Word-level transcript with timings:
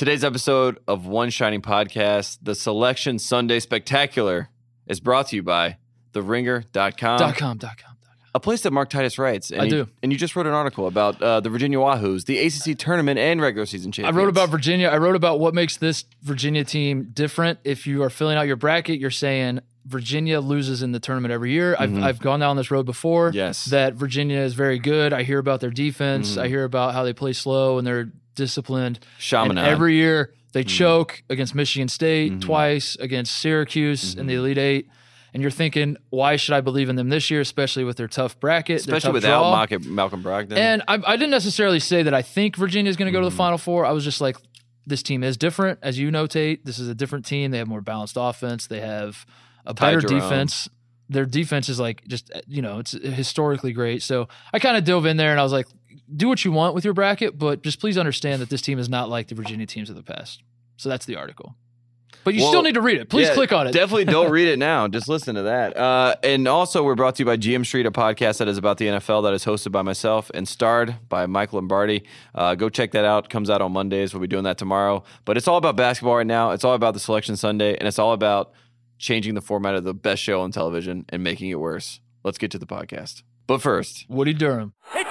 Today's 0.00 0.24
episode 0.24 0.78
of 0.88 1.04
One 1.04 1.28
Shining 1.28 1.60
Podcast, 1.60 2.38
the 2.40 2.54
Selection 2.54 3.18
Sunday 3.18 3.60
Spectacular, 3.60 4.48
is 4.86 4.98
brought 4.98 5.26
to 5.26 5.36
you 5.36 5.42
by 5.42 5.76
TheRinger.com. 6.14 6.72
dot 6.72 6.96
com, 6.96 7.18
dot 7.18 7.36
com, 7.36 7.58
dot 7.58 7.76
com. 7.76 7.96
A 8.34 8.40
place 8.40 8.62
that 8.62 8.70
Mark 8.70 8.88
Titus 8.88 9.18
writes. 9.18 9.50
And 9.50 9.60
I 9.60 9.64
you, 9.64 9.70
do. 9.70 9.88
And 10.02 10.10
you 10.10 10.16
just 10.16 10.34
wrote 10.34 10.46
an 10.46 10.54
article 10.54 10.86
about 10.86 11.20
uh, 11.20 11.40
the 11.40 11.50
Virginia 11.50 11.76
Wahoos, 11.76 12.24
the 12.24 12.38
ACC 12.38 12.78
tournament 12.78 13.18
and 13.18 13.42
regular 13.42 13.66
season 13.66 13.92
championship. 13.92 14.16
I 14.16 14.18
wrote 14.18 14.30
about 14.30 14.48
Virginia. 14.48 14.88
I 14.88 14.96
wrote 14.96 15.16
about 15.16 15.38
what 15.38 15.52
makes 15.52 15.76
this 15.76 16.06
Virginia 16.22 16.64
team 16.64 17.10
different. 17.12 17.58
If 17.64 17.86
you 17.86 18.02
are 18.02 18.08
filling 18.08 18.38
out 18.38 18.46
your 18.46 18.56
bracket, 18.56 18.98
you're 19.00 19.10
saying 19.10 19.60
Virginia 19.84 20.40
loses 20.40 20.82
in 20.82 20.92
the 20.92 21.00
tournament 21.00 21.32
every 21.32 21.52
year. 21.52 21.76
I've, 21.78 22.02
I've 22.02 22.20
gone 22.20 22.40
down 22.40 22.56
this 22.56 22.70
road 22.70 22.86
before. 22.86 23.28
Mm-hmm. 23.28 23.36
Yes. 23.36 23.66
That 23.66 23.96
Virginia 23.96 24.38
is 24.38 24.54
very 24.54 24.78
good. 24.78 25.12
I 25.12 25.24
hear 25.24 25.38
about 25.38 25.60
their 25.60 25.68
defense. 25.70 26.30
Mm-hmm. 26.30 26.40
I 26.40 26.48
hear 26.48 26.64
about 26.64 26.94
how 26.94 27.04
they 27.04 27.12
play 27.12 27.34
slow 27.34 27.76
and 27.76 27.86
they're 27.86 28.10
disciplined. 28.34 28.96
And 28.98 29.06
Chaminade. 29.18 29.64
every 29.68 29.94
year 29.96 30.32
they 30.52 30.62
Mm-hmm. 30.64 30.68
choke 30.68 31.22
against 31.30 31.54
Michigan 31.54 31.88
State, 31.88 32.40
twice 32.40 32.96
against 32.96 33.36
Syracuse 33.36 34.14
in 34.14 34.26
the 34.26 34.34
Mm-hmm. 34.34 34.40
Elite 34.40 34.58
Eight. 34.58 34.88
And 35.32 35.42
you're 35.42 35.52
thinking, 35.52 35.96
why 36.10 36.34
should 36.34 36.54
I 36.54 36.60
believe 36.60 36.88
in 36.88 36.96
them 36.96 37.08
this 37.08 37.30
year, 37.30 37.40
especially 37.40 37.84
with 37.84 37.96
their 37.96 38.08
tough 38.08 38.40
bracket, 38.40 38.80
Especially 38.80 39.00
tough 39.08 39.12
without 39.14 39.40
draw? 39.42 39.56
Malcolm, 39.56 39.94
Malcolm 39.94 40.22
Brogdon. 40.24 40.56
And 40.56 40.82
I, 40.88 40.94
I 41.06 41.16
didn't 41.16 41.30
necessarily 41.30 41.78
say 41.78 42.02
that 42.02 42.12
I 42.12 42.22
think 42.22 42.56
Virginia 42.56 42.90
is 42.90 42.96
going 42.96 43.06
to 43.06 43.12
go 43.12 43.20
to 43.20 43.26
Mm-hmm. 43.28 43.34
the 43.36 43.38
Final 43.38 43.58
Four. 43.58 43.86
I 43.86 43.92
was 43.92 44.02
just 44.02 44.20
like, 44.20 44.36
this 44.86 45.04
team 45.04 45.22
is 45.22 45.36
different, 45.36 45.78
as 45.82 46.00
you 46.00 46.10
notate. 46.10 46.64
This 46.64 46.80
is 46.80 46.88
a 46.88 46.96
different 46.96 47.26
team. 47.26 47.52
They 47.52 47.58
have 47.58 47.68
more 47.68 47.80
balanced 47.80 48.16
offense. 48.18 48.66
They 48.66 48.80
have 48.80 49.24
a 49.64 49.72
Ty 49.72 49.94
better 49.94 50.00
Jerome. 50.08 50.20
defense. 50.20 50.68
Their 51.08 51.26
defense 51.26 51.68
is 51.68 51.78
like 51.78 52.04
just 52.08 52.30
you 52.48 52.62
know 52.62 52.78
it's 52.78 52.92
historically 52.92 53.72
great. 53.72 54.02
So 54.02 54.28
I 54.52 54.58
kind 54.58 54.76
of 54.76 54.84
dove 54.84 55.06
in 55.06 55.16
there 55.16 55.30
and 55.32 55.38
I 55.38 55.42
was 55.44 55.52
like, 55.52 55.66
do 56.14 56.28
what 56.28 56.44
you 56.44 56.52
want 56.52 56.74
with 56.74 56.84
your 56.84 56.94
bracket, 56.94 57.38
but 57.38 57.62
just 57.62 57.80
please 57.80 57.98
understand 57.98 58.40
that 58.42 58.50
this 58.50 58.62
team 58.62 58.78
is 58.78 58.88
not 58.88 59.08
like 59.08 59.28
the 59.28 59.34
Virginia 59.34 59.66
teams 59.66 59.90
of 59.90 59.96
the 59.96 60.02
past. 60.02 60.42
So 60.76 60.88
that's 60.88 61.04
the 61.06 61.16
article. 61.16 61.56
But 62.22 62.34
you 62.34 62.42
Well, 62.42 62.50
still 62.50 62.62
need 62.62 62.74
to 62.74 62.82
read 62.82 62.98
it. 62.98 63.08
Please 63.08 63.28
Yeah, 63.28 63.34
click 63.34 63.52
on 63.52 63.66
it. 63.66 63.72
Definitely 63.72 64.04
don't 64.04 64.30
read 64.32 64.48
it 64.48 64.58
now. 64.58 64.88
Just 64.88 65.08
listen 65.08 65.36
to 65.36 65.42
that. 65.42 65.76
Uh, 65.76 66.16
and 66.22 66.46
also, 66.46 66.82
we're 66.82 66.94
brought 66.94 67.14
to 67.16 67.22
you 67.22 67.24
by 67.24 67.36
GM 67.38 67.64
Street, 67.64 67.86
a 67.86 67.90
podcast 67.90 68.38
that 68.38 68.48
is 68.48 68.58
about 68.58 68.76
the 68.76 68.86
NFL 68.86 69.22
that 69.22 69.32
is 69.32 69.44
hosted 69.44 69.72
by 69.72 69.80
myself 69.82 70.30
and 70.34 70.46
starred 70.46 70.96
by 71.08 71.24
Mike 71.26 71.52
Lombardi. 71.54 72.04
Uh, 72.34 72.54
go 72.54 72.68
check 72.68 72.90
that 72.92 73.06
out. 73.06 73.30
Comes 73.30 73.48
out 73.48 73.62
on 73.62 73.72
Mondays. 73.72 74.12
We'll 74.12 74.20
be 74.20 74.26
doing 74.26 74.44
that 74.44 74.58
tomorrow. 74.58 75.02
But 75.24 75.38
it's 75.38 75.48
all 75.48 75.56
about 75.56 75.76
basketball 75.76 76.16
right 76.16 76.26
now. 76.26 76.50
It's 76.50 76.64
all 76.64 76.74
about 76.74 76.92
the 76.92 77.00
Selection 77.00 77.36
Sunday, 77.36 77.76
and 77.78 77.88
it's 77.88 77.98
all 77.98 78.12
about 78.12 78.52
changing 78.98 79.34
the 79.34 79.40
format 79.40 79.74
of 79.74 79.84
the 79.84 79.94
best 79.94 80.22
show 80.22 80.42
on 80.42 80.50
television 80.52 81.06
and 81.08 81.22
making 81.22 81.48
it 81.48 81.58
worse. 81.58 82.00
Let's 82.22 82.36
get 82.36 82.50
to 82.50 82.58
the 82.58 82.66
podcast. 82.66 83.22
But 83.46 83.62
first, 83.62 84.04
Woody 84.10 84.34
Durham. 84.34 84.74
He 84.92 85.02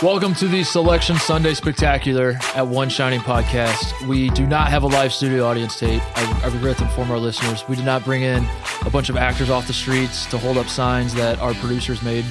Welcome 0.00 0.32
to 0.36 0.46
the 0.46 0.62
Selection 0.62 1.16
Sunday 1.16 1.54
Spectacular 1.54 2.38
at 2.54 2.64
One 2.64 2.88
Shining 2.88 3.18
Podcast. 3.18 4.06
We 4.06 4.30
do 4.30 4.46
not 4.46 4.68
have 4.68 4.84
a 4.84 4.86
live 4.86 5.12
studio 5.12 5.44
audience, 5.44 5.76
tape. 5.76 6.00
I, 6.16 6.40
I 6.44 6.48
regret 6.54 6.76
to 6.76 6.84
inform 6.84 7.10
our 7.10 7.18
listeners. 7.18 7.64
We 7.68 7.74
did 7.74 7.84
not 7.84 8.04
bring 8.04 8.22
in 8.22 8.46
a 8.86 8.90
bunch 8.90 9.08
of 9.08 9.16
actors 9.16 9.50
off 9.50 9.66
the 9.66 9.72
streets 9.72 10.24
to 10.26 10.38
hold 10.38 10.56
up 10.56 10.66
signs 10.68 11.14
that 11.14 11.40
our 11.40 11.52
producers 11.54 12.00
made 12.02 12.24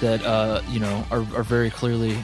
that 0.00 0.22
uh, 0.26 0.60
you 0.68 0.78
know 0.78 1.06
are, 1.10 1.20
are 1.34 1.42
very 1.42 1.70
clearly 1.70 2.18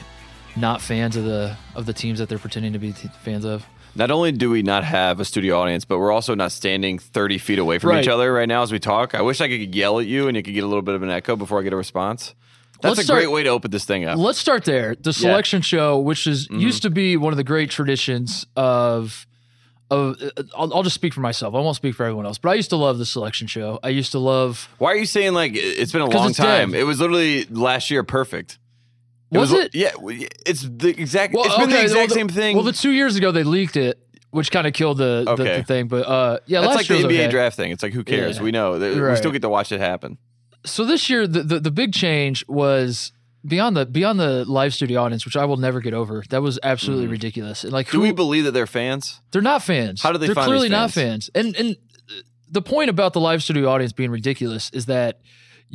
not 0.55 0.79
fans 0.79 1.15
of 1.15 1.23
the 1.23 1.57
of 1.73 1.87
the 1.87 1.93
teams 1.93 2.19
that 2.19 2.29
they're 2.29 2.37
pretending 2.37 2.73
to 2.73 2.79
be 2.79 2.93
t- 2.93 3.09
fans 3.23 3.45
of. 3.45 3.65
not 3.95 4.11
only 4.11 4.31
do 4.31 4.51
we 4.51 4.61
not 4.61 4.83
have 4.83 5.19
a 5.19 5.25
studio 5.25 5.57
audience, 5.59 5.85
but 5.85 5.97
we're 5.97 6.11
also 6.11 6.35
not 6.35 6.51
standing 6.51 6.99
30 6.99 7.39
feet 7.39 7.57
away 7.57 7.79
from 7.79 7.89
Right. 7.89 8.03
each 8.03 8.09
other 8.09 8.31
right 8.31 8.47
now 8.47 8.61
as 8.61 8.71
we 8.71 8.77
talk. 8.77 9.15
I 9.15 9.23
wish 9.23 9.41
I 9.41 9.47
could 9.47 9.73
yell 9.73 9.99
at 9.99 10.05
you 10.05 10.27
and 10.27 10.37
you 10.37 10.43
could 10.43 10.53
get 10.53 10.63
a 10.63 10.67
little 10.67 10.83
bit 10.83 10.93
of 10.93 11.01
an 11.01 11.09
echo 11.09 11.35
before 11.35 11.59
I 11.59 11.63
get 11.63 11.73
a 11.73 11.77
response. 11.77 12.35
That's 12.83 12.97
Let's 12.97 13.09
a 13.09 13.13
great 13.13 13.31
way 13.31 13.43
to 13.43 13.49
open 13.49 13.71
this 13.71 13.85
thing 13.85 14.05
up. 14.05 14.17
Let's 14.19 14.37
start 14.37 14.65
there. 14.65 14.93
The 14.95 15.13
selection 15.13 15.61
show, 15.61 15.97
which 15.99 16.27
is 16.27 16.47
Mm-hmm. 16.47 16.59
used 16.59 16.81
to 16.83 16.89
be 16.89 17.17
one 17.17 17.33
of 17.33 17.37
the 17.37 17.43
great 17.43 17.69
traditions 17.71 18.45
of 18.55 19.25
of 19.89 20.21
uh, 20.21 20.43
I'll, 20.55 20.73
I'll 20.75 20.83
just 20.83 20.95
speak 20.95 21.13
for 21.13 21.21
myself. 21.21 21.53
I 21.55 21.59
won't 21.59 21.75
speak 21.75 21.95
for 21.95 22.03
everyone 22.03 22.25
else, 22.25 22.37
but 22.37 22.49
I 22.49 22.53
used 22.55 22.69
to 22.71 22.75
love 22.77 22.97
the 22.97 23.05
selection 23.05 23.47
show. 23.47 23.79
I 23.83 23.89
used 23.89 24.11
to 24.13 24.19
love 24.19 24.69
Why 24.79 24.91
are 24.91 24.95
you 24.97 25.05
saying 25.05 25.33
like 25.33 25.51
it's 25.55 25.91
been 25.91 26.01
a 26.01 26.05
long 26.09 26.33
time? 26.33 26.71
dead. 26.71 26.79
It 26.79 26.83
was 26.83 26.99
literally 26.99 27.45
last 27.45 27.89
year 27.91 28.03
perfect. 28.03 28.59
Was 29.31 29.51
it? 29.51 29.73
Yeah, 29.73 29.91
it's 30.45 30.61
the 30.61 30.89
exact. 30.89 31.33
Well, 31.33 31.45
it's 31.45 31.57
been 31.57 31.69
the 31.69 31.81
exact 31.81 31.97
well, 31.97 32.07
the- 32.07 32.13
same 32.13 32.29
thing. 32.29 32.55
Well, 32.55 32.65
the 32.65 32.71
two 32.73 32.91
years 32.91 33.15
ago 33.15 33.31
they 33.31 33.43
leaked 33.43 33.77
it, 33.77 33.97
which 34.29 34.51
kind 34.51 34.67
of 34.67 34.73
killed 34.73 34.97
the, 34.99 35.23
the, 35.25 35.31
Okay. 35.31 35.57
the 35.57 35.63
thing. 35.63 35.87
But 35.87 36.05
uh, 36.07 36.39
yeah, 36.45 36.61
That's 36.61 36.75
last 36.75 36.89
like 36.89 37.01
the 37.01 37.07
NBA 37.07 37.19
okay. 37.21 37.27
draft 37.29 37.55
thing. 37.55 37.71
It's 37.71 37.81
like 37.81 37.93
who 37.93 38.03
cares? 38.03 38.37
Yeah. 38.37 38.43
We 38.43 38.51
know 38.51 38.77
that 38.77 38.95
we 39.09 39.15
still 39.15 39.31
get 39.31 39.41
to 39.41 39.49
watch 39.49 39.71
it 39.71 39.79
happen. 39.79 40.17
So 40.65 40.85
this 40.85 41.09
year, 41.09 41.27
the, 41.27 41.43
the 41.43 41.59
the 41.59 41.71
big 41.71 41.93
change 41.93 42.45
was 42.47 43.11
beyond 43.45 43.75
the 43.75 43.85
beyond 43.85 44.19
the 44.19 44.45
live 44.45 44.73
studio 44.73 45.01
audience, 45.01 45.25
which 45.25 45.35
I 45.35 45.45
will 45.45 45.57
never 45.57 45.81
get 45.81 45.93
over. 45.93 46.23
That 46.29 46.41
was 46.41 46.59
absolutely 46.63 47.07
ridiculous. 47.07 47.63
And 47.63 47.73
like, 47.73 47.87
Mm. 47.87 47.91
Do 47.91 47.97
who, 47.97 48.03
we 48.03 48.11
believe 48.11 48.45
that 48.45 48.51
they're 48.51 48.67
fans? 48.67 49.19
they're 49.31 49.41
not 49.41 49.61
fans. 49.63 50.01
How 50.01 50.11
do 50.11 50.17
they 50.17 50.27
They're 50.27 50.35
find 50.35 50.47
clearly 50.47 50.67
these 50.67 50.71
not 50.71 50.91
fans? 50.91 51.29
fans. 51.33 51.45
And 51.45 51.55
and 51.55 51.75
the 52.49 52.61
point 52.61 52.89
about 52.89 53.13
the 53.13 53.19
live 53.19 53.41
studio 53.43 53.67
audience 53.69 53.91
being 53.93 54.11
ridiculous 54.11 54.69
is 54.71 54.85
that 54.85 55.19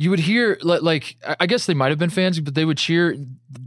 you 0.01 0.09
would 0.11 0.19
hear 0.19 0.57
like, 0.63 0.81
like 0.81 1.17
I- 1.39 1.45
guess 1.45 1.65
they 1.65 1.73
might 1.73 1.89
have 1.89 1.99
been 1.99 2.09
fans, 2.09 2.39
but 2.39 2.55
they 2.55 2.63
would 2.63 2.77
cheer. 2.77 3.15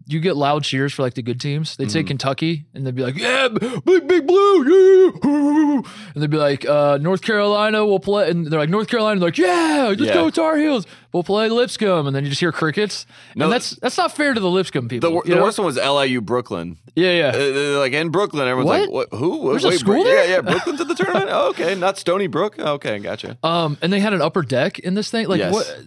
You 0.07 0.21
get 0.21 0.37
loud 0.37 0.63
cheers 0.65 0.93
for 0.95 1.03
like 1.03 1.15
the 1.15 1.23
good 1.23 1.41
teams. 1.41 1.77
They'd 1.77 1.85
Mm-hmm. 1.89 1.93
say 1.93 2.03
Kentucky, 2.05 2.67
and 2.75 2.87
they'd 2.87 2.95
be 2.95 3.03
like, 3.03 3.19
"Yeah, 3.19 3.49
big 3.49 4.07
big 4.09 4.27
blue," 4.27 4.65
yeah, 4.65 5.83
and 6.15 6.23
they'd 6.23 6.31
be 6.31 6.37
like, 6.37 6.65
uh, 6.69 6.99
"North 7.01 7.21
Carolina 7.23 7.85
will 7.85 8.01
play," 8.01 8.31
and 8.31 8.47
they're 8.47 8.61
like, 8.61 8.69
"North 8.71 8.89
Carolina," 8.89 9.19
they're 9.21 9.29
like, 9.29 9.39
"Yeah, 9.39 9.87
let's 9.89 10.01
Yeah. 10.01 10.15
go 10.15 10.31
Tar 10.31 10.57
Heels." 10.57 10.87
We'll 11.13 11.23
play 11.25 11.49
Lipscomb, 11.51 12.07
and 12.07 12.17
then 12.17 12.25
you 12.25 12.31
just 12.31 12.41
hear 12.41 12.53
crickets. 12.53 13.05
No, 13.35 13.45
and 13.47 13.53
that's 13.53 13.71
that's 13.83 13.99
not 13.99 14.13
fair 14.17 14.33
to 14.33 14.41
the 14.41 14.49
Lipscomb 14.51 14.89
people. 14.89 15.11
The, 15.11 15.15
wor- 15.15 15.25
the 15.27 15.37
worst 15.37 15.59
one 15.59 15.67
was 15.67 15.77
LIU 15.77 16.21
Brooklyn. 16.23 16.79
yeah, 16.97 17.33
yeah. 17.33 17.33
Uh, 17.75 17.79
like 17.81 17.93
in 17.93 18.09
Brooklyn, 18.11 18.49
everyone's 18.49 18.69
like, 18.81 18.91
What? 18.91 19.11
"What? 19.13 19.19
Who? 19.19 19.51
There's 19.51 19.65
a 19.65 19.69
Wait, 19.69 19.79
school 19.81 19.95
Bro- 19.95 20.05
there? 20.05 20.25
Yeah, 20.29 20.35
yeah. 20.37 20.41
Brooklyn's 20.41 20.81
at 20.81 20.89
the 20.89 20.95
tournament. 21.03 21.29
Oh, 21.31 21.51
okay, 21.51 21.75
not 21.75 21.99
Stony 21.99 22.29
Brook. 22.29 22.59
Okay, 22.59 22.99
gotcha. 23.01 23.37
Um, 23.43 23.77
and 23.83 23.93
they 23.93 24.01
had 24.01 24.13
an 24.15 24.23
upper 24.23 24.43
deck 24.43 24.79
in 24.79 24.95
this 24.95 25.11
thing. 25.11 25.27
Like 25.29 25.41
Yes. 25.41 25.53
what? 25.53 25.81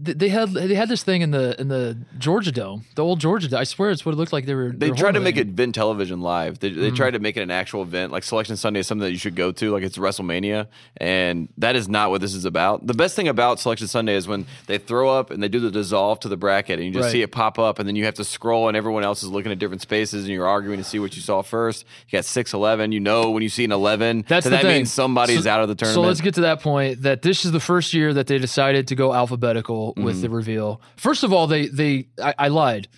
They, 0.00 0.12
they 0.14 0.28
had 0.28 0.50
they 0.52 0.74
had 0.74 0.88
this 0.88 1.02
thing 1.02 1.22
in 1.22 1.30
the 1.30 1.60
in 1.60 1.68
the 1.68 1.96
Georgia 2.18 2.52
Dome, 2.52 2.84
the 2.94 3.04
old 3.04 3.20
Georgia 3.20 3.48
Dome. 3.48 3.60
I 3.60 3.64
swear 3.64 3.90
it's 3.90 4.04
what 4.04 4.12
it 4.12 4.18
looked 4.18 4.32
like. 4.32 4.46
They 4.46 4.54
were 4.54 4.70
They 4.72 4.90
tried 4.90 5.12
to 5.12 5.20
make 5.20 5.36
it 5.36 5.48
event 5.48 5.74
television 5.74 6.20
live. 6.20 6.58
They, 6.58 6.70
Mm-hmm. 6.70 6.94
tried 6.94 7.12
to 7.12 7.18
make 7.18 7.36
it 7.36 7.42
an 7.42 7.50
actual 7.50 7.82
event. 7.82 8.12
Like 8.12 8.24
Selection 8.24 8.56
Sunday 8.56 8.80
is 8.80 8.86
something 8.86 9.04
that 9.04 9.12
you 9.12 9.18
should 9.18 9.36
go 9.36 9.52
to. 9.52 9.70
Like 9.70 9.82
it's 9.82 9.98
WrestleMania, 9.98 10.66
and 10.96 11.48
that 11.58 11.76
is 11.76 11.88
not 11.88 12.10
what 12.10 12.20
this 12.20 12.34
is 12.34 12.44
about. 12.44 12.86
The 12.86 12.94
best 12.94 13.14
thing 13.16 13.28
about 13.28 13.60
Selection 13.60 13.86
Sunday 13.88 14.14
is 14.14 14.26
when 14.28 14.46
they 14.66 14.78
throw 14.78 15.10
up 15.10 15.30
and 15.30 15.42
they 15.42 15.48
do 15.48 15.60
the 15.60 15.70
dissolve 15.70 16.20
to 16.20 16.28
the 16.28 16.36
bracket, 16.36 16.78
and 16.78 16.86
you 16.86 16.92
just 16.92 17.04
Right. 17.04 17.12
see 17.12 17.22
it 17.22 17.32
pop 17.32 17.58
up, 17.58 17.78
and 17.78 17.88
then 17.88 17.96
you 17.96 18.04
have 18.04 18.14
to 18.14 18.24
scroll, 18.24 18.68
and 18.68 18.76
everyone 18.76 19.04
else 19.04 19.22
is 19.22 19.28
looking 19.30 19.52
at 19.52 19.58
different 19.58 19.82
spaces, 19.82 20.24
and 20.24 20.32
you're 20.32 20.46
arguing 20.46 20.78
to 20.78 20.84
see 20.84 20.98
what 20.98 21.14
you 21.16 21.22
saw 21.22 21.42
first. 21.42 21.84
You 22.08 22.16
got 22.18 22.24
six 22.24 22.52
eleven. 22.54 22.92
You 22.92 23.00
know 23.00 23.30
when 23.30 23.42
you 23.42 23.48
see 23.48 23.64
an 23.64 23.72
eleven, 23.72 24.24
That's 24.28 24.44
so 24.44 24.50
the 24.50 24.56
that 24.56 24.62
thing. 24.62 24.76
means 24.78 24.92
somebody's 24.92 25.44
So- 25.44 25.50
out 25.50 25.60
of 25.62 25.68
the 25.68 25.74
tournament. 25.74 26.02
So 26.04 26.08
let's 26.08 26.20
get 26.20 26.34
to 26.34 26.42
that 26.42 26.60
point. 26.62 27.02
That 27.02 27.22
this 27.22 27.44
is 27.44 27.52
the 27.52 27.60
first 27.60 27.92
year 27.94 28.12
that 28.14 28.26
they 28.26 28.38
decided 28.38 28.88
to 28.88 28.94
go 28.94 29.12
alphabetical 29.14 29.71
with 29.96 29.96
Mm-hmm. 30.16 30.22
the 30.22 30.30
reveal. 30.30 30.80
First 30.96 31.22
of 31.24 31.32
all, 31.32 31.46
they 31.46 31.66
they 31.68 32.08
I, 32.22 32.34
I 32.38 32.48
lied. 32.48 32.88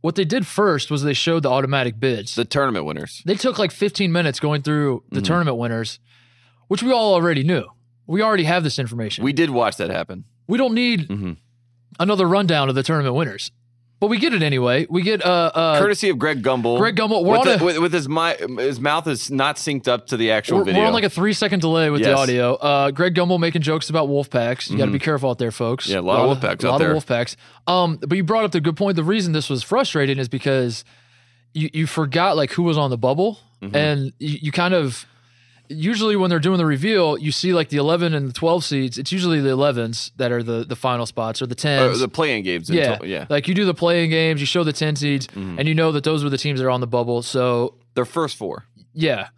What 0.00 0.16
they 0.16 0.24
did 0.26 0.46
first 0.46 0.90
was 0.90 1.02
they 1.02 1.14
showed 1.14 1.42
the 1.44 1.50
automatic 1.50 1.98
bids. 1.98 2.34
the 2.34 2.44
tournament 2.44 2.84
winners. 2.84 3.22
they 3.24 3.36
took 3.36 3.58
like 3.58 3.72
15 3.72 4.12
minutes 4.12 4.38
going 4.40 4.62
through 4.62 5.02
the 5.10 5.16
Mm-hmm. 5.16 5.24
tournament 5.24 5.56
winners, 5.56 5.98
which 6.68 6.82
we 6.82 6.92
all 6.92 7.14
already 7.14 7.42
knew. 7.42 7.64
We 8.06 8.20
already 8.22 8.44
have 8.44 8.62
this 8.64 8.78
information. 8.78 9.24
We 9.24 9.32
did 9.32 9.48
watch 9.50 9.76
that 9.78 9.90
happen. 9.90 10.24
We 10.46 10.58
don't 10.58 10.74
need 10.74 11.08
Mhm. 11.08 11.36
another 11.98 12.26
rundown 12.28 12.68
of 12.68 12.74
the 12.74 12.82
tournament 12.82 13.14
winners. 13.14 13.50
But 14.04 14.10
we 14.10 14.18
get 14.18 14.34
it 14.34 14.42
anyway. 14.42 14.86
We 14.90 15.00
get 15.00 15.24
uh, 15.24 15.50
uh 15.54 15.78
Courtesy 15.78 16.10
of 16.10 16.18
Greg 16.18 16.42
Gumbel. 16.42 16.76
Greg 16.76 16.94
Gumbel, 16.94 17.24
we're 17.24 17.38
With, 17.38 17.40
on 17.40 17.46
the- 17.46 17.62
a- 17.62 17.64
with, 17.64 17.78
with 17.78 17.92
his 17.94 18.06
mi- 18.06 18.62
his 18.62 18.78
mouth 18.78 19.06
is 19.06 19.30
not 19.30 19.56
synced 19.56 19.88
up 19.88 20.08
to 20.08 20.18
the 20.18 20.30
actual 20.30 20.58
we're, 20.58 20.64
video. 20.64 20.82
we're 20.82 20.86
on 20.88 20.92
like 20.92 21.04
a 21.04 21.08
three 21.08 21.32
second 21.32 21.60
delay 21.60 21.88
with 21.88 22.02
the 22.02 22.12
audio. 22.12 22.54
Uh, 22.56 22.90
Greg 22.90 23.14
Gumbel 23.14 23.40
making 23.40 23.62
jokes 23.62 23.88
about 23.88 24.08
wolf 24.08 24.28
packs. 24.28 24.68
You 24.70 24.76
got 24.76 24.84
to 24.86 24.90
be 24.92 24.98
careful 24.98 25.30
out 25.30 25.38
there, 25.38 25.50
folks. 25.50 25.86
Mm-hmm. 25.86 25.94
Yeah, 25.94 26.00
a 26.00 26.02
lot 26.02 26.20
of 26.20 26.26
wolf 26.26 26.40
packs 26.42 26.64
A 26.64 26.68
lot 26.68 26.78
there. 26.78 26.90
of 26.90 26.94
wolf 26.94 27.06
packs. 27.06 27.36
Um, 27.66 27.96
but 27.96 28.16
you 28.16 28.24
brought 28.24 28.44
up 28.44 28.52
the 28.52 28.60
good 28.60 28.76
point. 28.76 28.96
The 28.96 29.04
reason 29.04 29.32
this 29.32 29.48
was 29.48 29.62
frustrating 29.62 30.18
is 30.18 30.28
because 30.28 30.84
you 31.54 31.70
you 31.72 31.86
forgot 31.86 32.36
like 32.36 32.52
who 32.52 32.62
was 32.62 32.76
on 32.76 32.90
the 32.90 32.98
bubble, 32.98 33.38
Mm-hmm. 33.62 33.74
and 33.76 34.12
you, 34.18 34.38
you 34.42 34.52
kind 34.52 34.74
of 34.74 35.06
usually 35.74 36.16
when 36.16 36.30
they're 36.30 36.38
doing 36.38 36.58
the 36.58 36.66
reveal, 36.66 37.18
you 37.18 37.32
see 37.32 37.52
like 37.52 37.68
the 37.68 37.76
eleven 37.76 38.14
and 38.14 38.28
the 38.28 38.32
twelve 38.32 38.64
seeds. 38.64 38.98
It's 38.98 39.12
usually 39.12 39.40
the 39.40 39.50
elevens 39.50 40.12
that 40.16 40.32
are 40.32 40.42
the 40.42 40.64
the 40.64 40.76
final 40.76 41.06
spots 41.06 41.42
or 41.42 41.46
the 41.46 41.54
Uh, 41.54 41.88
tens. 41.88 42.00
the 42.00 42.08
playing 42.08 42.44
games. 42.44 42.70
yeah, 42.70 42.98
yeah. 43.02 43.22
Mm-hmm. 43.24 43.32
Like 43.32 43.48
you 43.48 43.54
do 43.54 43.64
the 43.64 43.74
playing 43.74 44.10
games, 44.10 44.40
you 44.40 44.46
show 44.46 44.64
the 44.64 44.72
ten 44.72 44.96
seeds, 44.96 45.28
and 45.34 45.66
you 45.68 45.74
know 45.74 45.92
that 45.92 46.04
those 46.04 46.24
were 46.24 46.30
the 46.30 46.38
teams 46.38 46.60
that 46.60 46.66
are 46.66 46.70
on 46.70 46.80
the 46.80 46.86
bubble. 46.86 47.22
So 47.22 47.74
Their 47.94 48.04
first 48.04 48.36
four. 48.36 48.64
yeah. 48.92 49.28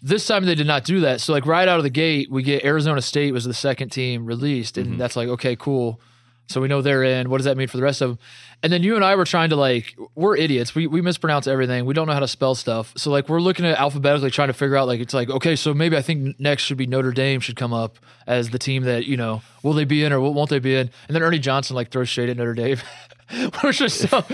This 0.00 0.24
time 0.28 0.44
they 0.46 0.54
did 0.54 0.68
not 0.68 0.84
do 0.84 1.00
that. 1.00 1.20
So 1.20 1.32
like 1.32 1.44
right 1.44 1.66
out 1.66 1.78
of 1.78 1.82
the 1.82 1.90
gate, 1.90 2.30
we 2.30 2.44
get 2.44 2.64
Arizona 2.64 3.02
State 3.02 3.32
was 3.32 3.44
the 3.44 3.52
second 3.52 3.88
team 3.90 4.26
released, 4.26 4.78
and 4.78 4.86
Mm-hmm. 4.90 4.98
that's 4.98 5.16
like 5.16 5.28
okay, 5.28 5.56
cool. 5.56 6.00
So 6.48 6.60
we 6.60 6.68
know 6.68 6.82
they're 6.82 7.04
in. 7.04 7.30
What 7.30 7.38
does 7.38 7.44
that 7.44 7.56
mean 7.56 7.68
for 7.68 7.76
the 7.76 7.82
rest 7.82 8.00
of 8.00 8.10
them? 8.10 8.18
And 8.62 8.72
then 8.72 8.82
you 8.82 8.96
and 8.96 9.04
I 9.04 9.14
were 9.14 9.24
trying 9.24 9.50
to 9.50 9.56
like, 9.56 9.94
we're 10.14 10.36
idiots. 10.36 10.74
We, 10.74 10.86
we 10.86 11.00
mispronounce 11.00 11.46
everything. 11.46 11.84
We 11.84 11.94
don't 11.94 12.06
know 12.06 12.14
how 12.14 12.20
to 12.20 12.28
spell 12.28 12.54
stuff. 12.54 12.92
So 12.96 13.10
like, 13.10 13.28
we're 13.28 13.40
looking 13.40 13.64
at 13.64 13.78
alphabetically 13.78 14.30
trying 14.30 14.48
to 14.48 14.54
figure 14.54 14.76
out 14.76 14.88
like, 14.88 15.00
it's 15.00 15.14
like, 15.14 15.30
okay, 15.30 15.54
so 15.54 15.72
maybe 15.72 15.96
I 15.96 16.02
think 16.02 16.40
next 16.40 16.64
should 16.64 16.78
be 16.78 16.86
Notre 16.86 17.12
Dame 17.12 17.40
should 17.40 17.56
come 17.56 17.72
up 17.72 17.98
as 18.26 18.50
the 18.50 18.58
team 18.58 18.82
that, 18.84 19.04
you 19.04 19.16
know, 19.16 19.42
will 19.62 19.74
they 19.74 19.84
be 19.84 20.02
in 20.02 20.12
or 20.12 20.20
won't 20.20 20.50
they 20.50 20.58
be 20.58 20.74
in? 20.74 20.90
And 21.06 21.14
then 21.14 21.22
Ernie 21.22 21.38
Johnson 21.38 21.76
like 21.76 21.90
throws 21.90 22.08
shade 22.08 22.28
at 22.30 22.36
Notre 22.36 22.54
Dame. 22.54 22.78
Which 23.62 23.80
is 23.80 23.94
so, 23.94 24.24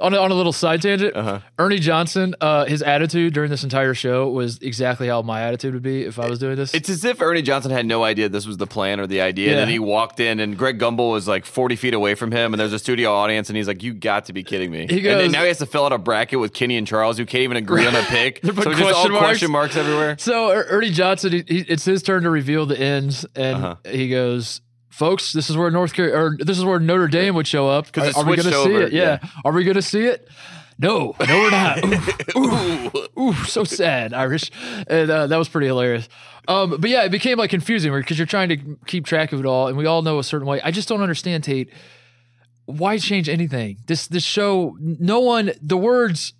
on, 0.00 0.14
a, 0.14 0.18
on 0.18 0.30
a 0.30 0.34
little 0.34 0.52
side 0.52 0.82
tangent, 0.82 1.16
Uh-huh. 1.16 1.40
Ernie 1.58 1.78
Johnson, 1.78 2.34
uh, 2.40 2.66
his 2.66 2.82
attitude 2.82 3.32
during 3.34 3.50
this 3.50 3.64
entire 3.64 3.94
show 3.94 4.28
was 4.28 4.58
exactly 4.58 5.08
how 5.08 5.22
my 5.22 5.42
attitude 5.42 5.74
would 5.74 5.82
be 5.82 6.02
if 6.02 6.18
I 6.18 6.28
was 6.28 6.38
doing 6.38 6.56
this. 6.56 6.74
It's 6.74 6.88
as 6.88 7.04
if 7.04 7.20
Ernie 7.22 7.42
Johnson 7.42 7.70
had 7.70 7.86
no 7.86 8.04
idea 8.04 8.28
this 8.28 8.46
was 8.46 8.56
the 8.58 8.66
plan 8.66 9.00
or 9.00 9.06
the 9.06 9.20
idea. 9.20 9.50
And 9.50 9.58
then 9.58 9.68
he 9.68 9.78
walked 9.78 10.20
in, 10.20 10.40
and 10.40 10.56
Greg 10.58 10.78
Gumbel 10.78 11.10
was 11.10 11.26
like 11.26 11.44
40 11.46 11.76
feet 11.76 11.94
away 11.94 12.14
from 12.14 12.30
him, 12.32 12.52
and 12.52 12.60
there's 12.60 12.72
a 12.72 12.78
studio 12.78 13.12
audience, 13.12 13.48
and 13.48 13.56
he's 13.56 13.66
like, 13.68 13.82
You 13.82 13.94
got 13.94 14.26
to 14.26 14.32
be 14.32 14.42
kidding 14.42 14.70
me. 14.70 14.86
He 14.88 14.96
and 14.98 15.06
then 15.06 15.18
goes- 15.26 15.32
now 15.32 15.42
he 15.42 15.48
has 15.48 15.58
to 15.58 15.66
fill 15.66 15.84
out 15.86 15.92
a 15.92 15.98
bracket 15.98 16.38
with 16.38 16.52
Kenny 16.52 16.76
and 16.76 16.86
Charles, 16.86 17.16
who 17.18 17.24
can't 17.26 17.42
even 17.44 17.56
agree 17.56 17.86
on 17.86 17.94
a 17.94 18.02
pick. 18.02 18.40
So 18.52 18.52
just 18.52 18.82
all 18.82 18.92
question 18.92 19.12
marks. 19.12 19.26
question 19.26 19.50
marks 19.50 19.76
everywhere. 19.76 20.16
So 20.18 20.50
Er- 20.50 20.66
Ernie 20.68 20.90
Johnson, 20.90 21.32
he, 21.32 21.44
he, 21.48 21.58
it's 21.60 21.84
his 21.84 22.02
turn 22.02 22.22
to 22.24 22.30
reveal 22.30 22.66
the 22.66 22.78
ends, 22.78 23.24
and 23.34 23.56
Uh-huh. 23.56 23.76
he 23.90 24.08
goes, 24.08 24.60
"Folks, 24.92 25.32
this 25.32 25.50
is 25.50 25.56
where 25.56 25.70
North 25.70 25.94
Car- 25.94 26.14
or 26.14 26.36
this 26.38 26.58
is 26.58 26.64
where 26.64 26.78
Notre 26.78 27.08
Dame 27.08 27.34
would 27.34 27.46
show 27.46 27.68
up. 27.68 27.96
Are, 27.96 28.02
are 28.16 28.24
we 28.24 28.36
going 28.36 28.48
to 28.48 28.62
see 28.62 28.74
it? 28.74 28.92
Yeah. 28.92 29.18
yeah. 29.22 29.28
Are 29.44 29.52
we 29.52 29.64
going 29.64 29.74
to 29.74 29.82
see 29.82 30.04
it? 30.06 30.28
No, 30.78 31.14
no, 31.26 31.38
we're 31.40 31.50
not. 31.50 31.84
ooh, 32.36 32.90
ooh, 33.18 33.20
ooh, 33.22 33.34
so 33.44 33.62
sad, 33.64 34.12
Irish, 34.12 34.50
and 34.88 35.10
uh, 35.10 35.26
that 35.28 35.36
was 35.36 35.48
pretty 35.48 35.66
hilarious. 35.66 36.08
Um, 36.48 36.76
but 36.80 36.90
yeah, 36.90 37.04
it 37.04 37.10
became 37.10 37.38
like 37.38 37.50
confusing 37.50 37.92
because 37.92 38.18
you're 38.18 38.26
trying 38.26 38.48
to 38.48 38.56
keep 38.86 39.06
track 39.06 39.32
of 39.32 39.40
it 39.40 39.46
all, 39.46 39.68
and 39.68 39.76
we 39.76 39.86
all 39.86 40.02
know 40.02 40.18
a 40.18 40.24
certain 40.24 40.46
way. 40.46 40.60
I 40.62 40.70
just 40.70 40.88
don't 40.88 41.02
understand, 41.02 41.44
Tate. 41.44 41.70
Why 42.66 42.98
change 42.98 43.28
anything? 43.28 43.78
This 43.86 44.06
this 44.06 44.24
show, 44.24 44.76
no 44.80 45.20
one. 45.20 45.52
The 45.60 45.76
words 45.76 46.32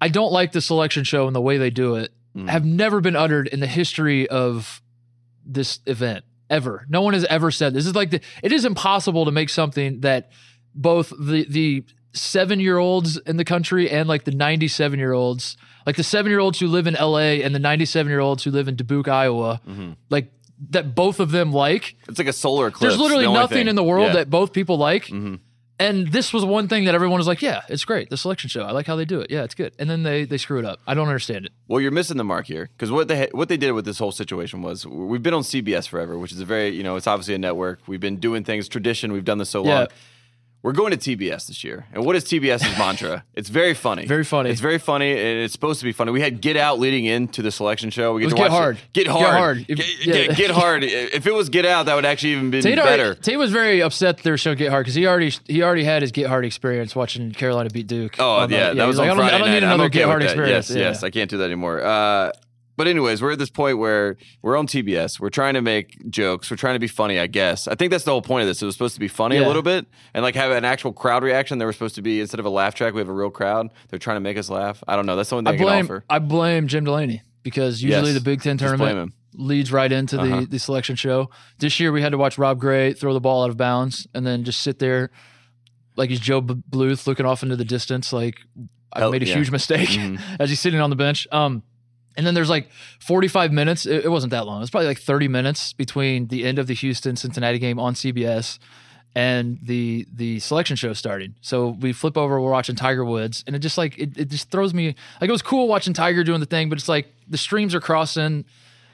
I 0.00 0.08
don't 0.08 0.32
like 0.32 0.52
the 0.52 0.60
selection 0.60 1.04
show 1.04 1.26
and 1.26 1.34
the 1.34 1.40
way 1.40 1.56
they 1.58 1.70
do 1.70 1.96
it 1.96 2.12
Mm. 2.36 2.50
have 2.50 2.66
never 2.66 3.00
been 3.00 3.16
uttered 3.16 3.46
in 3.48 3.60
the 3.60 3.66
history 3.66 4.28
of 4.28 4.82
this 5.46 5.80
event 5.86 6.22
ever. 6.50 6.84
No 6.88 7.02
one 7.02 7.14
has 7.14 7.24
ever 7.26 7.50
said 7.50 7.74
this 7.74 7.86
is 7.86 7.94
like 7.94 8.10
the 8.10 8.20
it 8.42 8.52
is 8.52 8.64
impossible 8.64 9.24
to 9.24 9.30
make 9.30 9.48
something 9.48 10.00
that 10.00 10.30
both 10.74 11.12
the 11.18 11.44
the 11.48 11.84
7-year-olds 12.14 13.18
in 13.18 13.36
the 13.36 13.44
country 13.44 13.90
and 13.90 14.08
like 14.08 14.24
the 14.24 14.30
97-year-olds, 14.32 15.56
like 15.84 15.96
the 15.96 16.02
7-year-olds 16.02 16.58
who 16.60 16.66
live 16.66 16.86
in 16.86 16.94
LA 16.94 17.42
and 17.44 17.54
the 17.54 17.58
97-year-olds 17.58 18.44
who 18.44 18.50
live 18.50 18.68
in 18.68 18.76
Dubuque, 18.76 19.08
Iowa, 19.08 19.60
Mm-hmm. 19.68 19.92
like 20.10 20.32
that 20.70 20.94
both 20.94 21.20
of 21.20 21.30
them 21.30 21.52
like. 21.52 21.96
It's 22.08 22.18
like 22.18 22.28
a 22.28 22.32
solar 22.32 22.68
eclipse. 22.68 22.80
There's 22.80 22.98
literally 22.98 23.26
the 23.26 23.32
nothing 23.32 23.58
thing. 23.58 23.68
in 23.68 23.76
the 23.76 23.84
world 23.84 24.06
Yeah. 24.08 24.12
that 24.14 24.30
both 24.30 24.54
people 24.54 24.78
like. 24.78 25.04
Mhm. 25.06 25.40
And 25.78 26.10
this 26.10 26.32
was 26.32 26.44
one 26.44 26.68
thing 26.68 26.86
that 26.86 26.94
everyone 26.94 27.18
was 27.18 27.26
like, 27.26 27.42
"Yeah, 27.42 27.60
it's 27.68 27.84
great. 27.84 28.08
The 28.08 28.16
selection 28.16 28.48
show. 28.48 28.62
I 28.62 28.70
like 28.72 28.86
how 28.86 28.96
they 28.96 29.04
do 29.04 29.20
it. 29.20 29.30
Yeah, 29.30 29.42
it's 29.44 29.54
good." 29.54 29.74
And 29.78 29.90
then 29.90 30.04
they 30.04 30.24
they 30.24 30.38
screw 30.38 30.58
it 30.58 30.64
up. 30.64 30.80
I 30.86 30.94
don't 30.94 31.06
understand 31.08 31.44
it. 31.46 31.52
Well, 31.68 31.80
you're 31.82 31.90
missing 31.90 32.16
the 32.16 32.24
mark 32.24 32.46
here 32.46 32.70
because 32.76 32.90
what 32.90 33.08
they 33.08 33.28
what 33.32 33.48
they 33.50 33.58
did 33.58 33.72
with 33.72 33.84
this 33.84 33.98
whole 33.98 34.12
situation 34.12 34.62
was 34.62 34.86
we've 34.86 35.22
been 35.22 35.34
on 35.34 35.42
CBS 35.42 35.86
forever, 35.86 36.18
which 36.18 36.32
is 36.32 36.40
a 36.40 36.46
very 36.46 36.68
you 36.70 36.82
know 36.82 36.96
it's 36.96 37.06
obviously 37.06 37.34
a 37.34 37.38
network. 37.38 37.80
We've 37.86 38.00
been 38.00 38.16
doing 38.16 38.42
things 38.42 38.68
tradition. 38.68 39.12
We've 39.12 39.24
done 39.24 39.36
this 39.38 39.50
so 39.50 39.64
Yeah. 39.66 39.78
long. 39.80 39.86
We're 40.66 40.72
going 40.72 40.90
to 40.90 40.96
TBS 41.16 41.46
this 41.46 41.62
year, 41.62 41.86
and 41.92 42.04
what 42.04 42.16
is 42.16 42.24
TBS's 42.24 42.76
mantra? 42.76 43.22
It's 43.34 43.48
very 43.50 43.72
funny. 43.74 44.04
Very 44.04 44.24
funny. 44.24 44.50
It's 44.50 44.60
very 44.60 44.78
funny, 44.78 45.12
and 45.12 45.38
it's 45.44 45.52
supposed 45.52 45.78
to 45.78 45.84
be 45.84 45.92
funny. 45.92 46.10
We 46.10 46.20
had 46.20 46.40
Get 46.40 46.56
Out 46.56 46.80
leading 46.80 47.04
into 47.04 47.40
the 47.40 47.52
selection 47.52 47.90
show. 47.90 48.14
We 48.14 48.22
get 48.22 48.26
It 48.26 48.30
to 48.30 48.34
Get 48.34 48.42
watch 48.42 48.50
it. 48.50 48.54
Hard. 48.54 48.78
Get 48.92 49.04
Get 49.04 49.12
hard. 49.12 49.24
Hard. 49.36 49.66
Get, 49.68 49.78
Yeah. 50.06 50.12
get- 50.26 50.36
get 50.36 50.50
hard. 50.50 50.82
If 51.18 51.24
it 51.28 51.32
was 51.32 51.50
Get 51.50 51.66
Out, 51.66 51.86
that 51.86 51.94
would 51.94 52.04
actually 52.04 52.32
even 52.32 52.50
be 52.50 52.62
Tate, 52.62 52.76
better. 52.78 53.04
already, 53.04 53.20
Tate 53.20 53.38
was 53.38 53.52
very 53.52 53.80
upset 53.80 54.16
that 54.16 54.24
they 54.24 54.30
were 54.32 54.36
showing 54.38 54.56
Get 54.58 54.70
Hard 54.70 54.84
because 54.84 54.96
he 54.96 55.06
already 55.06 55.32
he 55.46 55.62
already 55.62 55.84
had 55.84 56.02
his 56.02 56.10
Get 56.10 56.26
Hard 56.26 56.44
experience 56.44 56.96
watching 56.96 57.30
Carolina 57.30 57.70
beat 57.70 57.86
Duke. 57.86 58.16
Oh 58.18 58.28
on 58.38 58.50
the- 58.50 58.56
yeah, 58.56 58.74
that 58.74 58.86
was, 58.86 58.98
like, 58.98 59.08
on 59.08 59.20
I 59.20 59.20
don't, 59.20 59.28
Friday 59.28 59.34
I 59.36 59.38
don't 59.38 59.50
need 59.52 59.62
another 59.62 59.84
okay 59.84 59.98
Get 60.00 60.06
Hard 60.08 60.22
experience. 60.24 60.68
Yes, 60.70 60.76
Yeah. 60.76 60.82
yes, 60.88 61.02
I 61.04 61.10
can't 61.10 61.30
do 61.30 61.36
that 61.38 61.44
anymore. 61.44 61.80
Uh, 61.84 62.32
but 62.76 62.86
anyways, 62.86 63.22
we're 63.22 63.32
at 63.32 63.38
this 63.38 63.50
point 63.50 63.78
where 63.78 64.16
we're 64.42 64.56
on 64.56 64.66
TBS. 64.66 65.18
We're 65.18 65.30
trying 65.30 65.54
to 65.54 65.62
make 65.62 66.08
jokes. 66.10 66.50
We're 66.50 66.56
trying 66.56 66.74
to 66.74 66.78
be 66.80 66.88
funny. 66.88 67.18
I 67.18 67.26
guess. 67.26 67.66
I 67.68 67.74
think 67.74 67.90
that's 67.90 68.04
the 68.04 68.10
whole 68.12 68.22
point 68.22 68.42
of 68.42 68.48
this. 68.48 68.62
It 68.62 68.66
was 68.66 68.74
supposed 68.74 68.94
to 68.94 69.00
be 69.00 69.08
funny 69.08 69.36
a 69.38 69.46
little 69.46 69.62
bit 69.62 69.86
and 70.14 70.22
like 70.22 70.34
have 70.34 70.50
an 70.52 70.64
actual 70.64 70.92
crowd 70.92 71.22
reaction. 71.24 71.58
They 71.58 71.64
were 71.64 71.72
supposed 71.72 71.94
to 71.96 72.02
be 72.02 72.20
instead 72.20 72.40
of 72.40 72.46
a 72.46 72.50
laugh 72.50 72.74
track, 72.74 72.94
we 72.94 73.00
have 73.00 73.08
a 73.08 73.12
real 73.12 73.30
crowd. 73.30 73.68
They're 73.88 73.98
trying 73.98 74.16
to 74.16 74.20
make 74.20 74.36
us 74.36 74.48
laugh. 74.50 74.82
I 74.86 74.96
don't 74.96 75.06
know. 75.06 75.16
That's 75.16 75.30
the 75.30 75.36
only 75.36 75.50
thing 75.52 75.60
I, 75.60 75.64
blame 75.64 75.86
can 75.86 75.96
offer. 75.96 76.04
I 76.10 76.18
blame 76.18 76.66
Jim 76.68 76.84
Delaney 76.84 77.22
because 77.42 77.82
usually 77.82 78.10
Yes. 78.12 78.14
the 78.14 78.20
Big 78.24 78.42
Ten 78.42 78.58
tournament 78.58 79.12
leads 79.38 79.70
right 79.70 79.92
into 79.92 80.18
Uh-huh. 80.20 80.40
the 80.40 80.46
the 80.46 80.58
selection 80.58 80.96
show. 80.96 81.30
This 81.58 81.78
year 81.80 81.92
we 81.92 82.00
had 82.02 82.12
to 82.12 82.18
watch 82.18 82.38
Rob 82.38 82.58
Gray 82.58 82.92
throw 82.94 83.12
the 83.14 83.20
ball 83.20 83.44
out 83.44 83.50
of 83.50 83.56
bounds 83.56 84.06
and 84.14 84.26
then 84.26 84.44
just 84.44 84.60
sit 84.62 84.78
there 84.78 85.10
like 85.96 86.10
he's 86.10 86.20
Joe 86.20 86.40
B- 86.40 86.54
Bluth 86.70 87.06
looking 87.06 87.26
off 87.26 87.42
into 87.42 87.56
the 87.56 87.64
distance 87.64 88.12
like 88.12 88.36
I 88.92 89.08
made 89.10 89.22
a 89.22 89.26
yeah. 89.26 89.34
huge 89.34 89.50
mistake 89.50 89.88
Mhm. 89.90 90.20
as 90.40 90.48
he's 90.50 90.60
sitting 90.60 90.80
on 90.80 90.88
the 90.90 90.96
bench. 90.96 91.26
Um, 91.32 91.62
and 92.16 92.26
then 92.26 92.34
there's 92.34 92.50
like 92.50 92.70
45 93.00 93.52
minutes. 93.52 93.86
It, 93.86 94.04
it 94.04 94.08
wasn't 94.08 94.30
that 94.32 94.46
long. 94.46 94.58
It 94.58 94.60
was 94.60 94.70
probably 94.70 94.88
like 94.88 94.98
30 95.00 95.28
minutes 95.28 95.72
between 95.72 96.28
the 96.28 96.44
end 96.44 96.58
of 96.58 96.66
the 96.66 96.74
Houston 96.74 97.16
Cincinnati 97.16 97.58
game 97.58 97.78
on 97.78 97.94
CBS 97.94 98.58
and 99.14 99.58
the 99.62 100.06
the 100.14 100.38
selection 100.40 100.76
show 100.76 100.92
starting. 100.92 101.34
So 101.40 101.68
we 101.68 101.92
flip 101.92 102.16
over, 102.18 102.40
we're 102.40 102.50
watching 102.50 102.76
Tiger 102.76 103.04
Woods, 103.04 103.42
and 103.46 103.56
it 103.56 103.60
just 103.60 103.78
like 103.78 103.98
it, 103.98 104.16
it 104.18 104.28
just 104.28 104.50
throws 104.50 104.74
me 104.74 104.94
like 105.20 105.28
it 105.28 105.32
was 105.32 105.42
cool 105.42 105.68
watching 105.68 105.94
Tiger 105.94 106.22
doing 106.24 106.40
the 106.40 106.46
thing, 106.46 106.68
but 106.68 106.78
it's 106.78 106.88
like 106.88 107.06
the 107.28 107.38
streams 107.38 107.74
are 107.74 107.80
crossing, 107.80 108.44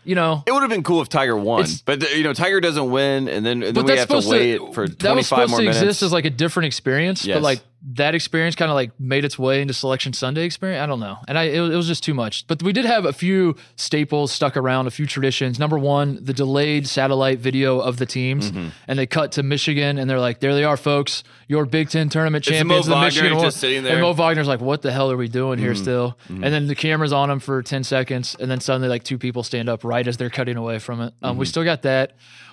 you 0.05 0.15
know. 0.15 0.45
It 0.47 0.53
would 0.53 0.61
have 0.63 0.71
been 0.71 0.85
cool 0.85 1.03
if 1.03 1.09
Tiger 1.09 1.37
won, 1.37 1.67
but 1.85 2.03
uh, 2.05 2.07
you 2.15 2.23
know 2.23 2.33
Tiger 2.35 2.61
doesn't 2.61 2.89
win, 2.91 3.29
and 3.29 3.45
then, 3.45 3.63
and 3.65 3.77
then 3.77 3.85
we 3.85 3.97
have 3.99 4.09
to 4.09 4.23
wait 4.29 4.59
to 4.59 4.73
for 4.73 4.87
that 4.87 5.15
was 5.17 5.29
25 5.29 5.29
supposed 5.29 5.51
more 5.51 5.59
to 5.59 5.65
minutes. 5.65 5.83
exist 5.83 6.03
as 6.05 6.13
like 6.13 6.25
a 6.25 6.31
different 6.31 6.67
experience, 6.69 7.25
Yes. 7.25 7.37
but 7.37 7.43
like 7.43 7.61
that 7.94 8.14
experience 8.14 8.55
kind 8.55 8.70
of 8.70 8.76
like 8.76 8.93
made 9.00 9.25
its 9.25 9.38
way 9.38 9.61
into 9.61 9.75
Selection 9.75 10.12
Sunday 10.12 10.44
experience. 10.44 10.82
I 10.82 10.87
don't 10.87 11.00
know, 11.00 11.19
and 11.26 11.37
I 11.37 11.44
it, 11.44 11.61
was- 11.61 11.70
it 11.73 11.76
was 11.76 11.87
just 11.88 12.05
too 12.05 12.14
much. 12.14 12.46
But 12.46 12.62
we 12.62 12.73
did 12.73 12.84
have 12.84 13.05
a 13.05 13.12
few 13.12 13.56
staples 13.76 14.31
stuck 14.31 14.56
around, 14.56 14.87
a 14.87 14.90
few 14.90 15.06
traditions. 15.06 15.58
Number 15.58 15.79
one, 15.79 16.19
the 16.23 16.32
delayed 16.32 16.87
satellite 16.87 17.38
video 17.40 17.81
of 17.81 17.96
the 17.96 18.06
teams, 18.06 18.50
Mm-hmm. 18.50 18.69
and 18.87 18.99
they 18.99 19.06
cut 19.06 19.32
to 19.32 19.43
Michigan, 19.43 19.99
and 19.99 20.08
they're 20.08 20.20
like, 20.20 20.38
"There 20.40 20.55
they 20.55 20.64
are, 20.64 20.76
folks, 20.76 21.25
your 21.49 21.67
Big 21.67 21.88
Ten 21.90 22.08
tournament 22.08 22.46
It's 22.46 22.56
champions, 22.56 22.87
the 22.87 22.93
Wagner 22.93 23.06
Michigan." 23.23 23.40
just 23.40 23.56
sitting 23.58 23.79
And 23.79 23.87
there. 23.87 23.94
Mm-hmm. 23.96 24.02
Mo 24.02 24.12
Wagner's 24.14 24.46
like, 24.49 24.61
"What 24.61 24.82
the 24.82 24.93
hell 24.93 25.11
are 25.11 25.17
we 25.17 25.29
doing 25.29 25.58
here 25.58 25.75
still?" 25.75 26.17
And 26.29 26.43
then 26.44 26.67
the 26.69 26.75
camera's 26.76 27.12
on 27.12 27.31
him 27.31 27.40
for 27.40 27.62
ten 27.62 27.82
seconds, 27.84 28.37
and 28.38 28.50
then 28.50 28.61
suddenly 28.61 28.88
like 28.88 29.02
two 29.02 29.19
people 29.19 29.43
stand 29.43 29.69
up 29.69 29.82
right 29.84 30.06
as 30.06 30.17
they're 30.17 30.31
cutting 30.31 30.56
away 30.56 30.79
from 30.79 31.00
it. 31.00 31.14
Um, 31.23 31.32
Mm-hmm. 31.32 31.38
We 31.40 31.46
still 31.46 31.64
got 31.64 31.82
that. 31.82 32.12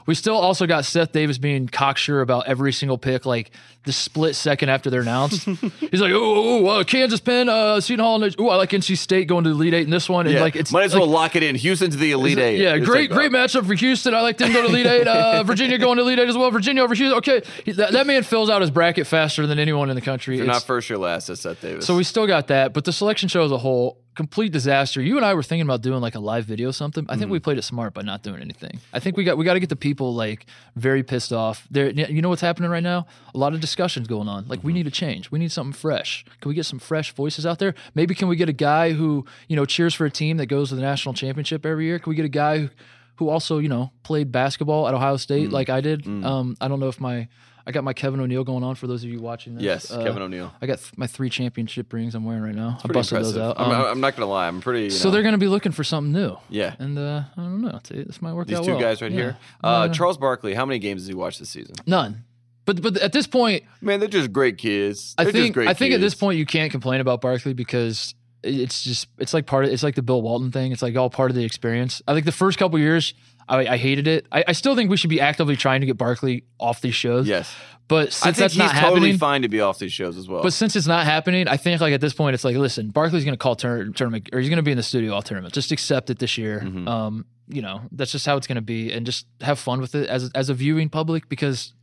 We 0.09 0.15
still 0.15 0.37
also 0.37 0.65
got 0.65 0.85
Seth 0.85 1.11
Davis 1.11 1.37
being 1.37 1.67
cocksure 1.67 2.21
about 2.21 2.47
every 2.47 2.73
single 2.73 2.97
pick, 2.97 3.27
like 3.27 3.51
the 3.83 3.93
split 3.93 4.35
second 4.35 4.69
after 4.69 4.89
they're 4.89 5.01
announced. 5.01 5.45
He's 5.45 6.01
like, 6.01 6.13
"Oh, 6.13 6.65
oh, 6.65 6.65
uh, 6.65 6.83
Kansas 6.83 7.19
Penn, 7.19 7.47
uh, 7.47 7.79
Seton 7.79 8.03
Hall, 8.03 8.23
and 8.23 8.35
oh, 8.39 8.49
I 8.49 8.55
like 8.55 8.71
NC 8.71 8.97
State 8.97 9.27
going 9.27 9.43
to 9.43 9.51
the 9.51 9.55
Elite 9.55 9.75
Eight 9.75 9.83
in 9.83 9.91
this 9.91 10.09
one." 10.09 10.25
And 10.25 10.33
yeah. 10.33 10.41
like, 10.41 10.55
it's 10.55 10.71
might 10.71 10.85
as 10.85 10.95
like, 10.95 11.01
well 11.01 11.09
lock 11.11 11.35
it 11.35 11.43
in. 11.43 11.53
Houston 11.53 11.91
to 11.91 11.95
the 11.97 12.11
Elite 12.11 12.39
Eight. 12.39 12.59
yeah, 12.59 12.73
It's 12.73 12.87
great, 12.87 13.11
like, 13.11 13.19
great 13.19 13.31
matchup 13.31 13.67
for 13.67 13.75
Houston. 13.75 14.15
I 14.15 14.21
like 14.21 14.39
them 14.39 14.51
go 14.51 14.63
to 14.63 14.67
Elite 14.67 14.87
Eight. 14.87 15.07
Uh, 15.07 15.43
Virginia 15.45 15.77
going 15.77 15.97
to 15.97 16.01
Elite 16.01 16.17
Eight 16.17 16.27
as 16.27 16.35
well. 16.35 16.49
Virginia 16.49 16.81
over 16.81 16.95
Houston. 16.95 17.15
Okay, 17.19 17.43
He- 17.63 17.73
that, 17.73 17.91
that 17.91 18.07
man 18.07 18.23
fills 18.23 18.49
out 18.49 18.61
his 18.61 18.71
bracket 18.71 19.05
faster 19.05 19.45
than 19.45 19.59
anyone 19.59 19.91
in 19.91 19.95
the 19.95 20.01
country. 20.01 20.37
You're 20.37 20.45
It's- 20.45 20.55
not 20.55 20.65
first, 20.65 20.89
you're 20.89 20.97
last. 20.97 21.27
That's 21.27 21.41
Seth 21.41 21.61
Davis. 21.61 21.85
so 21.85 21.95
we 21.95 22.03
still 22.03 22.25
got 22.25 22.47
that, 22.47 22.73
but 22.73 22.83
the 22.83 22.91
selection 22.91 23.29
show 23.29 23.43
as 23.45 23.51
a 23.51 23.59
whole, 23.59 23.99
complete 24.23 24.51
disaster. 24.51 24.99
You 25.01 25.15
and 25.15 25.25
I 25.25 25.33
were 25.33 25.43
thinking 25.49 25.67
about 25.69 25.81
doing 25.81 26.01
like 26.01 26.15
a 26.15 26.19
live 26.31 26.43
video 26.45 26.67
or 26.69 26.73
something. 26.73 27.05
I 27.07 27.15
think 27.17 27.31
we 27.31 27.39
played 27.39 27.57
it 27.57 27.61
smart 27.63 27.93
by 27.93 28.01
not 28.01 28.21
doing 28.21 28.41
anything. 28.41 28.75
I 28.91 28.99
think 28.99 29.15
we 29.17 29.23
got 29.23 29.37
we 29.37 29.45
got 29.45 29.53
to 29.53 29.61
get 29.65 29.69
the 29.69 29.75
people 29.89 30.13
like 30.13 30.45
very 30.75 31.03
pissed 31.03 31.31
off. 31.31 31.57
There, 31.71 31.89
you 31.89 32.21
know 32.21 32.29
what's 32.33 32.41
happening 32.49 32.69
right 32.69 32.83
now? 32.93 33.07
A 33.33 33.37
lot 33.37 33.53
of 33.53 33.59
discussions 33.61 34.07
going 34.07 34.27
on. 34.27 34.41
Like 34.47 34.59
Mm-hmm. 34.59 34.67
we 34.67 34.73
need 34.73 34.87
a 34.87 34.91
change. 35.03 35.31
We 35.31 35.39
need 35.39 35.51
something 35.53 35.73
fresh. 35.73 36.25
Can 36.41 36.49
we 36.49 36.55
get 36.55 36.65
some 36.65 36.79
fresh 36.79 37.13
voices 37.13 37.45
out 37.45 37.59
there? 37.59 37.73
Maybe 37.95 38.13
can 38.13 38.27
we 38.27 38.35
get 38.35 38.49
a 38.49 38.53
guy 38.71 38.91
who 38.99 39.25
you 39.47 39.55
know 39.55 39.65
cheers 39.65 39.93
for 39.95 40.05
a 40.05 40.11
team 40.11 40.35
that 40.37 40.47
goes 40.47 40.67
to 40.69 40.75
the 40.75 40.81
national 40.91 41.13
championship 41.13 41.65
every 41.65 41.85
year? 41.85 41.97
Can 41.99 42.09
we 42.11 42.15
get 42.15 42.25
a 42.25 42.35
guy 42.45 42.57
who, 42.59 42.69
who 43.17 43.29
also 43.29 43.57
you 43.59 43.69
know 43.69 43.91
played 44.03 44.31
basketball 44.31 44.87
at 44.87 44.93
Ohio 44.93 45.17
State 45.17 45.49
Mm. 45.49 45.53
like 45.53 45.69
I 45.69 45.81
did? 45.81 46.05
Um, 46.07 46.57
I 46.59 46.67
don't 46.67 46.79
know 46.81 46.89
if 46.95 46.99
my 46.99 47.27
I 47.69 47.71
got 47.71 47.83
my 47.83 47.93
Kevin 47.93 48.19
O'Neill 48.19 48.43
going 48.43 48.63
on 48.63 48.73
for 48.73 48.87
those 48.87 49.03
of 49.03 49.09
you 49.11 49.21
watching 49.21 49.53
this. 49.53 49.63
yes, 49.63 49.91
Uh, 49.91 50.03
Kevin 50.03 50.23
O'Neill. 50.23 50.51
I 50.59 50.65
got 50.65 50.79
th- 50.79 50.97
my 50.97 51.05
three 51.05 51.29
championship 51.29 51.93
rings 51.93 52.15
I'm 52.15 52.25
wearing 52.25 52.41
right 52.41 52.55
now. 52.55 52.77
I 52.79 52.81
Pretty 52.81 52.93
busted 52.95 53.19
those 53.19 53.35
impressive. 53.35 53.57
out. 53.59 53.65
I'm, 53.65 53.71
Um, 53.81 53.85
I'm 53.91 53.99
not 54.01 54.15
gonna 54.15 54.25
lie. 54.29 54.47
I'm 54.47 54.59
pretty. 54.59 54.89
so 54.89 55.07
know, 55.07 55.13
they're 55.13 55.21
going 55.21 55.33
to 55.33 55.37
be 55.37 55.47
looking 55.47 55.71
for 55.71 55.83
something 55.83 56.11
new. 56.11 56.35
yeah. 56.49 56.75
And 56.79 56.97
uh, 56.97 57.21
I 57.37 57.41
don't 57.41 57.61
know. 57.61 57.79
This 57.87 58.21
might 58.21 58.33
work 58.33 58.47
These 58.47 58.57
out 58.57 58.65
two 58.65 58.71
well. 58.71 58.81
guys 58.81 59.01
right 59.03 59.11
Yeah. 59.11 59.17
here. 59.17 59.37
Uh, 59.63 59.85
No, 59.87 59.93
Charles 59.93 60.17
Barkley. 60.17 60.55
How 60.55 60.65
many 60.65 60.79
games 60.79 61.03
did 61.03 61.09
he 61.09 61.13
watch 61.13 61.37
this 61.37 61.49
season? 61.51 61.75
None. 61.85 62.23
But 62.65 62.81
but 62.81 62.97
at 62.97 63.13
this 63.13 63.27
point, 63.27 63.63
Man, 63.81 63.99
they're 63.99 64.09
just 64.09 64.33
great 64.33 64.57
kids. 64.57 65.13
I 65.17 65.23
They're 65.23 65.31
just 65.33 65.41
think 65.43 65.53
great 65.55 65.67
I 65.69 65.73
think 65.75 65.93
at 65.93 66.01
this 66.01 66.15
point 66.15 66.37
you 66.39 66.45
can't 66.45 66.71
complain 66.71 67.01
about 67.01 67.21
Barkley 67.21 67.53
because 67.53 68.15
it's 68.43 68.81
just 68.83 69.07
it's 69.19 69.33
like 69.33 69.45
part 69.45 69.65
of 69.65 69.71
it's 69.71 69.83
like 69.83 69.95
the 69.95 70.01
Bill 70.01 70.21
Walton 70.21 70.51
thing. 70.51 70.71
It's 70.71 70.81
like 70.81 70.95
all 70.95 71.09
part 71.09 71.29
of 71.29 71.35
the 71.35 71.43
experience. 71.43 72.01
I 72.07 72.13
think 72.13 72.25
the 72.25 72.31
first 72.31 72.57
couple 72.57 72.79
years 72.79 73.13
I, 73.49 73.73
I 73.73 73.77
hated 73.77 74.07
it. 74.07 74.27
I, 74.31 74.43
I 74.49 74.51
still 74.53 74.75
think 74.75 74.89
we 74.89 74.97
should 74.97 75.09
be 75.09 75.19
actively 75.19 75.55
trying 75.55 75.81
to 75.81 75.87
get 75.87 75.97
Barkley 75.97 76.43
off 76.59 76.81
these 76.81 76.95
shows. 76.95 77.27
Yes, 77.27 77.53
But 77.87 78.13
since 78.13 78.37
that's 78.37 78.53
he's 78.53 78.59
not 78.59 78.75
totally 78.75 79.17
fine 79.17 79.41
to 79.41 79.49
be 79.49 79.59
off 79.59 79.79
these 79.79 79.91
shows 79.91 80.17
as 80.17 80.27
well. 80.29 80.43
But 80.43 80.53
since 80.53 80.75
it's 80.75 80.87
not 80.87 81.05
happening, 81.05 81.47
I 81.47 81.57
think 81.57 81.81
like 81.81 81.93
at 81.93 82.01
this 82.01 82.13
point, 82.13 82.35
it's 82.35 82.43
like, 82.43 82.55
listen, 82.55 82.89
Barkley's 82.89 83.23
going 83.25 83.33
to 83.33 83.37
call 83.41 83.55
tour- 83.55 83.89
tournament, 83.89 84.29
or 84.31 84.39
he's 84.39 84.49
going 84.49 84.57
to 84.57 84.63
be 84.63 84.71
in 84.71 84.77
the 84.77 84.83
studio 84.83 85.13
all 85.13 85.21
tournament. 85.23 85.53
Just 85.53 85.71
accept 85.71 86.09
it 86.11 86.19
this 86.19 86.37
year. 86.37 86.61
Mhm. 86.63 86.87
Um, 86.87 87.25
you 87.47 87.63
know, 87.63 87.81
that's 87.91 88.11
just 88.11 88.27
how 88.27 88.37
it's 88.37 88.45
going 88.45 88.57
to 88.57 88.61
be, 88.61 88.91
and 88.93 89.05
just 89.07 89.25
have 89.41 89.57
fun 89.57 89.81
with 89.81 89.95
it 89.95 90.07
as 90.07 90.29
as 90.35 90.49
a 90.49 90.53
viewing 90.53 90.87
public 90.89 91.27
because 91.27 91.73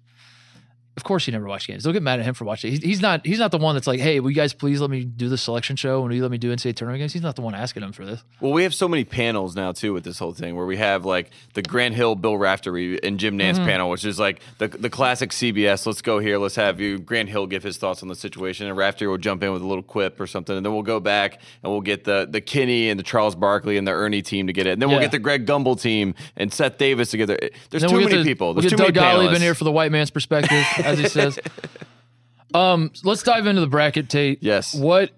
Of 0.96 1.04
course, 1.04 1.26
he 1.26 1.32
never 1.32 1.44
watched 1.46 1.66
games. 1.66 1.84
Don't 1.84 1.92
get 1.92 2.02
mad 2.02 2.20
at 2.20 2.24
him 2.24 2.32
for 2.32 2.46
watching. 2.46 2.70
He's, 2.70 2.82
he's 2.82 3.00
not. 3.02 3.26
He's 3.26 3.38
not 3.38 3.50
the 3.50 3.58
one 3.58 3.74
that's 3.74 3.86
like, 3.86 4.00
"Hey, 4.00 4.18
will 4.18 4.30
you 4.30 4.36
guys 4.36 4.54
please 4.54 4.80
let 4.80 4.88
me 4.88 5.04
do 5.04 5.28
the 5.28 5.36
selection 5.36 5.76
show 5.76 5.98
and 6.00 6.08
will 6.08 6.14
you 6.16 6.22
let 6.22 6.30
me 6.30 6.38
do 6.38 6.50
NCAA 6.54 6.74
tournament 6.74 7.00
games?" 7.02 7.12
He's 7.12 7.20
not 7.20 7.36
the 7.36 7.42
one 7.42 7.54
asking 7.54 7.82
him 7.82 7.92
for 7.92 8.06
this. 8.06 8.24
Well, 8.40 8.52
we 8.52 8.62
have 8.62 8.74
so 8.74 8.88
many 8.88 9.04
panels 9.04 9.54
now 9.54 9.72
too 9.72 9.92
with 9.92 10.04
this 10.04 10.18
whole 10.18 10.32
thing, 10.32 10.56
where 10.56 10.64
we 10.64 10.78
have 10.78 11.04
like 11.04 11.30
the 11.52 11.60
Grant 11.60 11.94
Hill, 11.94 12.14
Bill 12.14 12.38
Raftery, 12.38 12.98
and 13.02 13.20
Jim 13.20 13.38
Nantz 13.38 13.56
Mm-hmm. 13.56 13.66
panel, 13.66 13.90
which 13.90 14.06
is 14.06 14.18
like 14.18 14.40
the 14.56 14.68
the 14.68 14.88
classic 14.88 15.30
CBS. 15.32 15.84
Let's 15.84 16.00
go 16.00 16.18
here. 16.18 16.38
Let's 16.38 16.56
have 16.56 16.80
you 16.80 16.98
Grant 16.98 17.28
Hill 17.28 17.46
give 17.46 17.62
his 17.62 17.76
thoughts 17.76 18.02
on 18.02 18.08
the 18.08 18.14
situation, 18.16 18.66
and 18.66 18.74
Raftery 18.74 19.06
will 19.06 19.18
jump 19.18 19.42
in 19.42 19.52
with 19.52 19.60
a 19.60 19.66
little 19.66 19.82
quip 19.84 20.18
or 20.18 20.26
something, 20.26 20.56
and 20.56 20.64
then 20.64 20.72
we'll 20.72 20.82
go 20.82 20.98
back 20.98 21.40
and 21.62 21.70
we'll 21.70 21.82
get 21.82 22.04
the 22.04 22.26
the 22.30 22.40
Kenny 22.40 22.88
and 22.88 22.98
the 22.98 23.04
Charles 23.04 23.34
Barkley 23.34 23.76
and 23.76 23.86
the 23.86 23.92
Ernie 23.92 24.22
team 24.22 24.46
to 24.46 24.54
get 24.54 24.66
it, 24.66 24.70
and 24.70 24.80
then 24.80 24.88
we'll 24.88 25.00
get 25.00 25.10
the 25.10 25.18
Greg 25.18 25.44
Gumbel 25.44 25.78
team 25.78 26.14
and 26.38 26.50
Seth 26.50 26.78
Davis 26.78 27.10
together. 27.10 27.38
There's 27.68 27.82
too 27.84 28.00
many 28.00 28.16
the- 28.16 28.24
people. 28.24 28.54
There's 28.54 28.64
get 28.64 28.70
too 28.70 28.76
Doug 28.76 28.94
many 28.94 29.12
Gottlieb 29.12 29.32
in 29.36 29.42
here 29.42 29.54
for 29.54 29.64
the 29.64 29.72
white 29.72 29.92
man's 29.92 30.10
perspective, 30.10 30.64
as 30.86 30.98
he 30.98 31.08
says. 31.08 31.38
Um, 32.54 32.90
let's 33.04 33.22
dive 33.22 33.46
into 33.46 33.60
the 33.60 33.66
bracket, 33.66 34.08
Tate. 34.08 34.42
Yes. 34.42 34.74
What? 34.74 35.10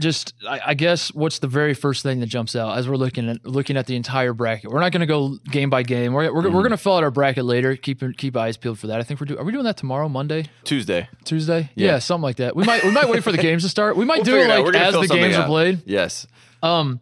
Just, 0.00 0.34
I, 0.48 0.60
I 0.66 0.74
guess, 0.74 1.14
what's 1.14 1.38
the 1.38 1.46
very 1.46 1.72
first 1.72 2.02
thing 2.02 2.18
that 2.18 2.26
jumps 2.26 2.56
out 2.56 2.76
as 2.76 2.88
we're 2.88 2.96
looking 2.96 3.28
at 3.28 3.44
looking 3.46 3.76
at 3.76 3.86
the 3.86 3.94
entire 3.94 4.32
bracket? 4.32 4.68
We're 4.72 4.80
not 4.80 4.90
going 4.90 5.02
to 5.02 5.06
go 5.06 5.36
game 5.52 5.70
by 5.70 5.84
game. 5.84 6.12
We're 6.12 6.32
we're, 6.34 6.42
Mm-hmm. 6.42 6.52
we're 6.54 6.62
going 6.62 6.70
to 6.72 6.76
fill 6.76 6.96
out 6.96 7.04
our 7.04 7.12
bracket 7.12 7.44
later. 7.44 7.76
Keep 7.76 8.16
keep 8.16 8.36
eyes 8.36 8.56
peeled 8.56 8.80
for 8.80 8.88
that. 8.88 8.98
I 8.98 9.04
think 9.04 9.20
we're 9.20 9.26
doing. 9.26 9.38
Are 9.38 9.44
we 9.44 9.52
doing 9.52 9.64
that 9.66 9.76
tomorrow, 9.76 10.08
Monday, 10.08 10.46
Tuesday. 10.64 11.08
Tuesday? 11.24 11.70
Yeah. 11.76 12.00
something 12.00 12.22
like 12.24 12.36
that. 12.36 12.56
We 12.56 12.64
might 12.64 12.82
we 12.82 12.90
might 12.90 13.08
wait 13.08 13.22
for 13.22 13.30
the 13.30 13.38
games 13.38 13.62
to 13.62 13.68
start. 13.68 13.96
We 13.96 14.04
might 14.04 14.24
We'll 14.24 14.24
do 14.24 14.36
it 14.38 14.48
like 14.48 14.74
as 14.74 14.94
the 14.94 15.06
games 15.06 15.36
are 15.36 15.46
played. 15.46 15.82
Yes. 15.86 16.26
Um, 16.60 17.00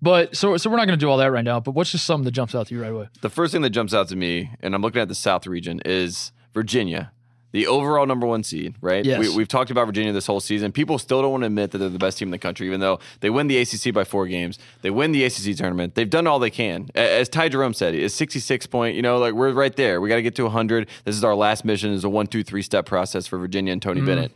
but 0.00 0.34
so 0.34 0.56
so 0.56 0.70
we're 0.70 0.78
not 0.78 0.86
going 0.86 0.98
to 0.98 1.04
do 1.04 1.10
all 1.10 1.18
that 1.18 1.30
right 1.32 1.44
now. 1.44 1.60
But 1.60 1.72
what's 1.72 1.92
just 1.92 2.06
something 2.06 2.24
that 2.24 2.30
jumps 2.30 2.54
out 2.54 2.68
to 2.68 2.74
you 2.74 2.80
right 2.80 2.92
away? 2.92 3.08
The 3.20 3.28
first 3.28 3.52
thing 3.52 3.60
that 3.62 3.70
jumps 3.70 3.92
out 3.92 4.08
to 4.08 4.16
me, 4.16 4.50
and 4.60 4.74
I'm 4.74 4.80
looking 4.80 5.02
at 5.02 5.08
the 5.08 5.14
South 5.14 5.46
region, 5.46 5.82
is 5.84 6.32
Virginia, 6.54 7.12
the 7.52 7.66
overall 7.66 8.06
number 8.06 8.26
one 8.26 8.42
seed, 8.42 8.74
right? 8.80 9.04
Yes. 9.04 9.18
We, 9.18 9.36
we've 9.36 9.48
talked 9.48 9.70
about 9.70 9.86
Virginia 9.86 10.12
this 10.12 10.26
whole 10.26 10.40
season. 10.40 10.70
People 10.72 10.98
still 10.98 11.20
don't 11.22 11.32
want 11.32 11.42
to 11.42 11.46
admit 11.46 11.72
that 11.72 11.78
they're 11.78 11.88
the 11.88 11.98
best 11.98 12.18
team 12.18 12.28
in 12.28 12.32
the 12.32 12.38
country, 12.38 12.66
even 12.66 12.80
though 12.80 13.00
they 13.20 13.30
win 13.30 13.48
the 13.48 13.58
ACC 13.58 13.92
by 13.92 14.04
four 14.04 14.26
games. 14.26 14.58
They 14.82 14.90
win 14.90 15.12
the 15.12 15.24
ACC 15.24 15.56
tournament. 15.56 15.94
They've 15.96 16.08
done 16.08 16.26
all 16.26 16.38
they 16.38 16.50
can. 16.50 16.88
As 16.94 17.28
Ty 17.28 17.48
Jerome 17.48 17.74
said, 17.74 17.94
it's 17.94 18.14
66 18.14 18.66
point, 18.66 18.94
you 18.96 19.02
know, 19.02 19.18
like 19.18 19.34
we're 19.34 19.52
right 19.52 19.74
there. 19.74 20.00
We 20.00 20.08
got 20.08 20.16
to 20.16 20.22
get 20.22 20.34
to 20.36 20.44
100. 20.44 20.88
This 21.04 21.16
is 21.16 21.24
our 21.24 21.34
last 21.34 21.64
mission. 21.64 21.92
It's 21.92 22.04
a 22.04 22.08
one, 22.08 22.26
two, 22.28 22.42
three 22.44 22.62
step 22.62 22.86
process 22.86 23.26
for 23.26 23.36
Virginia 23.38 23.72
and. 23.72 23.80
Tony 23.82 24.00
Bennett. 24.02 24.32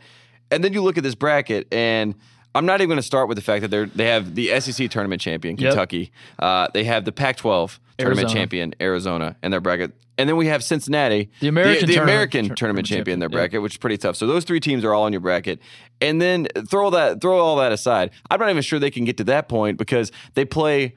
And 0.51 0.63
then 0.63 0.73
you 0.73 0.81
look 0.81 0.97
at 0.97 1.03
this 1.03 1.15
bracket, 1.15 1.67
and 1.71 2.15
I'm 2.53 2.65
not 2.65 2.81
even 2.81 2.89
going 2.89 2.97
to 2.97 3.03
start 3.03 3.27
with 3.27 3.35
the 3.37 3.41
fact 3.43 3.61
that 3.61 3.69
they're 3.69 3.85
they 3.85 4.05
have 4.07 4.35
the 4.35 4.59
SEC 4.59 4.89
tournament 4.89 5.21
champion, 5.21 5.55
Yep. 5.57 5.69
Kentucky. 5.71 6.11
Uh, 6.39 6.67
they 6.73 6.83
have 6.83 7.05
the 7.05 7.11
Pac-12 7.11 7.79
tournament 7.97 8.25
Arizona. 8.25 8.39
champion, 8.39 8.75
Arizona, 8.81 9.35
in 9.43 9.51
their 9.51 9.61
bracket. 9.61 9.91
And 10.17 10.29
then 10.29 10.37
we 10.37 10.47
have 10.47 10.63
Cincinnati, 10.63 11.29
The 11.41 11.49
American 11.49 11.87
the, 11.87 11.93
tournament- 11.93 12.03
American 12.03 12.39
tournament 12.41 12.57
tournament 12.57 12.87
champion 12.87 13.13
in 13.15 13.19
their 13.19 13.27
champion, 13.27 13.37
yeah. 13.37 13.47
bracket, 13.47 13.61
which 13.61 13.73
is 13.73 13.77
pretty 13.77 13.97
tough. 13.97 14.15
So 14.15 14.27
those 14.27 14.45
three 14.45 14.59
teams 14.61 14.85
are 14.85 14.93
all 14.93 15.03
on 15.03 15.11
your 15.11 15.19
bracket. 15.21 15.59
And 15.99 16.21
then 16.21 16.47
throw 16.69 16.89
that 16.91 17.21
throw 17.21 17.39
all 17.39 17.57
that 17.57 17.71
aside. 17.71 18.11
I'm 18.29 18.39
not 18.39 18.49
even 18.49 18.63
sure 18.63 18.79
they 18.79 18.91
can 18.91 19.03
get 19.03 19.17
to 19.17 19.23
that 19.25 19.49
point 19.49 19.77
because 19.77 20.11
they 20.35 20.45
play 20.45 20.95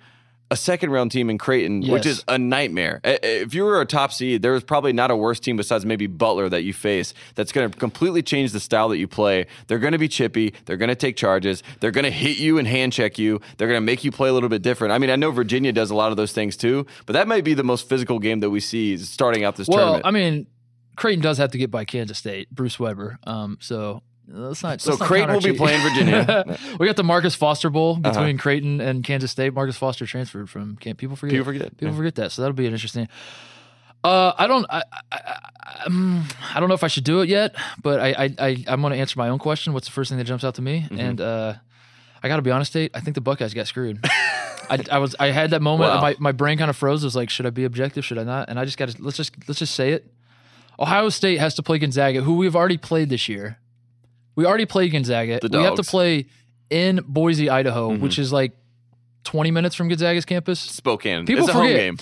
a 0.50 0.56
second 0.56 0.90
round 0.90 1.10
team 1.10 1.28
in 1.30 1.38
Creighton, 1.38 1.86
which 1.88 2.06
is 2.06 2.24
a 2.28 2.38
nightmare. 2.38 3.00
If 3.04 3.54
you 3.54 3.64
were 3.64 3.80
a 3.80 3.86
top 3.86 4.12
seed, 4.12 4.42
there 4.42 4.52
was 4.52 4.64
probably 4.64 4.92
not 4.92 5.10
a 5.10 5.16
worse 5.16 5.40
team 5.40 5.56
besides 5.56 5.84
maybe 5.84 6.06
Butler 6.06 6.48
that 6.48 6.62
you 6.62 6.72
face 6.72 7.12
that's 7.34 7.52
going 7.52 7.70
to 7.70 7.78
completely 7.78 8.22
change 8.22 8.52
the 8.52 8.60
style 8.60 8.88
that 8.88 8.98
you 8.98 9.06
play. 9.06 9.46
They're 9.66 9.78
going 9.78 9.92
to 9.92 9.98
be 9.98 10.08
chippy. 10.08 10.54
They're 10.64 10.76
going 10.76 10.88
to 10.88 10.94
take 10.94 11.16
charges. 11.16 11.62
They're 11.80 11.90
going 11.90 12.04
to 12.04 12.10
hit 12.10 12.38
you 12.38 12.58
and 12.58 12.66
hand 12.66 12.92
check 12.92 13.18
you. 13.18 13.40
They're 13.56 13.68
going 13.68 13.76
to 13.76 13.84
make 13.84 14.04
you 14.04 14.10
play 14.10 14.28
a 14.28 14.32
little 14.32 14.48
bit 14.48 14.62
different. 14.62 14.92
I 14.92 14.98
mean, 14.98 15.10
I 15.10 15.16
know 15.16 15.30
Virginia 15.30 15.72
does 15.72 15.90
a 15.90 15.94
lot 15.94 16.10
of 16.10 16.16
those 16.16 16.32
things 16.32 16.56
too, 16.56 16.86
but 17.06 17.12
that 17.12 17.28
might 17.28 17.44
be 17.44 17.54
the 17.54 17.64
most 17.64 17.88
physical 17.88 18.18
game 18.18 18.40
that 18.40 18.50
we 18.50 18.60
see 18.60 18.96
starting 18.96 19.44
out 19.44 19.56
this 19.56 19.68
Well, 19.68 19.78
tournament. 19.78 20.06
I 20.06 20.10
mean, 20.10 20.46
Creighton 20.96 21.22
does 21.22 21.38
have 21.38 21.50
to 21.52 21.58
get 21.58 21.70
by 21.70 21.84
Kansas 21.84 22.18
State, 22.18 22.50
Bruce 22.50 22.80
Weber. 22.80 23.18
Um, 23.24 23.58
so 23.60 24.02
let's 24.28 24.62
not. 24.62 24.80
So 24.80 24.90
let's 24.90 25.00
not 25.00 25.06
Creighton 25.06 25.32
will 25.32 25.40
be 25.40 25.46
count 25.48 25.58
playing. 25.58 25.82
Virginia. 25.82 26.58
we 26.78 26.86
got 26.86 26.96
the 26.96 27.04
Marcus 27.04 27.34
Foster 27.34 27.70
Bowl 27.70 27.96
between 27.96 28.34
Uh-huh. 28.36 28.42
Creighton 28.42 28.80
and 28.80 29.02
Kansas 29.04 29.30
State. 29.30 29.54
Marcus 29.54 29.76
Foster 29.76 30.06
transferred 30.06 30.48
from. 30.50 30.76
Can't 30.76 30.96
people 30.98 31.16
forget? 31.16 31.32
People 31.32 31.44
forget, 31.44 31.76
People 31.76 31.92
yeah. 31.92 31.96
forget 31.96 32.14
that. 32.16 32.32
So 32.32 32.42
that'll 32.42 32.54
be 32.54 32.66
an 32.66 32.72
interesting. 32.72 33.08
Uh, 34.04 34.32
I 34.38 34.46
don't. 34.46 34.64
I, 34.70 34.82
I, 35.10 35.18
I, 35.20 35.82
um, 35.86 36.24
I 36.54 36.60
don't 36.60 36.68
know 36.68 36.74
if 36.76 36.84
I 36.84 36.88
should 36.88 37.04
do 37.04 37.20
it 37.20 37.28
yet, 37.28 37.54
but 37.82 37.98
I, 37.98 38.08
I, 38.10 38.34
I 38.38 38.64
I'm 38.68 38.80
going 38.80 38.92
to 38.92 38.98
answer 38.98 39.18
my 39.18 39.28
own 39.28 39.38
question. 39.40 39.72
What's 39.72 39.88
the 39.88 39.92
first 39.92 40.08
thing 40.08 40.18
that 40.18 40.24
jumps 40.24 40.44
out 40.44 40.54
to 40.54 40.62
me? 40.62 40.82
Mm-hmm. 40.82 41.00
And 41.00 41.20
uh, 41.20 41.54
I 42.22 42.28
got 42.28 42.36
to 42.36 42.42
be 42.42 42.50
honest, 42.52 42.72
Tate. 42.72 42.92
I 42.94 43.00
think 43.00 43.14
the 43.16 43.20
Buckeyes 43.20 43.54
got 43.54 43.66
screwed. 43.66 43.98
I, 44.70 44.84
I 44.92 44.98
was. 44.98 45.16
I 45.18 45.28
had 45.32 45.50
that 45.50 45.62
moment. 45.62 45.90
Wow. 45.90 46.00
My, 46.00 46.16
my 46.18 46.32
brain 46.32 46.58
kind 46.58 46.70
of 46.70 46.76
froze. 46.76 47.02
It 47.02 47.06
was 47.06 47.16
like, 47.16 47.28
should 47.30 47.46
I 47.46 47.50
be 47.50 47.64
objective? 47.64 48.04
Should 48.04 48.18
I 48.18 48.24
not? 48.24 48.48
And 48.48 48.58
I 48.60 48.64
just 48.64 48.78
got 48.78 48.88
to 48.90 49.02
let's 49.02 49.16
just 49.16 49.32
let's 49.48 49.58
just 49.58 49.74
say 49.74 49.92
it. 49.92 50.12
Ohio 50.78 51.08
State 51.08 51.38
has 51.38 51.54
to 51.56 51.62
play 51.64 51.78
Gonzaga, 51.78 52.20
who 52.22 52.36
we've 52.36 52.54
already 52.54 52.76
played 52.76 53.08
this 53.08 53.28
year. 53.28 53.58
We 54.38 54.46
already 54.46 54.66
played 54.66 54.92
Gonzaga. 54.92 55.40
The 55.42 55.48
we 55.58 55.64
have 55.64 55.72
to 55.72 55.78
Dogs. 55.78 55.90
play 55.90 56.26
in 56.70 57.00
Boise, 57.06 57.50
Idaho, 57.50 57.90
Mm-hmm. 57.90 58.02
which 58.04 58.20
is 58.20 58.32
like 58.32 58.52
20 59.24 59.50
minutes 59.50 59.74
from 59.74 59.88
Gonzaga's 59.88 60.24
campus. 60.24 60.60
Spokane. 60.60 61.26
People 61.26 61.42
it's 61.46 61.50
a 61.50 61.52
home 61.54 61.64
forget. 61.66 61.76
game. 61.80 61.96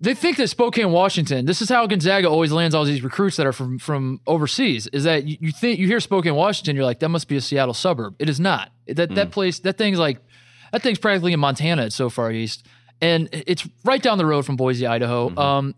They 0.00 0.14
think 0.14 0.38
that 0.38 0.48
Spokane, 0.48 0.90
Washington. 0.90 1.44
This 1.44 1.60
is 1.60 1.68
how 1.68 1.86
Gonzaga 1.86 2.28
always 2.30 2.50
lands 2.50 2.74
all 2.74 2.84
these 2.86 3.02
recruits 3.04 3.36
that 3.36 3.46
are 3.46 3.52
from 3.52 3.78
from 3.78 4.20
overseas. 4.26 4.86
Is 4.86 5.04
that 5.04 5.24
you, 5.26 5.36
you 5.40 5.52
think 5.52 5.78
you 5.78 5.86
hear 5.86 6.00
Spokane, 6.00 6.34
Washington, 6.34 6.74
you're 6.76 6.86
like 6.86 7.00
that 7.00 7.10
must 7.10 7.28
be 7.28 7.36
a 7.36 7.40
Seattle 7.42 7.74
suburb. 7.74 8.14
It 8.18 8.30
is 8.30 8.40
not. 8.40 8.72
That 8.86 9.10
Mm. 9.10 9.14
that 9.16 9.30
place 9.30 9.58
that 9.60 9.76
thing's 9.76 9.98
like 9.98 10.18
that 10.72 10.80
thing's 10.80 10.98
practically 10.98 11.34
in 11.34 11.40
Montana. 11.40 11.82
It's 11.84 11.94
so 11.96 12.08
far 12.08 12.32
east, 12.32 12.66
and 13.02 13.28
it's 13.32 13.68
right 13.84 14.02
down 14.02 14.16
the 14.16 14.24
road 14.24 14.46
from 14.46 14.56
Boise, 14.56 14.86
Idaho. 14.86 15.28
Mm-hmm. 15.28 15.38
Um, 15.38 15.74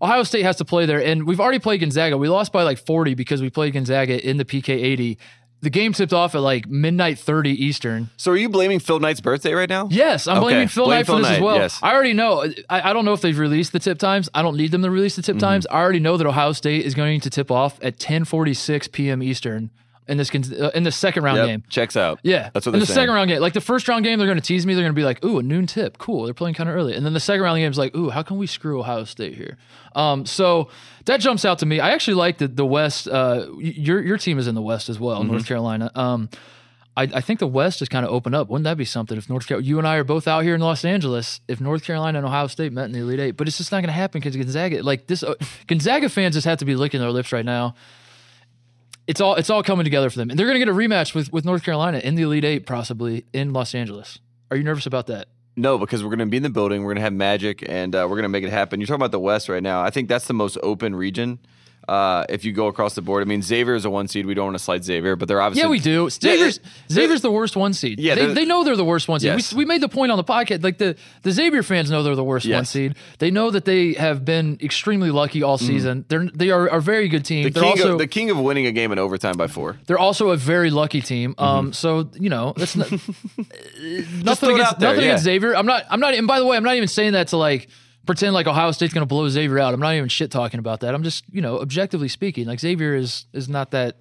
Ohio 0.00 0.22
State 0.22 0.42
has 0.44 0.56
to 0.56 0.64
play 0.64 0.86
there, 0.86 1.02
and 1.04 1.26
we've 1.26 1.40
already 1.40 1.58
played 1.58 1.80
Gonzaga. 1.80 2.16
We 2.16 2.28
lost 2.28 2.52
by 2.52 2.62
like 2.62 2.78
40 2.78 3.14
because 3.14 3.42
we 3.42 3.50
played 3.50 3.72
Gonzaga 3.72 4.24
in 4.28 4.36
the 4.36 4.44
PK 4.44 4.68
80. 4.70 5.18
The 5.60 5.70
game 5.70 5.92
tipped 5.92 6.12
off 6.12 6.36
at 6.36 6.40
like 6.40 6.68
midnight 6.68 7.18
30 7.18 7.50
Eastern. 7.50 8.10
So 8.16 8.30
are 8.30 8.36
you 8.36 8.48
blaming 8.48 8.78
Phil 8.78 9.00
Knight's 9.00 9.20
birthday 9.20 9.54
right 9.54 9.68
now? 9.68 9.88
Yes, 9.90 10.28
I'm 10.28 10.36
Okay. 10.36 10.44
blaming 10.44 10.68
Phil 10.68 10.84
Blame 10.84 10.98
Knight 10.98 11.06
for 11.06 11.12
Phil 11.14 11.18
this 11.22 11.30
as 11.32 11.40
well. 11.40 11.56
yes. 11.56 11.80
I 11.82 11.92
already 11.92 12.12
know. 12.12 12.44
I, 12.70 12.90
I 12.90 12.92
don't 12.92 13.04
know 13.04 13.12
if 13.12 13.22
they've 13.22 13.36
released 13.36 13.72
the 13.72 13.80
tip 13.80 13.98
times. 13.98 14.28
I 14.32 14.42
don't 14.42 14.56
need 14.56 14.70
them 14.70 14.82
to 14.84 14.90
release 14.90 15.16
the 15.16 15.22
tip 15.22 15.34
Mm-hmm. 15.34 15.40
times. 15.40 15.66
I 15.68 15.80
already 15.80 15.98
know 15.98 16.16
that 16.16 16.28
Ohio 16.28 16.52
State 16.52 16.86
is 16.86 16.94
going 16.94 17.20
to 17.22 17.30
tip 17.30 17.50
off 17.50 17.76
at 17.82 17.98
10:46 17.98 18.92
p.m. 18.92 19.20
Eastern 19.20 19.70
in 20.08 20.16
this 20.16 20.34
uh, 20.34 20.70
in 20.74 20.82
the 20.82 20.90
second 20.92 21.22
round 21.24 21.36
Yep. 21.38 21.46
game. 21.46 21.62
Checks 21.68 21.96
out. 21.96 22.18
Yeah, 22.22 22.50
That's 22.54 22.66
what 22.66 22.74
in 22.74 22.80
the 22.80 22.86
saying. 22.86 22.94
second 22.94 23.14
round 23.14 23.28
game. 23.28 23.40
Like 23.40 23.52
the 23.52 23.60
first 23.60 23.86
round 23.88 24.04
game, 24.04 24.18
they're 24.18 24.26
going 24.28 24.40
to 24.40 24.44
tease 24.46 24.64
me. 24.66 24.74
They're 24.74 24.82
going 24.84 24.94
to 24.94 24.98
be 24.98 25.04
like, 25.04 25.24
"Ooh, 25.24 25.38
a 25.38 25.42
noon 25.42 25.66
tip, 25.66 25.98
cool." 25.98 26.24
They're 26.24 26.34
playing 26.34 26.54
kind 26.54 26.68
of 26.68 26.74
early, 26.76 26.94
and 26.94 27.04
then 27.06 27.12
the 27.12 27.20
second 27.20 27.42
round 27.42 27.58
game 27.58 27.70
is 27.70 27.78
like, 27.78 27.94
"Ooh, 27.94 28.10
how 28.10 28.22
can 28.22 28.38
we 28.38 28.46
screw 28.46 28.80
Ohio 28.80 29.04
State 29.04 29.34
here?" 29.36 29.56
Um, 29.94 30.26
so 30.26 30.68
that 31.06 31.20
jumps 31.20 31.44
out 31.44 31.58
to 31.60 31.66
me. 31.66 31.80
I 31.80 31.90
actually 31.90 32.14
like 32.14 32.38
the 32.38 32.48
the 32.48 32.66
West. 32.66 33.06
Uh, 33.08 33.46
your 33.58 34.00
your 34.02 34.18
team 34.18 34.38
is 34.38 34.46
in 34.48 34.54
the 34.54 34.62
West 34.62 34.88
as 34.88 34.98
well, 34.98 35.20
Mm-hmm. 35.20 35.30
North 35.32 35.46
Carolina. 35.46 35.90
Um, 35.94 36.28
I, 36.96 37.02
I 37.14 37.20
think 37.20 37.38
the 37.38 37.46
West 37.46 37.80
is 37.80 37.88
kind 37.88 38.04
of 38.04 38.10
open 38.10 38.34
up. 38.34 38.48
Wouldn't 38.48 38.64
that 38.64 38.76
be 38.76 38.84
something 38.84 39.16
if 39.16 39.30
North 39.30 39.46
Carolina, 39.46 39.68
you 39.68 39.78
and 39.78 39.86
I 39.86 39.94
are 39.98 40.04
both 40.04 40.26
out 40.26 40.42
here 40.42 40.56
in 40.56 40.60
Los 40.60 40.84
Angeles, 40.84 41.40
if 41.46 41.60
North 41.60 41.84
Carolina 41.84 42.18
and 42.18 42.26
Ohio 42.26 42.48
State 42.48 42.72
met 42.72 42.86
in 42.86 42.92
the 42.92 42.98
Elite 42.98 43.20
Eight? 43.20 43.30
But 43.36 43.46
it's 43.46 43.56
just 43.56 43.70
not 43.70 43.78
going 43.78 43.86
to 43.86 43.92
happen 43.92 44.20
because 44.20 44.34
Gonzaga, 44.36 44.82
like 44.82 45.06
this, 45.06 45.22
uh, 45.22 45.34
Gonzaga 45.68 46.08
fans 46.08 46.34
just 46.34 46.44
have 46.44 46.58
to 46.58 46.64
be 46.64 46.74
licking 46.74 46.98
their 46.98 47.12
lips 47.12 47.30
right 47.32 47.44
now. 47.44 47.76
It's 49.08 49.22
all 49.22 49.36
it's 49.36 49.48
all 49.48 49.62
coming 49.62 49.84
together 49.84 50.10
for 50.10 50.18
them, 50.18 50.28
and 50.28 50.38
they're 50.38 50.46
going 50.46 50.60
to 50.60 50.64
get 50.64 50.68
a 50.68 50.76
rematch 50.76 51.14
with 51.14 51.32
with 51.32 51.46
North 51.46 51.62
Carolina 51.64 51.98
in 51.98 52.14
the 52.14 52.22
Elite 52.22 52.44
Eight, 52.44 52.66
possibly 52.66 53.24
in 53.32 53.54
Los 53.54 53.74
Angeles. 53.74 54.18
Are 54.50 54.56
you 54.56 54.62
nervous 54.62 54.84
about 54.84 55.06
that? 55.06 55.28
No, 55.56 55.78
because 55.78 56.04
we're 56.04 56.10
going 56.10 56.18
to 56.20 56.26
be 56.26 56.36
in 56.36 56.42
the 56.42 56.50
building. 56.50 56.82
We're 56.82 56.90
going 56.90 56.96
to 56.96 57.02
have 57.02 57.14
magic, 57.14 57.66
and 57.66 57.94
uh, 57.94 58.06
we're 58.08 58.16
going 58.16 58.24
to 58.24 58.28
make 58.28 58.44
it 58.44 58.50
happen. 58.50 58.80
You're 58.80 58.86
talking 58.86 59.00
about 59.00 59.12
the 59.12 59.18
West 59.18 59.48
right 59.48 59.62
now. 59.62 59.82
I 59.82 59.88
think 59.88 60.10
that's 60.10 60.26
the 60.26 60.34
most 60.34 60.58
open 60.62 60.94
region. 60.94 61.38
Uh, 61.88 62.26
if 62.28 62.44
you 62.44 62.52
go 62.52 62.66
across 62.66 62.94
the 62.94 63.00
board, 63.00 63.22
I 63.22 63.26
mean, 63.26 63.40
Xavier 63.40 63.74
is 63.74 63.86
a 63.86 63.90
one 63.90 64.08
seed. 64.08 64.26
We 64.26 64.34
don't 64.34 64.44
want 64.46 64.58
to 64.58 64.62
slide 64.62 64.84
Xavier, 64.84 65.16
but 65.16 65.26
they're 65.26 65.40
obviously 65.40 65.66
Yeah, 65.66 65.70
we 65.70 65.80
do. 65.80 66.10
Xavier's, 66.10 66.60
Xavier's 66.90 67.22
the 67.22 67.30
worst 67.30 67.56
one 67.56 67.72
seed. 67.72 67.98
Yeah, 67.98 68.14
they, 68.14 68.34
they're- 68.34 68.46
know 68.46 68.64
they're 68.64 68.76
the 68.76 68.84
worst 68.84 69.08
one 69.08 69.20
seed. 69.20 69.28
Yes. 69.28 69.52
We, 69.52 69.58
we 69.58 69.64
made 69.64 69.80
the 69.80 69.88
point 69.88 70.10
on 70.10 70.18
the 70.18 70.24
podcast. 70.24 70.62
Like 70.62 70.78
the, 70.78 70.96
the 71.22 71.32
Xavier 71.32 71.62
fans 71.62 71.90
know 71.90 72.02
they're 72.02 72.14
the 72.14 72.24
worst 72.24 72.48
one 72.48 72.64
seed. 72.64 72.96
They 73.18 73.30
know 73.30 73.50
that 73.50 73.64
they 73.64 73.94
have 73.94 74.24
been 74.24 74.58
extremely 74.60 75.10
lucky 75.10 75.42
all 75.42 75.58
season. 75.58 76.04
They're 76.08 76.28
they 76.34 76.50
are 76.50 76.66
a 76.66 76.80
very 76.80 77.08
good 77.08 77.24
team. 77.24 77.44
the 77.44 77.50
they're 77.50 77.62
king, 77.62 77.72
also 77.72 77.92
of, 77.92 77.98
the 77.98 78.06
king 78.06 78.30
of 78.30 78.38
winning 78.38 78.66
a 78.66 78.72
game 78.72 78.92
in 78.92 78.98
overtime 78.98 79.36
by 79.36 79.46
four. 79.46 79.78
they're 79.86 79.98
also 79.98 80.30
a 80.30 80.36
very 80.36 80.70
lucky 80.70 81.00
team. 81.00 81.34
Mm-hmm. 81.34 81.44
Um, 81.44 81.72
so 81.72 82.10
you 82.14 82.28
know 82.28 82.54
that's 82.56 82.76
not, 82.76 82.90
nothing 82.92 83.06
against 83.80 84.34
there, 84.34 84.54
nothing 84.54 84.80
yeah. 84.80 84.90
against 84.92 85.24
Xavier. 85.24 85.54
I'm 85.54 85.66
not. 85.66 85.84
I'm 85.90 86.00
not. 86.00 86.14
And 86.14 86.26
by 86.26 86.38
the 86.38 86.46
way, 86.46 86.56
I'm 86.56 86.64
not 86.64 86.76
even 86.76 86.88
saying 86.88 87.12
that 87.12 87.28
to 87.28 87.36
like 87.36 87.68
pretend 88.08 88.32
like 88.32 88.46
Ohio 88.46 88.72
State's 88.72 88.94
going 88.94 89.02
to 89.02 89.06
blow 89.06 89.28
Xavier 89.28 89.58
out. 89.58 89.74
I'm 89.74 89.80
not 89.80 89.94
even 89.94 90.08
shit 90.08 90.30
talking 90.30 90.58
about 90.58 90.80
that. 90.80 90.94
I'm 90.94 91.02
just 91.02 91.24
you 91.30 91.42
know 91.42 91.60
objectively 91.60 92.08
speaking, 92.08 92.46
like 92.46 92.58
Xavier 92.58 92.94
is 92.96 93.26
is 93.34 93.48
not 93.48 93.70
that. 93.72 93.96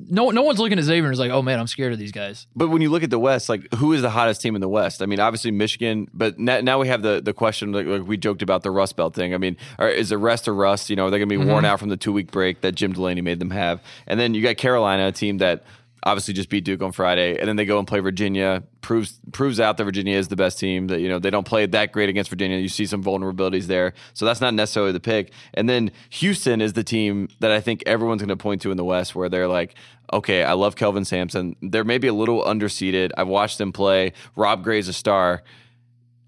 No, 0.00 0.30
no 0.30 0.42
one's 0.42 0.60
looking 0.60 0.78
at 0.78 0.84
Xavier 0.84 1.06
and 1.06 1.12
is 1.12 1.18
like, 1.18 1.32
oh 1.32 1.42
man, 1.42 1.58
I'm 1.58 1.66
scared 1.66 1.92
of 1.92 1.98
these 1.98 2.12
guys. 2.12 2.46
But 2.54 2.68
when 2.68 2.82
you 2.82 2.88
look 2.88 3.02
at 3.02 3.10
the 3.10 3.18
West, 3.18 3.48
like 3.48 3.66
who 3.74 3.92
is 3.94 4.00
the 4.00 4.10
hottest 4.10 4.40
team 4.40 4.54
in 4.54 4.60
the 4.60 4.68
West? 4.68 5.02
I 5.02 5.06
mean, 5.06 5.18
obviously 5.18 5.50
Michigan, 5.50 6.06
but 6.14 6.38
now, 6.38 6.60
now 6.60 6.78
we 6.78 6.86
have 6.86 7.02
the 7.02 7.20
the 7.20 7.32
question. 7.32 7.72
Like, 7.72 7.86
like 7.86 8.06
we 8.06 8.16
joked 8.16 8.42
about 8.42 8.62
the 8.62 8.70
Rust 8.70 8.94
Belt 8.94 9.12
thing. 9.12 9.34
I 9.34 9.38
mean, 9.38 9.56
are, 9.76 9.88
is 9.88 10.12
it 10.12 10.16
rest 10.16 10.46
or 10.46 10.54
rust? 10.54 10.88
You 10.88 10.94
know, 10.94 11.06
are 11.06 11.10
they 11.10 11.18
going 11.18 11.28
to 11.28 11.34
be 11.34 11.40
mm-hmm. 11.40 11.50
worn 11.50 11.64
out 11.64 11.80
from 11.80 11.88
the 11.88 11.96
two 11.96 12.12
week 12.12 12.30
break 12.30 12.60
that 12.60 12.76
Jim 12.76 12.92
Delaney 12.92 13.22
made 13.22 13.40
them 13.40 13.50
have? 13.50 13.82
And 14.06 14.20
then 14.20 14.34
you 14.34 14.42
got 14.42 14.56
Carolina, 14.56 15.08
a 15.08 15.12
team 15.12 15.38
that 15.38 15.64
obviously 16.02 16.34
just 16.34 16.48
beat 16.48 16.64
Duke 16.64 16.82
on 16.82 16.92
Friday, 16.92 17.38
and 17.38 17.48
then 17.48 17.56
they 17.56 17.64
go 17.64 17.78
and 17.78 17.86
play 17.86 18.00
Virginia. 18.00 18.62
proves 18.80 19.20
proves 19.32 19.60
out 19.60 19.76
that 19.76 19.84
Virginia 19.84 20.16
is 20.16 20.28
the 20.28 20.36
best 20.36 20.58
team. 20.58 20.86
That 20.88 21.00
you 21.00 21.08
know 21.08 21.18
they 21.18 21.30
don't 21.30 21.46
play 21.46 21.66
that 21.66 21.92
great 21.92 22.08
against 22.08 22.30
Virginia. 22.30 22.58
You 22.58 22.68
see 22.68 22.86
some 22.86 23.02
vulnerabilities 23.02 23.66
there, 23.66 23.94
so 24.14 24.24
that's 24.24 24.40
not 24.40 24.54
necessarily 24.54 24.92
the 24.92 25.00
pick. 25.00 25.32
And 25.54 25.68
then 25.68 25.90
Houston 26.10 26.60
is 26.60 26.72
the 26.72 26.84
team 26.84 27.28
that 27.40 27.50
I 27.50 27.60
think 27.60 27.82
everyone's 27.86 28.20
going 28.20 28.28
to 28.28 28.36
point 28.36 28.62
to 28.62 28.70
in 28.70 28.76
the 28.76 28.84
West, 28.84 29.14
where 29.14 29.28
they're 29.28 29.48
like, 29.48 29.74
okay, 30.12 30.42
I 30.44 30.52
love 30.52 30.76
Kelvin 30.76 31.04
Sampson. 31.04 31.56
They're 31.62 31.84
maybe 31.84 32.08
a 32.08 32.14
little 32.14 32.42
underseeded. 32.44 33.10
I've 33.16 33.28
watched 33.28 33.58
them 33.58 33.72
play. 33.72 34.12
Rob 34.36 34.62
Gray's 34.62 34.88
a 34.88 34.92
star. 34.92 35.42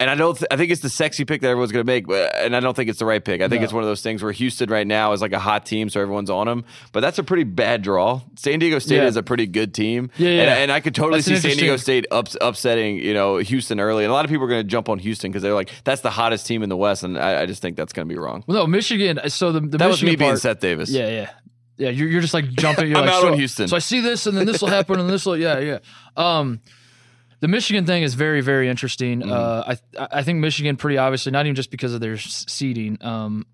And 0.00 0.08
I 0.08 0.14
don't. 0.14 0.34
Th- 0.34 0.46
I 0.50 0.56
think 0.56 0.72
it's 0.72 0.80
the 0.80 0.88
sexy 0.88 1.26
pick 1.26 1.42
that 1.42 1.48
everyone's 1.48 1.72
going 1.72 1.84
to 1.84 1.86
make, 1.86 2.06
but, 2.06 2.34
and 2.34 2.56
I 2.56 2.60
don't 2.60 2.74
think 2.74 2.88
it's 2.88 2.98
the 2.98 3.04
right 3.04 3.22
pick. 3.22 3.42
I 3.42 3.48
think 3.48 3.60
No. 3.60 3.64
it's 3.64 3.72
one 3.74 3.82
of 3.82 3.88
those 3.88 4.00
things 4.00 4.22
where 4.22 4.32
Houston 4.32 4.70
right 4.70 4.86
now 4.86 5.12
is 5.12 5.20
like 5.20 5.32
a 5.34 5.38
hot 5.38 5.66
team, 5.66 5.90
so 5.90 6.00
everyone's 6.00 6.30
on 6.30 6.46
them. 6.46 6.64
But 6.92 7.00
that's 7.00 7.18
a 7.18 7.22
pretty 7.22 7.44
bad 7.44 7.82
draw. 7.82 8.22
San 8.34 8.58
Diego 8.60 8.78
State 8.78 8.96
Yeah. 8.96 9.06
is 9.08 9.16
a 9.16 9.22
pretty 9.22 9.46
good 9.46 9.74
team, 9.74 10.10
Yeah, 10.16 10.30
yeah. 10.30 10.40
And, 10.40 10.50
and 10.50 10.72
I 10.72 10.80
could 10.80 10.94
totally 10.94 11.20
That's 11.20 11.42
see 11.42 11.48
San 11.50 11.58
Diego 11.58 11.76
State 11.76 12.06
ups, 12.10 12.34
upsetting 12.40 12.96
you 12.96 13.12
know 13.12 13.36
Houston 13.36 13.78
early. 13.78 14.04
And 14.04 14.10
a 14.10 14.14
lot 14.14 14.24
of 14.24 14.30
people 14.30 14.46
are 14.46 14.48
going 14.48 14.62
to 14.62 14.68
jump 14.68 14.88
on 14.88 14.98
Houston 15.00 15.30
because 15.30 15.42
they're 15.42 15.52
like 15.54 15.70
that's 15.84 16.00
the 16.00 16.10
hottest 16.10 16.46
team 16.46 16.62
in 16.62 16.70
the 16.70 16.78
West, 16.78 17.02
and 17.04 17.18
I, 17.18 17.42
I 17.42 17.46
just 17.46 17.60
think 17.60 17.76
that's 17.76 17.92
going 17.92 18.08
to 18.08 18.12
be 18.14 18.18
wrong. 18.18 18.42
Well, 18.46 18.56
no, 18.62 18.66
Michigan. 18.66 19.20
So 19.28 19.52
the, 19.52 19.60
the 19.60 19.76
That 19.76 19.86
was 19.88 19.96
Michigan 20.02 20.12
me 20.12 20.16
being 20.16 20.30
part, 20.30 20.40
Seth 20.40 20.60
Davis. 20.60 20.88
Yeah, 20.88 21.08
yeah, 21.08 21.30
yeah. 21.76 21.90
You're, 21.90 22.08
you're 22.08 22.20
just 22.22 22.32
like 22.32 22.48
jumping. 22.52 22.88
You're 22.88 22.96
I'm 23.00 23.04
like, 23.04 23.14
out 23.16 23.20
so, 23.20 23.32
on 23.32 23.38
Houston. 23.38 23.68
So 23.68 23.76
I 23.76 23.80
see 23.80 24.00
this, 24.00 24.26
and 24.26 24.34
then 24.34 24.46
this 24.46 24.62
will 24.62 24.68
happen, 24.70 24.98
and 24.98 25.10
this 25.10 25.26
will. 25.26 25.36
Yeah, 25.36 25.58
yeah. 25.58 25.78
Um, 26.16 26.60
the 27.40 27.48
Michigan 27.48 27.86
thing 27.86 28.02
is 28.02 28.14
very, 28.14 28.40
very 28.40 28.68
interesting. 28.68 29.20
Mm-hmm. 29.20 29.32
Uh, 29.32 29.74
I 29.98 30.18
I 30.18 30.22
think 30.22 30.38
Michigan 30.38 30.76
pretty 30.76 30.98
obviously 30.98 31.32
not 31.32 31.46
even 31.46 31.56
just 31.56 31.70
because 31.70 31.94
of 31.94 32.00
their 32.00 32.16
seeding. 32.18 32.98
Um, 33.00 33.46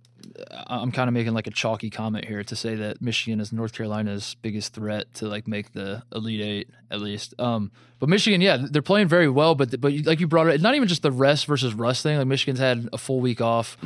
I'm 0.67 0.93
kind 0.93 1.09
of 1.09 1.15
making 1.15 1.35
like 1.35 1.47
a 1.47 1.51
chalky 1.51 1.89
comment 1.89 2.25
here 2.25 2.43
to 2.45 2.57
say 2.57 2.75
that 2.77 3.01
Michigan 3.01 3.41
is 3.41 3.53
North 3.53 3.73
Carolina's 3.73 4.37
biggest 4.43 4.75
threat 4.75 5.13
to 5.15 5.29
like 5.29 5.49
make 5.49 5.73
the 5.73 6.03
Elite 6.13 6.41
Eight 6.41 6.71
at 6.91 7.01
least. 7.01 7.35
Um, 7.39 7.71
but 7.99 8.09
Michigan, 8.09 8.41
yeah, 8.41 8.59
they're 8.71 8.83
playing 8.83 9.09
very 9.09 9.29
well. 9.29 9.55
But 9.55 9.81
but 9.81 9.93
like 10.05 10.21
you 10.21 10.27
brought 10.27 10.49
it, 10.49 10.61
not 10.61 10.75
even 10.75 10.89
just 10.89 11.03
the 11.03 11.13
rest 11.13 11.47
versus 11.47 11.75
rust 11.75 12.03
thing. 12.03 12.19
Like 12.19 12.27
Michigan's 12.27 12.59
had 12.59 12.89
a 12.93 12.99
full 12.99 13.21
week 13.21 13.41
off. 13.41 13.79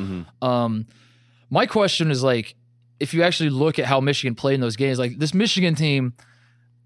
Um, 0.43 0.87
my 1.51 1.67
question 1.67 2.11
is 2.11 2.23
like, 2.23 2.55
if 2.99 3.15
you 3.15 3.23
actually 3.23 3.51
look 3.51 3.79
at 3.79 3.87
how 3.87 4.01
Michigan 4.01 4.35
played 4.35 4.55
in 4.55 4.61
those 4.61 4.77
games, 4.77 4.99
like 4.99 5.19
this 5.19 5.35
Michigan 5.35 5.75
team 5.75 6.15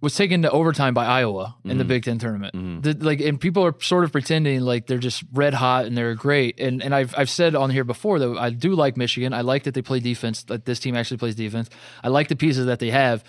was 0.04 0.14
taken 0.14 0.42
to 0.42 0.50
overtime 0.50 0.92
by 0.92 1.06
Iowa 1.06 1.56
in 1.64 1.78
the 1.78 1.82
mm-hmm. 1.82 1.88
Big 1.88 2.04
Ten 2.04 2.18
tournament. 2.18 2.54
Mm-hmm. 2.54 2.80
The- 2.82 3.04
like, 3.04 3.20
and 3.20 3.40
people 3.40 3.64
are 3.64 3.74
sort 3.80 4.04
of 4.04 4.12
pretending 4.12 4.60
like 4.60 4.86
they're 4.86 4.98
just 4.98 5.24
red 5.32 5.54
hot 5.54 5.86
and 5.86 5.96
they're 5.96 6.14
great. 6.14 6.60
And 6.60 6.82
and 6.82 6.94
I've 6.94 7.14
I've 7.16 7.30
said 7.30 7.56
on 7.56 7.70
here 7.70 7.84
before 7.84 8.18
that 8.18 8.36
I 8.38 8.50
do 8.50 8.74
like 8.74 8.96
Michigan. 8.96 9.32
I 9.32 9.40
like 9.40 9.64
that 9.64 9.74
they 9.74 9.82
play 9.82 10.00
defense. 10.00 10.44
That 10.44 10.66
this 10.66 10.78
team 10.78 10.94
actually 10.94 11.16
plays 11.16 11.34
defense. 11.34 11.70
I 12.04 12.08
like 12.08 12.28
the 12.28 12.36
pieces 12.36 12.66
that 12.66 12.78
they 12.78 12.90
have. 12.90 13.24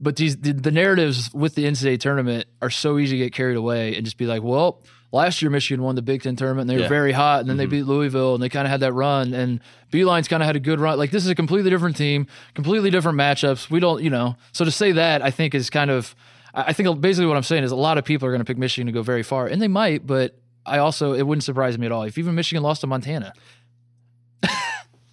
But 0.00 0.16
these 0.16 0.36
the, 0.38 0.52
the 0.52 0.70
narratives 0.70 1.30
with 1.34 1.56
the 1.56 1.64
NCAA 1.64 1.98
tournament 2.00 2.46
are 2.62 2.70
so 2.70 2.98
easy 2.98 3.18
to 3.18 3.24
get 3.24 3.34
carried 3.34 3.56
away 3.56 3.96
and 3.96 4.04
just 4.04 4.16
be 4.16 4.26
like, 4.26 4.42
well, 4.42 4.82
last 5.12 5.42
year 5.42 5.50
Michigan 5.50 5.82
won 5.82 5.94
the 5.96 6.02
Big 6.02 6.22
Ten 6.22 6.36
tournament 6.36 6.70
and 6.70 6.78
they 6.78 6.82
were 6.82 6.88
very 6.88 7.12
hot, 7.12 7.40
and 7.40 7.48
then 7.50 7.56
they 7.56 7.66
beat 7.66 7.82
Louisville 7.82 8.34
and 8.34 8.42
they 8.42 8.48
kind 8.48 8.66
of 8.66 8.70
had 8.70 8.80
that 8.80 8.92
run, 8.92 9.34
and 9.34 9.60
Beeline's 9.90 10.28
kind 10.28 10.42
of 10.42 10.46
had 10.46 10.56
a 10.56 10.60
good 10.60 10.80
run. 10.80 10.98
Like 10.98 11.10
this 11.10 11.24
is 11.24 11.30
a 11.30 11.34
completely 11.34 11.70
different 11.70 11.96
team, 11.96 12.26
completely 12.54 12.90
different 12.90 13.18
matchups. 13.18 13.70
We 13.70 13.80
don't, 13.80 14.02
you 14.02 14.10
know, 14.10 14.36
so 14.52 14.64
to 14.64 14.70
say 14.70 14.92
that 14.92 15.22
I 15.22 15.30
think 15.30 15.54
is 15.54 15.70
kind 15.70 15.90
of, 15.90 16.14
I 16.54 16.72
think 16.72 17.00
basically 17.00 17.26
what 17.26 17.36
I'm 17.36 17.42
saying 17.42 17.64
is 17.64 17.72
a 17.72 17.76
lot 17.76 17.98
of 17.98 18.04
people 18.04 18.26
are 18.28 18.30
going 18.30 18.40
to 18.40 18.44
pick 18.44 18.58
Michigan 18.58 18.86
to 18.86 18.92
go 18.92 19.02
very 19.02 19.22
far, 19.22 19.46
and 19.46 19.60
they 19.60 19.68
might, 19.68 20.06
but 20.06 20.36
I 20.66 20.78
also 20.78 21.12
it 21.14 21.22
wouldn't 21.26 21.44
surprise 21.44 21.78
me 21.78 21.86
at 21.86 21.92
all 21.92 22.02
if 22.04 22.18
even 22.18 22.34
Michigan 22.34 22.62
lost 22.62 22.82
to 22.82 22.86
Montana. 22.86 23.32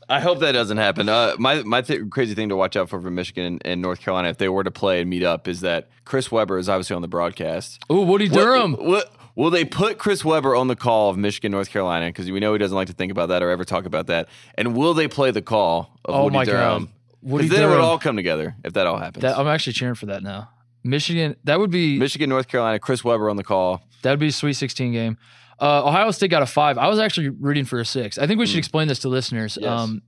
I 0.10 0.22
hope 0.22 0.40
that 0.40 0.54
doesn't 0.54 0.78
happen. 0.78 1.10
Uh, 1.10 1.36
my 1.38 1.64
my 1.64 1.82
th- 1.82 2.10
crazy 2.12 2.34
thing 2.34 2.48
to 2.48 2.56
watch 2.56 2.78
out 2.78 2.88
for 2.88 3.02
for 3.02 3.12
Michigan 3.12 3.46
and, 3.46 3.62
and 3.66 3.82
North 3.82 4.00
Carolina 4.00 4.30
if 4.30 4.38
they 4.38 4.48
were 4.48 4.64
to 4.64 4.72
play 4.72 5.02
and 5.02 5.10
meet 5.10 5.24
up 5.24 5.50
is 5.50 5.60
that 5.62 5.90
Chris 6.06 6.32
Webber 6.32 6.58
is 6.58 6.70
obviously 6.70 6.96
on 6.96 7.02
the 7.02 7.10
broadcast. 7.10 7.84
Oh, 7.90 8.04
Woody 8.04 8.30
What- 8.30 8.38
Durham. 8.40 8.74
What, 8.76 9.12
will 9.38 9.52
they 9.52 9.64
put 9.64 10.00
Chris 10.00 10.26
Webber 10.26 10.56
on 10.56 10.68
the 10.68 10.76
call 10.76 11.10
of 11.10 11.18
Michigan, 11.18 11.52
North 11.52 11.70
Carolina? 11.70 12.08
Because 12.08 12.30
we 12.30 12.42
know 12.42 12.52
he 12.52 12.60
doesn't 12.60 12.76
like 12.76 12.88
to 12.88 12.94
think 12.94 13.12
about 13.12 13.30
that 13.30 13.44
or 13.44 13.50
ever 13.50 13.64
talk 13.64 13.86
about 13.86 14.08
that. 14.08 14.28
And 14.56 14.76
will 14.76 14.94
they 14.94 15.08
play 15.08 15.32
the 15.32 15.44
call 15.44 15.98
of 16.04 16.16
Oh 16.16 16.24
Woody 16.26 16.34
my 16.36 16.46
God. 16.46 16.52
Durham? 16.52 16.90
Because 17.24 17.50
then 17.50 17.64
it 17.64 17.68
would 17.68 17.80
all 17.80 18.00
come 18.00 18.16
together 18.16 18.56
if 18.66 18.74
that 18.74 18.88
all 18.88 18.98
happens. 18.98 19.22
That, 19.22 19.38
I'm 19.38 19.48
actually 19.48 19.74
cheering 19.74 19.96
for 19.96 20.08
that 20.08 20.24
now. 20.24 20.50
Michigan, 20.84 21.36
that 21.44 21.60
would 21.60 21.70
be 21.72 21.98
Michigan, 21.98 22.30
North 22.30 22.48
Carolina, 22.48 22.80
Chris 22.80 23.04
Webber 23.04 23.30
on 23.30 23.36
the 23.36 23.44
call. 23.44 23.82
That 24.02 24.12
would 24.12 24.20
be 24.20 24.28
a 24.28 24.32
Sweet 24.32 24.54
16 24.54 24.92
game. 24.92 25.18
Uh, 25.60 25.86
Ohio 25.86 26.12
State 26.12 26.30
got 26.30 26.44
a 26.44 26.46
five. 26.46 26.78
I 26.78 26.88
was 26.88 27.00
actually 27.00 27.30
rooting 27.30 27.66
for 27.66 27.80
a 27.80 27.86
six. 27.86 28.18
I 28.18 28.28
think 28.28 28.40
we 28.40 28.46
should 28.46 28.60
explain 28.60 28.88
this 28.88 29.00
to 29.00 29.10
listeners. 29.10 29.58
Yes. 29.60 29.70
Um, 29.70 30.04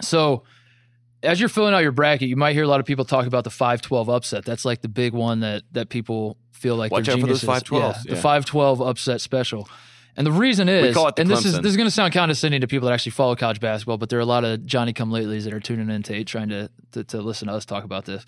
so, 0.00 0.44
as 1.22 1.38
you're 1.38 1.50
filling 1.50 1.74
out 1.74 1.82
your 1.82 1.92
bracket, 1.92 2.28
you 2.28 2.36
might 2.36 2.54
hear 2.54 2.64
a 2.64 2.68
lot 2.68 2.80
of 2.80 2.86
people 2.86 3.04
talk 3.04 3.26
about 3.26 3.44
the 3.44 3.50
5-12 3.50 4.08
upset. 4.08 4.44
That's 4.46 4.64
like 4.64 4.80
the 4.80 4.88
big 4.88 5.12
one 5.12 5.40
that 5.40 5.64
that 5.72 5.90
people 5.90 6.38
feel 6.60 6.76
like 6.76 6.92
Watch 6.92 7.06
they're 7.06 7.14
out 7.14 7.20
for 7.20 7.26
those 7.26 7.40
geniuses. 7.40 7.68
5-12s, 7.68 7.80
Yeah, 8.06 8.14
the 8.14 8.16
yeah. 8.16 8.22
5-12 8.40 8.88
upset 8.88 9.20
special. 9.20 9.68
And 10.16 10.26
the 10.26 10.32
reason 10.32 10.68
is, 10.68 10.94
call 10.94 11.08
it 11.08 11.16
the 11.16 11.22
and 11.22 11.30
this 11.30 11.44
is 11.44 11.54
Clemson. 11.54 11.62
this 11.62 11.70
is 11.70 11.76
going 11.76 11.86
to 11.86 11.90
sound 11.90 12.12
condescending 12.12 12.60
to 12.60 12.66
people 12.66 12.88
that 12.88 12.92
actually 12.94 13.12
follow 13.12 13.34
college 13.36 13.60
basketball, 13.60 13.96
but 13.96 14.08
there 14.10 14.18
are 14.18 14.22
a 14.22 14.26
lot 14.26 14.44
of 14.44 14.66
Johnny 14.66 14.92
Come 14.92 15.10
Latelys 15.10 15.44
that 15.44 15.54
are 15.54 15.60
tuning 15.60 15.88
in 15.88 16.02
to 16.02 16.14
eight 16.14 16.26
trying 16.26 16.48
to, 16.50 16.68
to 16.92 17.04
to 17.04 17.22
listen 17.22 17.48
to 17.48 17.54
us 17.54 17.64
talk 17.64 17.84
about 17.84 18.04
this. 18.04 18.24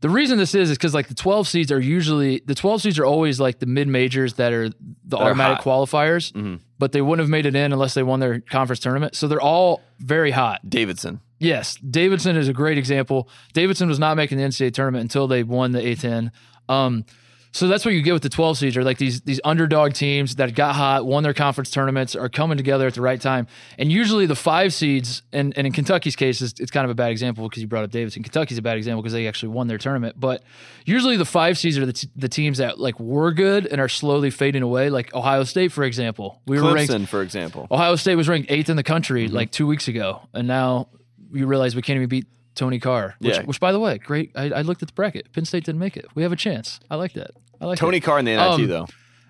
The 0.00 0.10
reason 0.10 0.36
this 0.36 0.54
is 0.54 0.70
is 0.70 0.76
because 0.76 0.92
like 0.92 1.08
the 1.08 1.14
12 1.14 1.48
seeds 1.48 1.72
are 1.72 1.80
usually 1.80 2.42
the 2.44 2.54
12 2.54 2.82
seeds 2.82 2.98
are 2.98 3.06
always 3.06 3.40
like 3.40 3.58
the 3.60 3.64
mid 3.66 3.88
majors 3.88 4.34
that 4.34 4.52
are 4.52 4.68
the 5.04 5.16
automatic 5.16 5.60
qualifiers, 5.64 6.60
but 6.78 6.92
they 6.92 7.00
wouldn't 7.00 7.22
have 7.22 7.30
made 7.30 7.46
it 7.46 7.54
in 7.56 7.72
unless 7.72 7.94
they 7.94 8.02
won 8.02 8.20
their 8.20 8.40
conference 8.40 8.80
tournament. 8.80 9.14
So 9.14 9.28
they're 9.28 9.40
all 9.40 9.80
very 10.00 10.32
hot. 10.32 10.68
Davidson. 10.68 11.20
Yes, 11.38 11.76
Davidson 11.76 12.36
is 12.36 12.48
a 12.48 12.52
great 12.52 12.76
example. 12.76 13.28
Davidson 13.54 13.88
was 13.88 13.98
not 13.98 14.16
making 14.16 14.36
the 14.38 14.44
NCAA 14.44 14.74
tournament 14.74 15.02
until 15.02 15.26
they 15.26 15.42
won 15.42 15.70
the 15.72 15.80
A10. 15.80 16.30
Um, 16.68 17.04
so 17.56 17.68
that's 17.68 17.84
what 17.84 17.94
you 17.94 18.02
get 18.02 18.12
with 18.14 18.22
the 18.24 18.28
12 18.28 18.58
seeds 18.58 18.76
are 18.76 18.82
like 18.82 18.98
these 18.98 19.20
these 19.20 19.40
underdog 19.44 19.92
teams 19.92 20.34
that 20.36 20.56
got 20.56 20.74
hot, 20.74 21.06
won 21.06 21.22
their 21.22 21.32
conference 21.32 21.70
tournaments, 21.70 22.16
are 22.16 22.28
coming 22.28 22.56
together 22.56 22.88
at 22.88 22.94
the 22.94 23.00
right 23.00 23.20
time. 23.20 23.46
And 23.78 23.92
usually 23.92 24.26
the 24.26 24.34
five 24.34 24.74
seeds, 24.74 25.22
and, 25.32 25.56
and 25.56 25.64
in 25.64 25.72
Kentucky's 25.72 26.16
case, 26.16 26.42
it's, 26.42 26.58
it's 26.58 26.72
kind 26.72 26.84
of 26.84 26.90
a 26.90 26.94
bad 26.96 27.12
example 27.12 27.48
because 27.48 27.62
you 27.62 27.68
brought 27.68 27.84
up 27.84 27.90
Davidson. 27.92 28.24
Kentucky's 28.24 28.58
a 28.58 28.62
bad 28.62 28.76
example 28.76 29.02
because 29.02 29.12
they 29.12 29.28
actually 29.28 29.50
won 29.50 29.68
their 29.68 29.78
tournament. 29.78 30.18
But 30.18 30.42
usually 30.84 31.16
the 31.16 31.24
five 31.24 31.56
seeds 31.56 31.78
are 31.78 31.86
the, 31.86 31.92
t- 31.92 32.08
the 32.16 32.28
teams 32.28 32.58
that 32.58 32.80
like 32.80 32.98
were 32.98 33.30
good 33.32 33.66
and 33.66 33.80
are 33.80 33.88
slowly 33.88 34.30
fading 34.30 34.62
away. 34.62 34.90
Like 34.90 35.14
Ohio 35.14 35.44
State, 35.44 35.70
for 35.70 35.84
example, 35.84 36.40
we 36.48 36.60
were 36.60 36.74
ranked 36.74 36.92
Clemson, 36.92 37.06
for 37.06 37.22
example. 37.22 37.68
Ohio 37.70 37.94
State 37.94 38.16
was 38.16 38.28
ranked 38.28 38.50
eighth 38.50 38.68
in 38.68 38.74
the 38.76 38.82
country 38.82 39.26
Mm-hmm. 39.26 39.36
like 39.36 39.52
two 39.52 39.68
weeks 39.68 39.86
ago, 39.86 40.22
and 40.34 40.48
now 40.48 40.88
you 41.32 41.46
realize 41.46 41.76
we 41.76 41.82
can't 41.82 41.96
even 41.98 42.08
beat 42.08 42.26
Tony 42.56 42.78
Carr. 42.80 43.14
Which, 43.20 43.36
Yeah. 43.36 43.42
which 43.44 43.60
by 43.60 43.70
the 43.72 43.78
way, 43.80 43.98
great. 43.98 44.32
I, 44.34 44.50
I 44.50 44.62
looked 44.62 44.82
at 44.82 44.88
the 44.88 44.94
bracket. 44.94 45.32
Penn 45.32 45.44
State 45.44 45.64
didn't 45.64 45.78
make 45.80 45.96
it. 45.96 46.06
We 46.16 46.22
have 46.24 46.32
a 46.32 46.36
chance. 46.36 46.80
I 46.90 46.96
like 46.96 47.12
that. 47.14 47.30
I 47.60 47.66
like 47.66 47.78
Tony 47.78 47.98
that. 48.00 48.06
Carr 48.06 48.18
in 48.18 48.24
the 48.24 48.32
NIT, 48.32 48.40
Um, 48.40 48.66
though. 48.66 48.86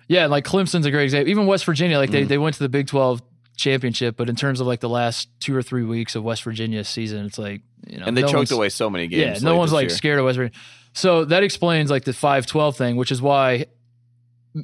Yeah, 0.09 0.27
like 0.27 0.45
Clemson's 0.45 0.85
a 0.87 0.91
great 0.91 1.05
example. 1.05 1.31
Even 1.31 1.47
West 1.47 1.65
Virginia, 1.65 1.99
like 1.99 2.11
Mm. 2.11 2.13
they, 2.13 2.23
they 2.25 2.39
went 2.39 2.55
to 2.57 2.63
the 2.63 2.69
Big 2.69 2.87
Twelve 2.87 3.23
championship, 3.57 4.17
but 4.17 4.29
in 4.29 4.37
terms 4.37 4.61
of 4.61 4.67
like 4.67 4.81
the 4.81 4.89
last 4.89 5.29
two 5.41 5.55
or 5.57 5.63
three 5.63 5.85
weeks 5.85 6.15
of 6.17 6.25
West 6.25 6.43
Virginia's 6.43 6.89
season, 6.89 7.25
it's 7.27 7.39
like 7.39 7.63
you 7.87 7.99
know, 7.99 8.07
And 8.07 8.17
they 8.17 8.23
no 8.23 8.29
choked 8.29 8.51
away 8.51 8.69
so 8.69 8.91
many 8.91 9.07
games. 9.07 9.43
yeah, 9.43 9.49
no 9.49 9.57
one's 9.57 9.73
like 9.73 9.89
year. 9.89 9.97
scared 9.97 10.19
of 10.19 10.25
West 10.25 10.37
Virginia. 10.37 10.59
So 10.93 11.25
that 11.27 11.43
explains 11.43 11.91
like 11.91 12.05
the 12.05 12.13
five 12.13 12.47
twelve 12.47 12.77
thing, 12.77 12.97
which 12.97 13.11
is 13.13 13.21
why. 13.23 13.67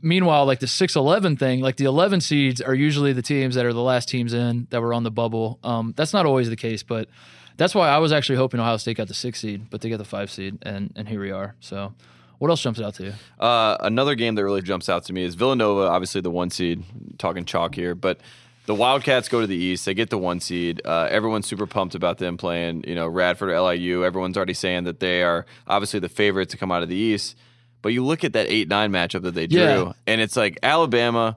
Meanwhile, 0.03 0.46
like 0.46 0.61
the 0.61 0.68
six 0.68 0.94
eleven 0.94 1.37
thing, 1.37 1.61
like 1.62 1.77
the 1.77 1.85
eleven 1.87 2.20
seeds 2.20 2.61
are 2.61 2.75
usually 2.75 3.12
the 3.12 3.23
teams 3.23 3.57
that 3.57 3.66
are 3.66 3.73
the 3.73 3.83
last 3.83 4.09
teams 4.09 4.33
in 4.33 4.68
that 4.70 4.81
were 4.81 4.94
on 4.94 5.03
the 5.03 5.11
bubble. 5.11 5.59
Um, 5.64 5.94
that's 5.96 6.12
not 6.12 6.27
always 6.27 6.49
the 6.49 6.55
case, 6.55 6.85
but 6.85 7.09
that's 7.57 7.75
why 7.75 7.88
I 7.88 7.99
was 7.99 8.12
actually 8.12 8.37
hoping 8.37 8.61
Ohio 8.61 8.77
State 8.77 8.96
got 8.99 9.09
the 9.09 9.14
six 9.14 9.40
seed, 9.40 9.68
but 9.68 9.81
they 9.81 9.90
got 9.90 9.99
the 9.99 10.05
five 10.05 10.31
seed, 10.31 10.59
and 10.62 10.92
and 10.94 11.09
here 11.09 11.20
we 11.20 11.33
are. 11.33 11.57
So, 11.59 11.92
what 12.40 12.50
else 12.50 12.61
jumps 12.61 12.81
out 12.81 12.94
to 12.94 13.05
you? 13.05 13.12
Uh, 13.38 13.76
another 13.81 14.16
game 14.16 14.35
that 14.35 14.42
really 14.44 14.61
jumps 14.62 14.88
out 14.88 15.05
to 15.05 15.12
me 15.12 15.22
is 15.22 15.37
Villanova, 15.37 15.83
obviously 15.83 16.20
the 16.20 16.31
one 16.31 16.50
seed. 16.50 16.83
Talking 17.18 17.44
chalk 17.44 17.74
here, 17.76 17.94
but 17.94 18.18
the 18.66 18.74
Wildcats 18.74 19.29
go 19.29 19.40
to 19.40 19.46
the 19.46 19.57
East. 19.57 19.85
They 19.87 19.94
get 19.94 20.11
the 20.11 20.18
one 20.18 20.40
seed. 20.40 20.81
Uh, 20.85 21.07
everyone's 21.11 21.46
super 21.46 21.66
pumped 21.66 21.94
about 21.94 22.18
them 22.18 22.37
playing. 22.37 22.85
You 22.87 22.94
know, 22.96 23.07
Radford 23.09 23.50
or 23.50 23.61
LIU. 23.61 24.05
Everyone's 24.05 24.37
already 24.37 24.55
saying 24.55 24.85
that 24.85 25.00
they 25.00 25.22
are 25.22 25.46
obviously 25.66 26.00
the 26.00 26.09
favorite 26.09 26.48
to 26.50 26.57
come 26.57 26.72
out 26.72 26.83
of 26.83 26.88
the 26.88 26.96
East. 26.96 27.37
But 27.83 27.90
you 27.94 28.05
look 28.05 28.24
at 28.24 28.33
that 28.35 28.46
eight 28.48 28.68
nine 28.68 28.90
matchup 28.92 29.22
that 29.22 29.35
they 29.35 29.46
drew, 29.46 29.61
Yeah. 29.61 29.92
and 30.07 30.20
it's 30.20 30.37
like 30.37 30.59
Alabama. 30.62 31.37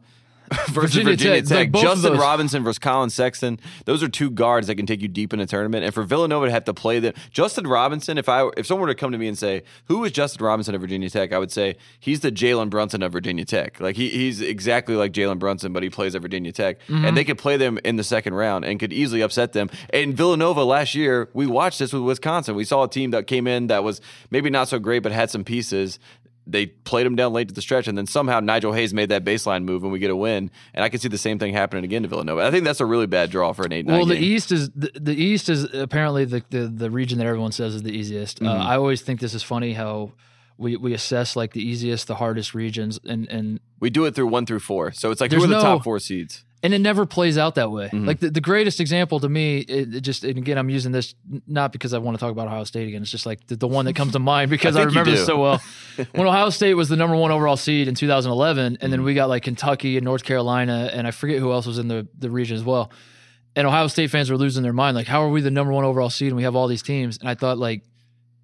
Versus 0.69 0.95
Virginia 0.95 1.11
Virginia, 1.11 1.41
Tech, 1.41 1.47
Tech, 1.47 1.73
like 1.73 1.83
Justin. 1.83 2.17
Robinson 2.17 2.63
versus 2.63 2.79
Collin 2.79 3.09
Sexton. 3.09 3.59
Those 3.85 4.03
are 4.03 4.07
two 4.07 4.29
guards 4.29 4.67
that 4.67 4.75
can 4.75 4.85
take 4.85 5.01
you 5.01 5.07
deep 5.07 5.33
in 5.33 5.39
a 5.39 5.45
tournament. 5.45 5.83
And 5.85 5.93
for 5.93 6.03
Villanova 6.03 6.45
to 6.47 6.51
have 6.51 6.65
to 6.65 6.73
play 6.73 6.99
them, 6.99 7.13
Justin 7.31 7.65
Robinson. 7.67 8.17
If 8.17 8.29
I 8.29 8.49
if 8.57 8.65
someone 8.65 8.87
were 8.87 8.93
to 8.93 8.99
come 8.99 9.11
to 9.11 9.17
me 9.17 9.27
and 9.27 9.37
say 9.37 9.63
who 9.85 10.03
is 10.03 10.11
Justin 10.11 10.45
Robinson 10.45 10.75
of 10.75 10.81
Virginia 10.81 11.09
Tech, 11.09 11.33
I 11.33 11.37
would 11.37 11.51
say 11.51 11.75
he's 11.99 12.19
the 12.21 12.31
Jalen 12.31 12.69
Brunson 12.69 13.01
of 13.03 13.11
Virginia 13.11 13.45
Tech. 13.45 13.79
Like 13.79 13.95
he, 13.95 14.09
he's 14.09 14.41
exactly 14.41 14.95
like 14.95 15.11
Jalen 15.11 15.39
Brunson, 15.39 15.73
but 15.73 15.83
he 15.83 15.89
plays 15.89 16.15
at 16.15 16.21
Virginia 16.21 16.51
Tech, 16.51 16.79
Mm-hmm. 16.87 17.05
and 17.05 17.15
they 17.17 17.23
could 17.23 17.37
play 17.37 17.57
them 17.57 17.79
in 17.83 17.95
the 17.95 18.03
second 18.03 18.33
round 18.33 18.65
and 18.65 18.79
could 18.79 18.91
easily 18.93 19.21
upset 19.21 19.53
them. 19.53 19.69
And 19.91 20.15
Villanova 20.15 20.63
last 20.63 20.95
year, 20.95 21.29
we 21.33 21.45
watched 21.47 21.79
this 21.79 21.93
with 21.93 22.03
Wisconsin. 22.03 22.55
We 22.55 22.65
saw 22.65 22.83
a 22.83 22.89
team 22.89 23.11
that 23.11 23.27
came 23.27 23.47
in 23.47 23.67
that 23.67 23.83
was 23.83 24.01
maybe 24.31 24.49
not 24.49 24.67
so 24.67 24.79
great, 24.79 24.99
but 25.03 25.11
had 25.11 25.29
some 25.29 25.43
pieces 25.43 25.99
they 26.45 26.65
played 26.67 27.05
him 27.05 27.15
down 27.15 27.31
late 27.33 27.47
to 27.47 27.53
the 27.53 27.61
stretch, 27.61 27.87
and 27.87 27.97
then 27.97 28.05
somehow 28.05 28.39
Nigel 28.39 28.73
Hayes 28.73 28.93
made 28.93 29.09
that 29.09 29.23
baseline 29.23 29.63
move, 29.63 29.83
and 29.83 29.91
we 29.91 29.99
get 29.99 30.11
a 30.11 30.15
win. 30.15 30.51
And 30.73 30.83
I 30.83 30.89
can 30.89 30.99
see 30.99 31.07
the 31.07 31.17
same 31.17 31.39
thing 31.39 31.53
happening 31.53 31.83
again 31.85 32.01
to 32.01 32.07
Villanova. 32.07 32.41
I 32.45 32.51
think 32.51 32.65
that's 32.65 32.81
a 32.81 32.85
really 32.85 33.07
bad 33.07 33.29
draw 33.29 33.53
for 33.53 33.65
an 33.65 33.71
eight. 33.71 33.85
Well, 33.85 34.05
the 34.05 34.15
game. 34.15 34.23
East 34.23 34.51
is 34.51 34.69
the, 34.71 34.91
the 34.99 35.13
East 35.15 35.47
is 35.49 35.63
apparently 35.73 36.25
the, 36.25 36.43
the 36.49 36.67
the 36.67 36.91
region 36.91 37.17
that 37.19 37.27
everyone 37.27 37.51
says 37.51 37.75
is 37.75 37.83
the 37.83 37.91
easiest. 37.91 38.41
Uh, 38.41 38.45
Mm-hmm. 38.45 38.61
I 38.61 38.75
always 38.75 39.01
think 39.01 39.19
this 39.19 39.33
is 39.33 39.43
funny 39.43 39.73
how 39.73 40.11
we 40.57 40.75
we 40.75 40.93
assess 40.93 41.35
like 41.35 41.53
the 41.53 41.61
easiest, 41.65 42.07
the 42.07 42.15
hardest 42.15 42.53
regions, 42.53 42.99
and 43.05 43.27
and 43.29 43.59
We 43.79 43.89
do 43.89 44.05
it 44.05 44.13
through 44.15 44.27
one 44.27 44.45
through 44.45 44.59
four. 44.59 44.91
So 44.91 45.11
it's 45.11 45.21
like 45.21 45.31
who 45.31 45.43
are 45.43 45.47
the 45.47 45.55
no- 45.55 45.61
top 45.61 45.83
four 45.83 45.99
seeds? 45.99 46.43
And 46.63 46.73
it 46.73 46.79
never 46.79 47.05
plays 47.05 47.37
out 47.37 47.55
that 47.55 47.69
way. 47.71 47.89
Mhm. 47.91 48.07
Like 48.07 48.19
the, 48.19 48.29
the 48.31 48.41
greatest 48.41 48.79
example 48.79 49.19
to 49.19 49.27
me, 49.29 49.59
it, 49.59 49.93
it 49.95 50.01
just 50.01 50.23
and 50.23 50.37
again, 50.37 50.57
I'm 50.57 50.69
using 50.69 50.91
this 50.93 51.13
not 51.45 51.71
because 51.73 51.93
I 51.93 51.97
want 51.99 52.15
to 52.17 52.19
talk 52.19 52.31
about 52.31 52.47
Ohio 52.47 52.63
State 52.63 52.87
again. 52.87 53.01
It's 53.01 53.11
just 53.11 53.25
like 53.25 53.45
the, 53.47 53.55
the 53.57 53.67
one 53.67 53.85
that 53.85 53.95
comes 53.95 54.13
to 54.13 54.19
mind 54.33 54.49
because 54.49 54.75
I, 54.75 54.81
you 54.81 54.87
remember 54.87 55.11
this 55.11 55.25
so 55.25 55.39
well. 55.41 55.61
when 56.15 56.25
Ohio 56.25 56.49
State 56.49 56.73
was 56.75 56.89
the 56.89 56.95
number 56.95 57.15
one 57.15 57.31
overall 57.31 57.57
seed 57.57 57.87
in 57.87 57.95
2011, 57.95 58.65
and 58.65 58.77
Mm-hmm. 58.77 58.91
then 58.91 59.03
we 59.03 59.13
got 59.13 59.29
like 59.29 59.43
Kentucky 59.43 59.97
and 59.97 60.05
North 60.05 60.23
Carolina, 60.23 60.89
and 60.93 61.05
I 61.05 61.11
forget 61.11 61.39
who 61.39 61.51
else 61.51 61.67
was 61.67 61.77
in 61.77 61.87
the 61.89 62.07
the 62.17 62.29
region 62.29 62.55
as 62.55 62.63
well. 62.63 62.91
And 63.55 63.67
Ohio 63.67 63.87
State 63.87 64.09
fans 64.09 64.31
were 64.31 64.37
losing 64.37 64.63
their 64.63 64.73
mind, 64.73 64.95
like, 64.95 65.05
how 65.05 65.21
are 65.21 65.29
we 65.29 65.39
the 65.41 65.51
number 65.51 65.71
one 65.71 65.83
overall 65.85 66.09
seed 66.09 66.29
and 66.29 66.37
we 66.37 66.41
have 66.43 66.55
all 66.55 66.67
these 66.67 66.81
teams? 66.81 67.19
And 67.19 67.29
I 67.29 67.35
thought, 67.35 67.59
like, 67.59 67.83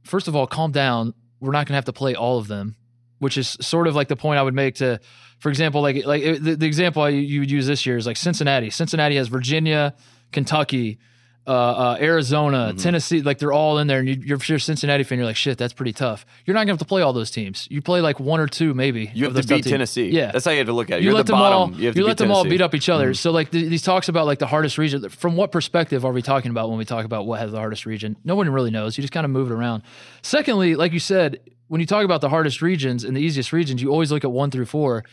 first 0.03 0.27
of 0.27 0.35
all, 0.35 0.45
calm 0.45 0.71
down. 0.71 1.15
We're 1.39 1.51
not 1.51 1.59
going 1.65 1.73
to 1.73 1.75
have 1.75 1.85
to 1.85 1.93
play 1.93 2.13
all 2.15 2.37
of 2.37 2.47
them, 2.47 2.75
which 3.17 3.37
is 3.37 3.57
sort 3.61 3.87
of 3.87 3.95
like 3.95 4.07
the 4.09 4.15
point 4.17 4.37
I 4.37 4.43
would 4.43 4.53
make 4.53 4.75
to, 4.75 4.99
for 5.39 5.49
example, 5.49 5.81
like 5.81 6.05
like 6.05 6.21
the, 6.23 6.55
the 6.55 6.65
example 6.65 7.01
I, 7.01 7.09
you 7.09 7.39
would 7.41 7.51
use 7.51 7.65
this 7.67 7.85
year 7.85 7.97
is 7.97 8.05
like 8.05 8.17
Cincinnati. 8.17 8.69
Cincinnati 8.69 9.15
has 9.15 9.27
Virginia, 9.29 9.95
Kentucky, 10.31 10.99
uh, 11.47 11.51
uh, 11.51 11.97
Arizona, 11.99 12.73
Tennessee. 12.77 13.21
Like 13.23 13.39
they're 13.39 13.51
all 13.53 13.79
in 13.79 13.87
there, 13.87 13.99
and 13.99 14.07
you, 14.07 14.15
you're, 14.23 14.37
if 14.37 14.47
you're 14.49 14.57
a 14.57 14.61
Cincinnati 14.61 15.03
fan, 15.03 15.17
you're 15.17 15.25
like, 15.25 15.35
shit, 15.37 15.57
that's 15.57 15.73
pretty 15.73 15.93
tough. 15.93 16.25
You're 16.45 16.53
not 16.53 16.59
going 16.59 16.67
to 16.67 16.73
have 16.73 16.79
to 16.79 16.85
play 16.85 17.01
all 17.01 17.13
those 17.13 17.31
teams. 17.31 17.67
You 17.71 17.81
play 17.81 18.01
like 18.01 18.19
one 18.19 18.39
or 18.39 18.45
two, 18.47 18.73
maybe. 18.75 19.09
You 19.15 19.23
have 19.25 19.33
to 19.33 19.39
beat 19.41 19.47
teams. 19.63 19.67
Tennessee. 19.67 20.09
Yeah, 20.09 20.31
That's 20.31 20.45
how 20.45 20.51
you 20.51 20.57
have 20.59 20.67
to 20.67 20.73
look 20.73 20.91
at 20.91 20.99
it. 20.99 21.03
you 21.03 21.09
You're 21.09 21.17
let 21.17 21.25
the 21.25 21.31
them 21.33 21.39
bottom. 21.39 21.57
all 21.73 21.79
you 21.79 21.87
you 21.87 21.93
beat 21.93 22.03
let 22.03 22.17
them 22.17 22.29
all 22.31 22.43
Tennessee. 22.43 22.49
Mm-hmm. 22.49 22.57
beat 22.57 22.61
up 22.61 22.75
each 22.75 22.89
other. 22.89 23.13
So 23.15 23.31
like 23.31 23.49
th- 23.49 23.67
these 23.69 23.81
talks 23.81 24.09
about 24.09 24.27
like 24.27 24.37
the 24.39 24.45
hardest 24.47 24.77
region. 24.77 25.09
From 25.09 25.35
what 25.37 25.51
perspective 25.51 26.05
are 26.05 26.11
we 26.11 26.21
talking 26.21 26.51
about 26.51 26.69
when 26.69 26.77
we 26.77 26.85
talk 26.85 27.05
about 27.05 27.25
what 27.25 27.39
has 27.39 27.51
the 27.51 27.57
hardest 27.57 27.85
region? 27.87 28.15
No 28.23 28.35
one 28.35 28.47
really 28.49 28.71
knows. 28.71 28.95
You 28.97 29.01
just 29.01 29.13
kind 29.13 29.25
of 29.25 29.31
move 29.31 29.49
it 29.49 29.53
around. 29.53 29.81
Secondly, 30.21 30.75
like 30.75 30.91
you 30.93 30.99
said, 30.99 31.39
when 31.69 31.79
you 31.79 31.87
talk 31.87 32.03
about 32.03 32.19
the 32.21 32.27
hardest 32.29 32.61
regions 32.61 33.03
and 33.05 33.15
the 33.15 33.21
easiest 33.21 33.53
regions, 33.53 33.81
you 33.81 33.89
always 33.89 34.11
look 34.11 34.23
at 34.25 34.31
one 34.31 34.51
through 34.51 34.65
four. 34.65 35.05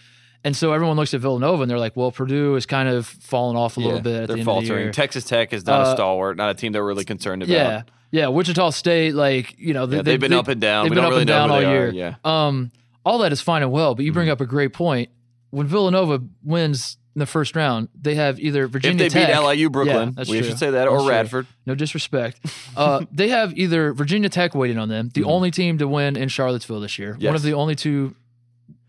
And 0.45 0.55
so 0.57 0.73
everyone 0.73 0.97
looks 0.97 1.15
at 1.15 1.21
Villanova 1.21 1.63
and 1.63 1.71
they're 1.71 1.79
like, 1.79 1.97
well, 1.97 2.11
Purdue 2.13 2.57
is 2.57 2.67
kind 2.67 2.89
of 2.89 3.07
fallen 3.07 3.57
off 3.57 3.77
a 3.77 3.81
little 3.81 3.97
Yeah, 3.97 4.03
bit 4.03 4.15
at 4.23 4.27
they're 4.29 4.37
the 4.37 4.41
end 4.41 4.45
faltering. 4.45 4.71
of 4.71 4.77
the 4.77 4.83
year. 4.85 4.93
Texas 4.93 5.25
Tech 5.25 5.53
is 5.53 5.65
not 5.67 5.81
a 5.81 5.91
Uh, 5.91 5.95
stalwart, 5.95 6.37
not 6.37 6.51
a 6.51 6.55
team 6.55 6.73
they're 6.73 6.85
really 6.85 7.05
concerned 7.05 7.43
about. 7.43 7.53
Yeah. 7.53 7.83
Yeah. 8.11 8.29
Wichita 8.29 8.71
State, 8.71 9.15
like, 9.15 9.55
you 9.59 9.75
know, 9.75 9.87
they, 9.87 9.97
Yeah, 9.97 10.03
they've 10.03 10.21
been 10.21 10.31
they- 10.33 10.37
up 10.37 10.49
and 10.49 10.61
down. 10.61 10.85
They've 10.85 10.91
We 10.91 10.97
been 10.97 11.05
up 11.05 11.11
really 11.11 11.23
and 11.23 11.29
down 11.29 11.51
all 11.51 11.59
are. 11.59 11.63
year. 11.63 11.91
Yeah. 11.91 12.15
Um, 12.25 12.71
all 13.05 13.19
that 13.19 13.33
is 13.33 13.41
fine 13.41 13.63
and 13.63 13.73
well, 13.73 13.95
but 13.95 14.05
you 14.05 14.11
Mm-hmm. 14.11 14.15
bring 14.19 14.29
up 14.31 14.41
a 14.41 14.47
great 14.47 14.73
point. 14.73 15.11
When 15.51 15.67
Villanova 15.67 16.23
wins 16.45 16.97
in 17.17 17.21
the 17.21 17.25
first 17.27 17.57
round, 17.57 17.89
they 17.99 18.15
have 18.15 18.39
either 18.39 18.69
Virginia 18.69 19.07
If 19.07 19.13
they 19.15 19.21
Tech, 19.25 19.35
beat 19.35 19.43
LIU 19.43 19.71
Brooklyn, 19.71 20.09
Yeah, 20.11 20.13
that's 20.17 20.29
we 20.29 20.41
true. 20.41 20.49
should 20.51 20.59
say 20.59 20.71
that, 20.73 20.87
or 20.87 20.99
That's 20.99 21.05
true. 21.05 21.11
Radford. 21.13 21.47
No 21.65 21.75
disrespect. 21.75 22.41
Uh, 22.77 23.07
they 23.11 23.29
have 23.31 23.57
either 23.59 23.95
Virginia 23.95 24.29
Tech 24.29 24.55
waiting 24.55 24.77
on 24.77 24.91
them, 24.91 25.09
the 25.15 25.25
only 25.25 25.51
team 25.51 25.79
to 25.79 25.89
win 25.89 26.15
in 26.17 26.29
Charlottesville 26.29 26.81
this 26.81 26.99
year, 26.99 27.13
Mm-hmm. 27.15 27.23
Yes. 27.23 27.29
one 27.31 27.35
of 27.37 27.43
the 27.43 27.55
only 27.55 27.75
two 27.75 28.15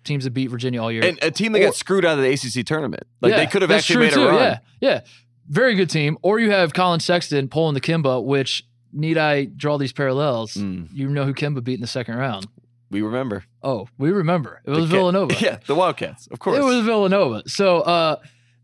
teams 0.03 0.25
that 0.25 0.31
beat 0.31 0.47
Virginia 0.47 0.81
all 0.81 0.91
year. 0.91 1.05
And 1.05 1.17
a 1.23 1.31
team 1.31 1.53
that 1.53 1.61
Or- 1.61 1.65
got 1.67 1.75
screwed 1.75 2.03
out 2.03 2.17
of 2.19 2.23
the 2.25 2.29
ACC 2.33 2.65
tournament. 2.65 3.03
Like 3.21 3.31
Yeah, 3.31 3.37
they 3.37 3.47
could 3.47 3.61
have 3.61 3.71
actually 3.71 4.07
made 4.07 4.13
a 4.17 4.19
run. 4.25 4.35
Yeah, 4.35 4.59
yeah, 4.81 4.99
very 5.47 5.75
good 5.75 5.89
team. 5.89 6.17
Or 6.21 6.37
you 6.37 6.51
have 6.51 6.73
Collin 6.73 6.99
Sexton 6.99 7.47
pulling 7.47 7.75
the 7.75 7.81
Kemba, 7.81 8.21
which 8.23 8.65
need 8.91 9.17
I 9.17 9.45
draw 9.45 9.77
these 9.77 9.93
parallels? 9.93 10.55
Mm. 10.55 10.89
You 10.91 11.07
know 11.07 11.23
who 11.23 11.33
Kemba 11.33 11.63
beat 11.63 11.75
in 11.75 11.81
the 11.81 11.87
second 11.87 12.15
round. 12.17 12.45
We 12.89 13.02
remember. 13.02 13.43
Oh, 13.62 13.88
we 13.97 14.12
remember. 14.12 14.62
It 14.65 14.71
was 14.71 14.89
The 14.89 14.95
Villanova. 14.95 15.36
Yeah, 15.39 15.58
the 15.65 15.76
Wildcats, 15.76 16.28
of 16.28 16.39
course. 16.39 16.58
It 16.58 16.63
was 16.63 16.86
Villanova. 16.86 17.43
So 17.47 17.82
uh, 17.82 18.15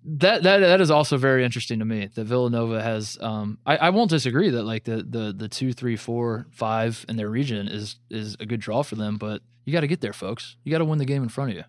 that 0.05 0.43
that 0.43 0.59
that 0.59 0.81
is 0.81 0.91
also 0.91 1.17
very 1.17 1.43
interesting 1.43 1.79
to 1.79 1.85
me. 1.85 2.09
That 2.13 2.25
Villanova 2.25 2.81
has. 2.81 3.17
Um, 3.21 3.57
I, 3.65 3.77
I 3.77 3.89
won't 3.89 4.09
disagree 4.09 4.49
that 4.49 4.63
like 4.63 4.83
the 4.85 4.97
the 4.97 5.33
the 5.37 5.47
two, 5.49 5.73
three, 5.73 5.95
four, 5.95 6.47
five 6.51 7.05
in 7.09 7.15
their 7.15 7.29
region 7.29 7.67
is 7.67 7.97
is 8.09 8.35
a 8.39 8.45
good 8.45 8.59
draw 8.59 8.83
for 8.83 8.95
them. 8.95 9.17
But 9.17 9.41
you 9.65 9.73
got 9.73 9.81
to 9.81 9.87
get 9.87 10.01
there, 10.01 10.13
folks. 10.13 10.55
You 10.63 10.71
got 10.71 10.79
to 10.79 10.85
win 10.85 10.99
the 10.99 11.05
game 11.05 11.23
in 11.23 11.29
front 11.29 11.51
of 11.51 11.57
you. 11.57 11.63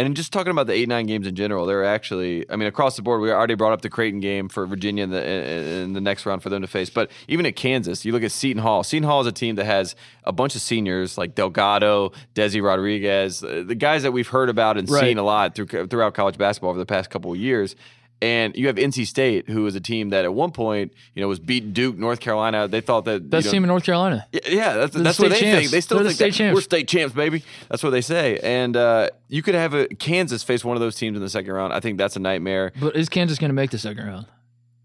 And 0.00 0.14
just 0.14 0.32
talking 0.32 0.52
about 0.52 0.68
the 0.68 0.74
eight 0.74 0.88
nine 0.88 1.06
games 1.06 1.26
in 1.26 1.34
general, 1.34 1.66
they're 1.66 1.84
actually, 1.84 2.48
I 2.48 2.54
mean, 2.54 2.68
across 2.68 2.94
the 2.94 3.02
board, 3.02 3.20
we 3.20 3.32
already 3.32 3.54
brought 3.56 3.72
up 3.72 3.82
the 3.82 3.90
Creighton 3.90 4.20
game 4.20 4.48
for 4.48 4.64
Virginia 4.64 5.02
in 5.02 5.10
the 5.10 5.28
in 5.28 5.92
the 5.92 6.00
next 6.00 6.24
round 6.24 6.40
for 6.40 6.50
them 6.50 6.62
to 6.62 6.68
face. 6.68 6.88
But 6.88 7.10
even 7.26 7.44
at 7.46 7.56
Kansas, 7.56 8.04
you 8.04 8.12
look 8.12 8.22
at 8.22 8.30
Seton 8.30 8.62
Hall. 8.62 8.84
Seton 8.84 9.02
Hall 9.08 9.20
is 9.20 9.26
a 9.26 9.32
team 9.32 9.56
that 9.56 9.64
has 9.64 9.96
a 10.22 10.30
bunch 10.30 10.54
of 10.54 10.60
seniors 10.60 11.18
like 11.18 11.34
Delgado, 11.34 12.12
Desi 12.36 12.62
Rodriguez, 12.62 13.42
uh, 13.42 13.64
the 13.66 13.74
guys 13.74 14.04
that 14.04 14.12
we've 14.12 14.28
heard 14.28 14.48
about 14.48 14.78
and 14.78 14.88
Right. 14.88 15.00
seen 15.00 15.18
a 15.18 15.24
lot 15.24 15.56
through, 15.56 15.88
throughout 15.88 16.14
college 16.14 16.38
basketball 16.38 16.70
over 16.70 16.78
the 16.78 16.86
past 16.86 17.10
couple 17.10 17.32
of 17.32 17.36
years. 17.38 17.74
And 18.20 18.56
you 18.56 18.66
have 18.66 18.74
NC 18.76 19.06
State, 19.06 19.48
who 19.48 19.64
is 19.66 19.76
a 19.76 19.80
team 19.80 20.10
that 20.10 20.24
at 20.24 20.34
one 20.34 20.50
point, 20.50 20.92
you 21.14 21.22
know, 21.22 21.28
was 21.28 21.38
beating 21.38 21.72
Duke, 21.72 21.96
North 21.96 22.18
Carolina. 22.18 22.66
They 22.66 22.80
thought 22.80 23.04
that 23.04 23.30
Best 23.30 23.44
you 23.44 23.48
know, 23.50 23.52
team 23.52 23.62
in 23.64 23.68
North 23.68 23.84
Carolina. 23.84 24.26
yeah, 24.32 24.40
yeah, 24.48 24.72
that's, 24.74 24.92
They're 24.92 24.98
the 24.98 25.04
that's 25.04 25.18
what 25.20 25.28
they 25.30 25.36
state 25.36 25.44
champs. 25.46 25.60
think. 25.60 25.70
They 25.70 25.80
still 25.80 25.96
They're 25.98 26.04
the 26.04 26.08
think 26.10 26.16
state 26.16 26.30
that 26.32 26.36
champs. 26.38 26.54
we're 26.56 26.60
state 26.62 26.88
champs, 26.88 27.14
baby. 27.14 27.44
That's 27.68 27.82
what 27.84 27.90
they 27.90 28.00
say. 28.00 28.38
And 28.42 28.76
uh, 28.76 29.10
you 29.28 29.40
could 29.42 29.54
have 29.54 29.72
a 29.72 29.86
Kansas 29.86 30.42
face 30.42 30.64
one 30.64 30.76
of 30.76 30.80
those 30.80 30.96
teams 30.96 31.16
in 31.16 31.22
the 31.22 31.28
second 31.28 31.52
round. 31.52 31.72
I 31.72 31.78
think 31.78 31.96
that's 31.96 32.16
a 32.16 32.18
nightmare. 32.18 32.72
But 32.80 32.96
is 32.96 33.08
Kansas 33.08 33.38
going 33.38 33.50
to 33.50 33.54
make 33.54 33.70
the 33.70 33.78
second 33.78 34.04
round? 34.04 34.26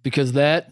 Because 0.03 0.33
that 0.33 0.71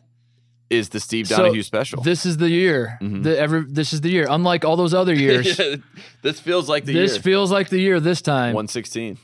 Is 0.70 0.90
the 0.90 1.00
Steve 1.00 1.28
So, 1.30 1.38
Donahue 1.38 1.64
special? 1.64 2.04
this 2.04 2.28
is 2.28 2.38
the 2.38 2.50
year. 2.50 3.00
Mhm. 3.02 3.24
The 3.24 3.40
every 3.40 3.64
this 3.68 3.92
is 3.92 4.02
the 4.02 4.10
year. 4.10 4.28
Unlike 4.30 4.66
all 4.66 4.76
those 4.76 4.94
other 4.94 5.16
years, 5.16 5.58
Yeah, 5.60 5.78
this 6.22 6.40
feels 6.40 6.70
like 6.70 6.86
the 6.86 6.94
this 6.94 7.14
year. 7.14 7.22
feels 7.24 7.52
like 7.52 7.70
the 7.70 7.80
year 7.80 8.00
this 8.00 8.22
time. 8.22 8.54
One 8.54 8.68
sixteen. 8.68 9.18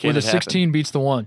where 0.00 0.12
the 0.12 0.22
16 0.22 0.70
beats 0.70 0.92
the 0.92 1.00
one. 1.00 1.26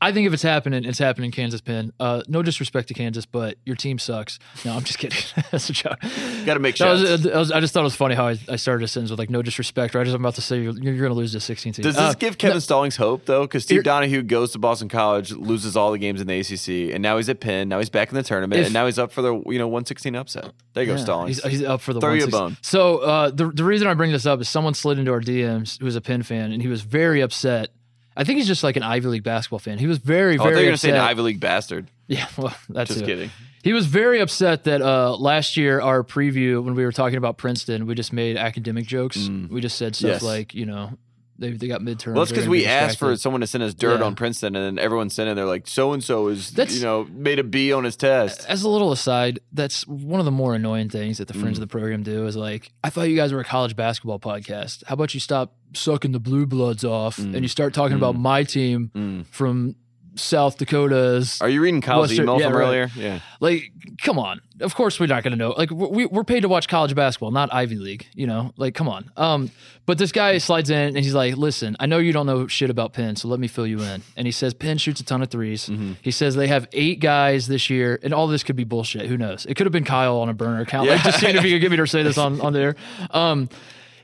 I 0.00 0.12
think 0.12 0.26
if 0.28 0.32
it's 0.32 0.42
happening, 0.44 0.84
it's 0.84 0.98
happening 1.00 1.32
Kansas 1.32 1.60
Penn. 1.60 1.92
Uh, 1.98 2.22
no 2.28 2.40
disrespect 2.42 2.86
to 2.88 2.94
Kansas, 2.94 3.26
but 3.26 3.56
your 3.66 3.74
team 3.74 3.98
sucks. 3.98 4.38
No, 4.64 4.74
I'm 4.74 4.84
just 4.84 4.98
kidding. 4.98 5.18
That's 5.50 5.68
a 5.70 5.72
joke. 5.72 5.98
Got 6.46 6.54
to 6.54 6.60
make 6.60 6.76
That 6.76 6.98
shots. 6.98 7.00
was, 7.10 7.22
that 7.24 7.34
was- 7.34 7.50
I 7.52 7.58
just 7.58 7.74
thought 7.74 7.80
it 7.80 7.84
was 7.84 7.96
funny 7.96 8.14
how 8.14 8.28
I, 8.28 8.38
I 8.48 8.56
started 8.56 8.84
a 8.84 8.88
sentence 8.88 9.10
with 9.10 9.18
like 9.18 9.28
no 9.28 9.42
disrespect. 9.42 9.94
Right 9.96 10.06
as 10.06 10.14
I'm 10.14 10.22
about 10.22 10.36
to 10.36 10.40
say 10.40 10.62
you're, 10.62 10.72
you're 10.78 10.96
going 10.98 11.08
to 11.10 11.14
lose 11.14 11.32
this 11.32 11.44
16 11.44 11.72
team. 11.72 11.82
Does 11.82 11.96
this 11.96 12.02
Uh, 12.02 12.14
give 12.14 12.38
Kevin 12.38 12.60
Stallings 12.60 12.94
hope 12.96 13.24
though? 13.26 13.42
Because 13.42 13.64
Steve 13.64 13.82
Donahue 13.82 14.22
goes 14.22 14.52
to 14.52 14.58
Boston 14.58 14.88
College, 14.88 15.32
loses 15.32 15.76
all 15.76 15.90
the 15.90 15.98
games 15.98 16.20
in 16.20 16.26
the 16.28 16.38
ACC, 16.38 16.94
and 16.94 17.02
now 17.02 17.16
he's 17.16 17.28
at 17.28 17.40
Penn. 17.40 17.68
Now 17.68 17.78
he's 17.78 17.90
back 17.90 18.10
in 18.10 18.14
the 18.14 18.22
tournament, 18.22 18.60
If- 18.60 18.66
and 18.66 18.74
now 18.74 18.86
he's 18.86 18.98
up 19.00 19.10
for 19.10 19.22
the 19.22 19.42
you 19.46 19.58
know 19.58 19.66
one 19.68 19.84
sixteen 19.84 20.14
upset. 20.14 20.52
There 20.74 20.84
you 20.84 20.92
go, 20.92 20.96
Stallings. 20.96 21.42
He's, 21.42 21.52
he's 21.58 21.62
up 21.64 21.80
for 21.80 21.92
the 21.92 22.00
Throw 22.00 22.12
you 22.12 22.24
a 22.24 22.28
bone. 22.28 22.56
So 22.62 22.98
uh, 22.98 23.30
the 23.30 23.48
the 23.50 23.64
reason 23.64 23.88
I 23.88 23.94
bring 23.94 24.12
this 24.12 24.26
up 24.26 24.40
is 24.40 24.48
someone 24.48 24.74
slid 24.74 25.00
into 25.00 25.10
our 25.12 25.20
DMs 25.20 25.78
who 25.80 25.86
was 25.86 25.96
a 25.96 26.00
Penn 26.00 26.22
fan, 26.22 26.52
and 26.52 26.62
he 26.62 26.68
was 26.68 26.82
very 26.82 27.20
upset. 27.20 27.70
I 28.18 28.24
think 28.24 28.38
he's 28.38 28.48
just 28.48 28.64
like 28.64 28.76
an 28.76 28.82
Ivy 28.82 29.06
League 29.08 29.22
basketball 29.22 29.60
fan. 29.60 29.78
He 29.78 29.86
was 29.86 29.98
very 29.98 30.36
very. 30.36 30.40
oh, 30.40 30.42
very 30.42 30.50
you 30.50 30.56
were 30.56 30.62
going 30.64 30.74
to 30.74 30.78
say 30.78 30.90
an 30.90 30.96
Ivy 30.96 31.22
League 31.22 31.40
bastard. 31.40 31.88
Yeah, 32.08 32.26
well, 32.36 32.54
that's 32.68 32.88
Just 32.90 33.02
it. 33.02 33.06
kidding. 33.06 33.30
He 33.62 33.72
was 33.72 33.86
very 33.86 34.20
upset 34.20 34.64
that 34.64 34.80
uh, 34.82 35.14
last 35.16 35.56
year 35.56 35.80
our 35.80 36.02
preview 36.02 36.62
when 36.64 36.74
we 36.74 36.84
were 36.84 36.92
talking 36.92 37.18
about 37.18 37.36
Princeton, 37.38 37.86
we 37.86 37.94
just 37.94 38.12
made 38.12 38.36
academic 38.36 38.86
jokes. 38.86 39.28
We 39.50 39.60
just 39.60 39.76
said 39.78 39.94
stuff 39.94 40.08
Mm. 40.08 40.12
Yes. 40.14 40.22
like, 40.22 40.54
you 40.54 40.64
know, 40.66 40.92
they 41.38 41.50
they 41.52 41.68
got 41.68 41.80
midterms. 41.80 42.14
Well, 42.14 42.24
that's 42.24 42.30
because 42.32 42.48
we 42.48 42.66
asked 42.66 42.98
for 42.98 43.16
someone 43.16 43.40
to 43.42 43.46
send 43.46 43.62
us 43.64 43.74
dirt 43.74 44.00
Yeah. 44.00 44.06
on 44.06 44.14
Princeton, 44.16 44.56
and 44.56 44.64
then 44.78 44.84
everyone 44.84 45.08
sent 45.10 45.28
in. 45.28 45.36
They're 45.36 45.44
like, 45.46 45.66
"So 45.66 45.92
and 45.92 46.02
so 46.02 46.28
is, 46.28 46.50
That's- 46.50 46.76
you 46.76 46.82
know, 46.82 47.06
made 47.12 47.38
a 47.38 47.44
B 47.44 47.72
on 47.72 47.84
his 47.84 47.96
test." 47.96 48.44
As 48.48 48.62
a 48.62 48.68
little 48.68 48.92
aside, 48.92 49.40
that's 49.52 49.86
one 49.86 50.20
of 50.20 50.24
the 50.26 50.32
more 50.32 50.54
annoying 50.54 50.88
things 50.88 51.18
that 51.18 51.28
the 51.28 51.34
Mm. 51.34 51.40
friends 51.40 51.58
of 51.58 51.60
the 51.60 51.66
program 51.68 52.02
do 52.02 52.26
is 52.26 52.36
like, 52.36 52.72
I 52.82 52.90
thought 52.90 53.08
you 53.08 53.16
guys 53.16 53.32
were 53.32 53.40
a 53.40 53.44
college 53.44 53.76
basketball 53.76 54.18
podcast. 54.18 54.82
How 54.86 54.94
about 54.94 55.14
you 55.14 55.20
stop 55.20 55.54
sucking 55.74 56.12
the 56.12 56.20
blue 56.20 56.46
bloods 56.46 56.82
off 56.84 57.18
and 57.18 57.40
you 57.42 57.48
start 57.48 57.74
talking 57.74 57.96
about 57.96 58.16
my 58.18 58.42
team 58.42 58.90
Mm. 58.94 59.26
from 59.26 59.76
South 60.18 60.58
Dakota's 60.58 61.40
Are 61.40 61.48
you 61.48 61.60
reading 61.62 61.80
Kyle's 61.80 62.08
Western- 62.08 62.24
email 62.24 62.40
yeah, 62.40 62.48
from 62.48 62.56
right. 62.56 62.64
earlier? 62.66 62.90
Yeah. 62.96 63.20
like 63.40 63.72
come 64.02 64.18
on. 64.18 64.40
Of 64.60 64.74
course 64.74 64.98
we're 64.98 65.06
not 65.06 65.22
going 65.22 65.30
to 65.32 65.36
know. 65.36 65.50
Like 65.50 65.70
we, 65.70 66.06
we're 66.06 66.24
paid 66.24 66.40
to 66.40 66.48
watch 66.48 66.68
college 66.68 66.94
basketball 66.94 67.30
not 67.30 67.52
ivy 67.54 67.76
league 67.76 68.06
you 68.14 68.26
know? 68.26 68.52
Like 68.56 68.74
come 68.74 68.88
on. 68.88 69.10
Um 69.16 69.50
but 69.86 69.96
this 69.98 70.12
guy 70.12 70.36
slides 70.38 70.68
in 70.70 70.88
and 70.96 70.98
he's 70.98 71.14
like 71.14 71.36
listen 71.36 71.76
i 71.80 71.86
know 71.86 71.96
you 71.98 72.12
don't 72.12 72.26
know 72.26 72.46
shit 72.46 72.68
about 72.68 72.92
penn 72.92 73.16
so 73.16 73.26
let 73.28 73.40
me 73.40 73.48
fill 73.48 73.66
you 73.66 73.80
in. 73.80 74.02
And 74.16 74.26
he 74.26 74.32
says 74.32 74.52
penn 74.54 74.78
shoots 74.78 75.00
a 75.00 75.04
ton 75.04 75.22
of 75.22 75.30
3s 75.30 75.68
Mm-hmm. 75.70 75.92
he 76.02 76.10
says 76.10 76.34
they 76.34 76.48
have 76.48 76.68
eight 76.72 77.00
guys 77.00 77.46
this 77.48 77.70
year 77.70 77.98
and 78.02 78.12
all 78.12 78.26
this 78.26 78.42
could 78.42 78.56
be 78.56 78.64
bullshit. 78.64 79.06
Who 79.06 79.16
knows? 79.16 79.46
It 79.46 79.54
could 79.54 79.66
have 79.66 79.72
been 79.72 79.84
kyle 79.84 80.18
on 80.18 80.28
a 80.28 80.34
burner 80.34 80.60
account. 80.60 80.88
Like 80.88 81.02
just 81.02 81.20
seeing 81.20 81.36
if 81.36 81.42
he 81.44 81.52
could 81.52 81.60
get 81.60 81.70
me 81.70 81.76
to 81.78 81.86
say 81.86 82.02
this 82.02 82.18
on 82.26 82.40
on 82.40 82.52
there. 82.52 82.74
Um 83.10 83.48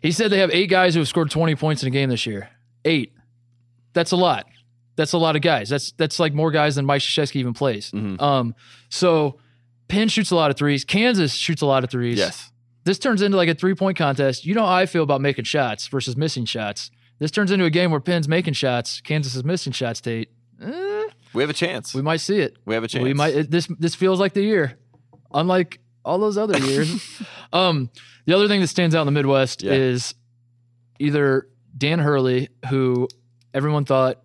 he 0.00 0.12
said 0.12 0.30
they 0.30 0.38
have 0.38 0.50
eight 0.52 0.68
guys 0.68 0.94
who 0.94 1.00
have 1.00 1.08
scored 1.08 1.30
20 1.30 1.54
points 1.56 1.82
in 1.82 1.88
a 1.88 1.90
game 1.90 2.10
this 2.10 2.26
year. 2.26 2.50
Eight. 2.84 3.12
That's 3.94 4.10
a 4.12 4.16
lot 4.16 4.46
that's 4.96 5.12
a 5.12 5.18
lot 5.18 5.36
of 5.36 5.42
guys. 5.42 5.68
That's 5.68 5.92
that's 5.92 6.18
like 6.20 6.34
more 6.34 6.50
guys 6.50 6.76
than 6.76 6.84
Mike 6.86 7.02
Krzyzewski 7.02 7.36
even 7.36 7.54
plays. 7.54 7.90
Mm-hmm. 7.92 8.22
Um, 8.22 8.54
so 8.88 9.38
Penn 9.88 10.08
shoots 10.08 10.30
a 10.30 10.36
lot 10.36 10.50
of 10.50 10.56
threes. 10.56 10.84
Kansas 10.84 11.32
shoots 11.34 11.62
a 11.62 11.66
lot 11.66 11.84
of 11.84 11.90
threes. 11.90 12.18
Yes. 12.18 12.50
This 12.84 12.98
turns 12.98 13.22
into 13.22 13.36
like 13.36 13.48
a 13.48 13.54
three 13.54 13.74
point 13.74 13.96
contest. 13.98 14.44
You 14.44 14.54
know 14.54 14.66
how 14.66 14.74
I 14.74 14.86
feel 14.86 15.02
about 15.02 15.20
making 15.20 15.44
shots 15.44 15.86
versus 15.88 16.16
missing 16.16 16.44
shots. 16.44 16.90
This 17.18 17.30
turns 17.30 17.50
into 17.50 17.64
a 17.64 17.70
game 17.70 17.90
where 17.90 18.00
Penn's 18.00 18.28
making 18.28 18.54
shots, 18.54 19.00
Kansas 19.00 19.34
is 19.36 19.44
missing 19.44 19.72
shots. 19.72 20.00
Tate, 20.00 20.30
Eh, 20.62 21.04
We 21.32 21.42
have 21.42 21.50
a 21.50 21.54
chance. 21.54 21.94
we 21.94 22.02
might 22.02 22.18
see 22.20 22.38
it. 22.40 22.56
We 22.64 22.74
have 22.74 22.84
a 22.84 22.88
chance. 22.88 23.02
We 23.04 23.14
might. 23.14 23.34
It, 23.34 23.50
this 23.50 23.66
this 23.78 23.94
feels 23.94 24.20
like 24.20 24.32
the 24.34 24.42
year, 24.42 24.76
unlike 25.32 25.80
all 26.04 26.18
those 26.18 26.36
other 26.36 26.58
years. 26.70 27.20
um, 27.52 27.88
the 28.26 28.34
other 28.34 28.48
thing 28.48 28.60
that 28.60 28.68
stands 28.68 28.94
out 28.94 29.00
in 29.02 29.06
the 29.06 29.12
Midwest 29.12 29.62
Yeah. 29.62 29.72
is 29.72 30.14
either 30.98 31.48
Dan 31.76 31.98
Hurley, 31.98 32.48
who 32.68 33.08
everyone 33.52 33.84
thought 33.84 34.22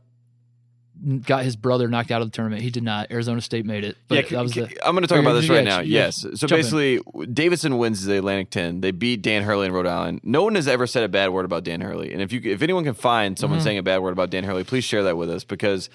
got 1.25 1.43
his 1.43 1.55
brother 1.55 1.87
knocked 1.87 2.11
out 2.11 2.21
of 2.21 2.29
the 2.29 2.35
tournament. 2.35 2.61
He 2.61 2.69
did 2.69 2.83
not. 2.83 3.11
Arizona 3.11 3.39
State 3.41 3.65
made 3.65 3.83
it. 3.85 3.97
But 4.07 4.29
yeah, 4.31 4.37
that 4.37 4.43
was 4.43 4.53
c- 4.53 4.61
the, 4.61 4.87
I'm 4.87 4.93
going 4.93 5.01
to 5.03 5.07
talk 5.07 5.19
about 5.19 5.33
this 5.33 5.47
yeah, 5.47 5.55
right 5.55 5.63
now. 5.63 5.79
yeah, 5.79 6.05
Yes. 6.05 6.17
So 6.21 6.29
jump 6.47 6.51
in. 6.51 6.57
basically, 6.57 6.99
Davidson 7.33 7.77
wins 7.77 8.03
the 8.05 8.17
Atlantic 8.17 8.49
10. 8.49 8.81
They 8.81 8.91
beat 8.91 9.21
Dan 9.21 9.43
Hurley 9.43 9.67
in 9.67 9.71
Rhode 9.71 9.87
Island. 9.87 10.21
No 10.23 10.43
one 10.43 10.55
has 10.55 10.67
ever 10.67 10.85
said 10.87 11.03
a 11.03 11.09
bad 11.09 11.29
word 11.29 11.45
about 11.45 11.63
Dan 11.63 11.81
Hurley. 11.81 12.11
And 12.11 12.21
if 12.21 12.31
you 12.33 12.41
if 12.43 12.61
anyone 12.61 12.83
can 12.83 12.93
find 12.93 13.35
Mm-hmm. 13.35 13.41
someone 13.41 13.61
saying 13.61 13.77
a 13.77 13.83
bad 13.83 13.99
word 13.99 14.11
about 14.11 14.29
Dan 14.29 14.43
Hurley, 14.43 14.63
please 14.63 14.83
share 14.83 15.03
that 15.03 15.15
with 15.17 15.29
us 15.29 15.43
because 15.43 15.89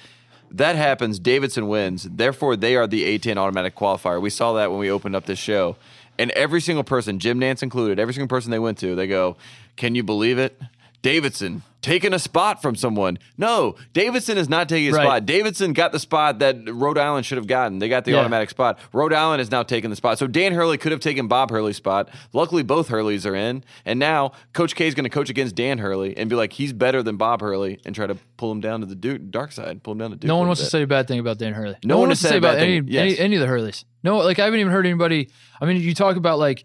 that 0.50 0.76
happens. 0.76 1.18
Davidson 1.18 1.68
wins. 1.68 2.04
Therefore, 2.04 2.54
they 2.56 2.76
are 2.76 2.86
the 2.86 3.18
A10 3.18 3.36
automatic 3.36 3.74
qualifier. 3.74 4.20
We 4.20 4.30
saw 4.30 4.52
that 4.54 4.70
when 4.70 4.78
we 4.78 4.90
opened 4.90 5.16
up 5.16 5.26
this 5.26 5.38
show. 5.38 5.76
And 6.18 6.30
every 6.32 6.60
single 6.60 6.84
person, 6.84 7.18
Jim 7.18 7.40
Nantz 7.40 7.62
included, 7.62 7.98
every 7.98 8.14
single 8.14 8.28
person 8.28 8.52
they 8.52 8.58
went 8.60 8.78
to, 8.78 8.94
they 8.94 9.08
go, 9.08 9.36
"Can 9.76 9.94
you 9.96 10.04
believe 10.04 10.38
it?" 10.38 10.56
Davidson 11.02 11.62
taking 11.84 12.14
a 12.14 12.18
spot 12.18 12.62
from 12.62 12.74
someone. 12.74 13.18
No, 13.36 13.76
Davidson 13.92 14.38
is 14.38 14.48
not 14.48 14.68
taking 14.70 14.88
a 14.88 14.96
Right. 14.96 15.04
spot. 15.04 15.26
Davidson 15.26 15.74
got 15.74 15.92
the 15.92 15.98
spot 15.98 16.38
that 16.38 16.56
Rhode 16.66 16.96
Island 16.96 17.26
should 17.26 17.36
have 17.36 17.46
gotten. 17.46 17.78
They 17.78 17.90
got 17.90 18.06
the 18.06 18.12
Yeah. 18.12 18.20
automatic 18.20 18.48
spot. 18.48 18.78
Rhode 18.94 19.12
Island 19.12 19.42
is 19.42 19.50
now 19.50 19.62
taking 19.62 19.90
the 19.90 19.96
spot. 19.96 20.18
So 20.18 20.26
Dan 20.26 20.54
Hurley 20.54 20.78
could 20.78 20.92
have 20.92 21.00
taken 21.02 21.28
Bob 21.28 21.50
Hurley's 21.50 21.76
spot. 21.76 22.08
Luckily, 22.32 22.62
both 22.62 22.88
Hurleys 22.88 23.26
are 23.30 23.34
in. 23.36 23.62
And 23.84 23.98
now 24.00 24.32
Coach 24.54 24.74
K 24.74 24.86
is 24.86 24.94
going 24.94 25.04
to 25.04 25.10
coach 25.10 25.28
against 25.28 25.54
Dan 25.56 25.76
Hurley 25.78 26.16
and 26.16 26.30
be 26.30 26.36
like, 26.36 26.54
he's 26.54 26.72
better 26.72 27.02
than 27.02 27.16
Bob 27.18 27.42
Hurley 27.42 27.78
and 27.84 27.94
try 27.94 28.06
to 28.06 28.16
pull 28.38 28.50
him 28.50 28.60
down 28.60 28.80
to 28.80 28.86
the 28.86 28.94
Duke, 28.94 29.20
dark 29.30 29.52
side, 29.52 29.82
pull 29.82 29.92
him 29.92 29.98
down 29.98 30.10
to 30.12 30.16
Duke. 30.16 30.26
No 30.28 30.38
one 30.38 30.46
wants 30.46 30.62
to 30.62 30.66
say 30.68 30.82
a 30.82 30.86
bad 30.86 31.06
thing 31.06 31.18
about 31.20 31.36
Dan 31.38 31.52
Hurley. 31.52 31.76
No 31.84 31.98
one 31.98 32.08
wants 32.08 32.22
to 32.22 32.28
say 32.28 32.38
a 32.38 32.40
bad 32.40 32.54
about 32.54 32.62
any. 32.66 32.80
Yes. 32.86 33.02
any 33.02 33.18
any 33.18 33.36
of 33.36 33.42
the 33.42 33.46
Hurleys. 33.48 33.84
No, 34.02 34.16
like 34.18 34.38
I 34.38 34.44
haven't 34.44 34.60
even 34.60 34.72
heard 34.72 34.86
anybody. 34.86 35.28
I 35.60 35.66
mean, 35.66 35.80
you 35.80 35.94
talk 35.94 36.16
about 36.16 36.38
like 36.38 36.64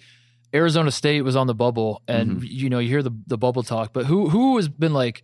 Arizona 0.54 0.92
State 0.92 1.22
was 1.22 1.36
on 1.36 1.48
the 1.48 1.54
bubble, 1.56 2.02
and 2.08 2.38
Mm-hmm. 2.38 2.46
you 2.46 2.70
know 2.70 2.80
you 2.80 2.90
hear 2.90 3.04
the 3.04 3.12
the 3.28 3.38
bubble 3.38 3.64
talk, 3.64 3.94
but 3.94 4.06
who 4.06 4.30
who 4.30 4.56
has 4.58 4.68
been 4.68 4.94
like, 4.94 5.24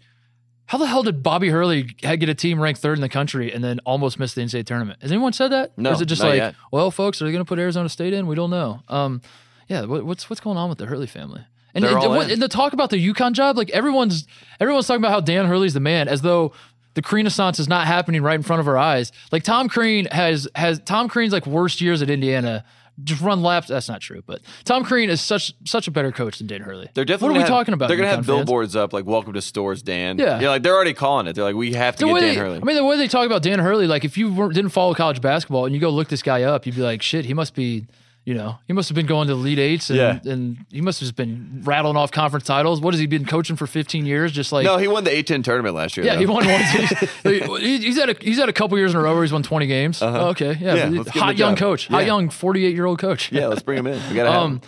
how 0.67 0.77
the 0.77 0.85
hell 0.87 1.03
did 1.03 1.23
Bobby 1.23 1.49
Hurley 1.49 1.83
get 1.83 2.29
a 2.29 2.33
team 2.35 2.59
ranked 2.61 2.79
third 2.81 2.97
in 2.97 3.01
the 3.01 3.09
country 3.09 3.51
and 3.53 3.63
then 3.63 3.79
almost 3.85 4.19
miss 4.19 4.33
the 4.33 4.41
NCAA 4.41 4.65
tournament? 4.65 5.01
Has 5.01 5.11
anyone 5.11 5.33
said 5.33 5.49
that? 5.51 5.77
No, 5.77 5.91
or 5.91 5.93
is 5.93 6.01
it 6.01 6.05
just 6.05 6.21
like, 6.23 6.37
yet. 6.37 6.55
well, 6.71 6.91
folks, 6.91 7.21
are 7.21 7.25
they 7.25 7.31
going 7.31 7.43
to 7.43 7.47
put 7.47 7.59
Arizona 7.59 7.89
State 7.89 8.13
in? 8.13 8.27
We 8.27 8.35
don't 8.35 8.49
know. 8.51 8.81
Um, 8.87 9.21
yeah, 9.67 9.85
what, 9.85 10.05
what's 10.05 10.29
what's 10.29 10.39
going 10.41 10.57
on 10.57 10.69
with 10.69 10.77
the 10.77 10.85
Hurley 10.85 11.07
family? 11.07 11.43
And, 11.73 11.83
and, 11.83 12.03
in. 12.03 12.31
and 12.31 12.41
the 12.41 12.47
talk 12.47 12.71
about 12.71 12.89
the 12.89 13.13
UConn 13.13 13.33
job, 13.33 13.57
like 13.57 13.69
everyone's 13.71 14.27
everyone's 14.59 14.87
talking 14.87 15.01
about 15.01 15.11
how 15.11 15.19
Dan 15.19 15.45
Hurley's 15.45 15.73
the 15.73 15.79
man, 15.81 16.07
as 16.07 16.21
though 16.21 16.53
the 16.93 17.01
Renaissance 17.11 17.59
is 17.59 17.67
not 17.67 17.85
happening 17.85 18.21
right 18.21 18.35
in 18.35 18.43
front 18.43 18.61
of 18.61 18.67
our 18.69 18.77
eyes. 18.77 19.11
Like 19.31 19.43
Tom 19.43 19.67
Crean 19.67 20.05
has 20.11 20.47
has 20.55 20.79
Tom 20.85 21.09
Crean's 21.09 21.33
like 21.33 21.45
worst 21.45 21.81
years 21.81 22.01
at 22.01 22.09
Indiana. 22.09 22.63
Just 23.03 23.21
run 23.21 23.41
laps. 23.43 23.67
That's 23.67 23.89
not 23.89 23.99
true, 23.99 24.21
but 24.25 24.39
Tom 24.63 24.85
Crean 24.85 25.09
is 25.09 25.19
such 25.19 25.53
such 25.65 25.87
a 25.87 25.91
better 25.91 26.11
coach 26.13 26.37
than 26.37 26.47
Dan 26.47 26.61
Hurley. 26.61 26.87
They're 26.93 27.03
definitely 27.03 27.27
what 27.27 27.31
are 27.31 27.33
we 27.33 27.39
have- 27.41 27.49
talking 27.49 27.73
about? 27.73 27.87
They're 27.89 27.97
gonna 27.97 28.07
have 28.09 28.25
fans? 28.25 28.27
billboards 28.27 28.75
up 28.75 28.93
like 28.93 29.05
"Welcome 29.05 29.33
to 29.33 29.41
Storrs, 29.41 29.81
Dan." 29.81 30.17
Yeah. 30.17 30.39
yeah, 30.39 30.49
like 30.49 30.63
they're 30.63 30.73
already 30.75 30.93
calling 30.93 31.27
it. 31.27 31.33
They're 31.33 31.43
like, 31.43 31.55
we 31.55 31.73
have 31.73 31.97
to 31.97 32.05
The 32.05 32.13
get 32.13 32.19
Dan 32.21 32.33
they, 32.35 32.39
Hurley. 32.39 32.59
I 32.61 32.63
mean, 32.63 32.77
the 32.77 32.85
way 32.85 32.95
they 32.97 33.07
talk 33.09 33.25
about 33.25 33.41
Dan 33.41 33.59
Hurley, 33.59 33.85
like 33.87 34.05
if 34.05 34.17
you 34.17 34.31
didn't 34.53 34.69
follow 34.69 34.93
college 34.93 35.19
basketball 35.19 35.65
and 35.65 35.75
you 35.75 35.81
go 35.81 35.89
look 35.89 36.07
this 36.07 36.21
guy 36.23 36.43
up, 36.43 36.65
you'd 36.65 36.75
be 36.75 36.81
like, 36.81 37.01
shit, 37.01 37.25
he 37.25 37.33
must 37.33 37.53
be, 37.53 37.85
you 38.25 38.33
know, 38.33 38.57
he 38.67 38.73
must 38.73 38.89
have 38.89 38.95
been 38.95 39.05
going 39.05 39.27
to 39.27 39.35
the 39.35 39.39
Elite 39.39 39.59
Eights 39.59 39.89
and, 39.91 39.97
Yeah. 39.99 40.19
and 40.31 40.57
he 40.71 40.81
must 40.81 40.99
have 40.99 41.05
just 41.05 41.15
been 41.15 41.61
rattling 41.63 41.95
off 41.95 42.11
conference 42.11 42.45
titles. 42.45 42.81
What 42.81 42.93
has 42.95 42.99
he 42.99 43.05
been 43.07 43.25
coaching 43.25 43.55
for 43.55 43.67
15 43.67 44.05
years? 44.05 44.31
Just 44.31 44.51
like, 44.51 44.65
no, 44.65 44.77
he 44.77 44.87
won 44.87 45.03
the 45.03 45.11
A10 45.11 45.43
tournament 45.43 45.75
last 45.75 45.95
year. 45.95 46.05
yeah, 46.05 46.13
though. 46.15 46.19
he 46.19 46.25
won 46.25 46.45
one. 46.47 46.61
He's, 47.61 47.83
he's 47.83 47.97
had 47.97 48.09
a 48.09 48.15
he's 48.19 48.37
had 48.39 48.49
a 48.49 48.53
couple 48.53 48.77
years 48.77 48.93
in 48.93 48.99
a 48.99 49.03
row 49.03 49.13
where 49.13 49.23
he's 49.23 49.31
won 49.31 49.43
20 49.43 49.67
games. 49.67 50.01
Oh, 50.01 50.29
okay, 50.29 50.57
yeah, 50.59 50.73
Uh-huh. 50.73 50.75
Yeah, 50.77 50.85
let's 50.97 51.11
give 51.11 51.13
him 51.15 51.21
hot 51.21 51.37
young 51.37 51.51
job. 51.53 51.59
coach, 51.59 51.87
hot 51.87 52.05
young 52.05 52.29
48 52.29 52.73
year 52.73 52.85
old 52.85 52.99
coach. 52.99 53.31
Yeah, 53.31 53.47
let's 53.47 53.61
bring 53.61 53.77
him 53.77 53.87
in. 53.87 54.01
We 54.09 54.15
gotta 54.15 54.31
Um, 54.31 54.61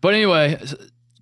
but 0.00 0.14
anyway, 0.14 0.60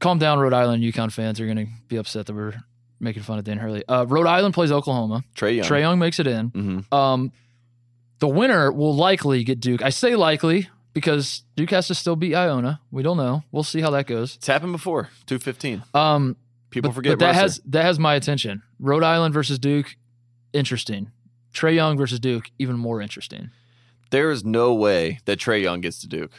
calm 0.01 0.19
down, 0.19 0.39
Rhode 0.39 0.55
Island 0.55 0.83
UConn 0.83 1.13
fans 1.13 1.39
are 1.41 1.45
going 1.47 1.59
to 1.59 1.67
be 1.89 1.97
upset 1.97 2.27
that 2.27 2.35
we're 2.35 2.55
making 3.01 3.23
fun 3.23 3.39
of 3.39 3.45
Dan 3.45 3.59
Hurley. 3.59 3.85
Uh, 3.87 4.07
Rhode 4.09 4.27
Island 4.27 4.55
plays 4.55 4.73
Oklahoma. 4.73 5.23
Trae 5.37 5.57
Young. 5.57 5.67
Trae 5.67 5.81
Young 5.81 5.99
makes 5.99 6.19
it 6.19 6.27
in. 6.27 6.51
Mhm. 6.51 6.93
Um, 6.97 7.33
the 8.19 8.29
winner 8.29 8.71
will 8.73 8.95
likely 8.95 9.45
get 9.45 9.61
Duke. 9.61 9.83
I 9.83 9.91
say 9.91 10.15
likely 10.17 10.69
because 10.93 11.45
Duke 11.57 11.71
has 11.71 11.87
to 11.89 11.95
still 11.95 12.17
beat 12.17 12.35
Iona. 12.35 12.81
We 12.91 13.03
don't 13.03 13.17
know. 13.17 13.45
We'll 13.53 13.63
see 13.63 13.81
how 13.81 13.91
that 13.91 14.07
goes. 14.07 14.37
It's 14.37 14.47
happened 14.47 14.73
before. 14.73 15.11
Two 15.27 15.39
fifteen. 15.39 15.83
Um, 15.95 16.37
People 16.71 16.91
but, 16.91 16.95
forget 16.95 17.19
but 17.19 17.27
that 17.27 17.35
has 17.35 17.61
that 17.67 17.85
has 17.85 17.99
my 17.99 18.15
attention. 18.15 18.63
Rhode 18.81 19.03
Island 19.03 19.35
versus 19.35 19.59
Duke, 19.59 19.97
interesting. 20.53 21.11
Trae 21.53 21.75
Young 21.75 21.99
versus 21.99 22.19
Duke, 22.19 22.51
even 22.59 22.77
more 22.79 23.03
interesting. 23.03 23.51
there 24.11 24.31
is 24.31 24.43
no 24.45 24.73
way 24.75 25.21
that 25.27 25.39
Trae 25.39 25.63
Young 25.63 25.81
gets 25.83 26.01
to 26.01 26.09
Duke. 26.09 26.33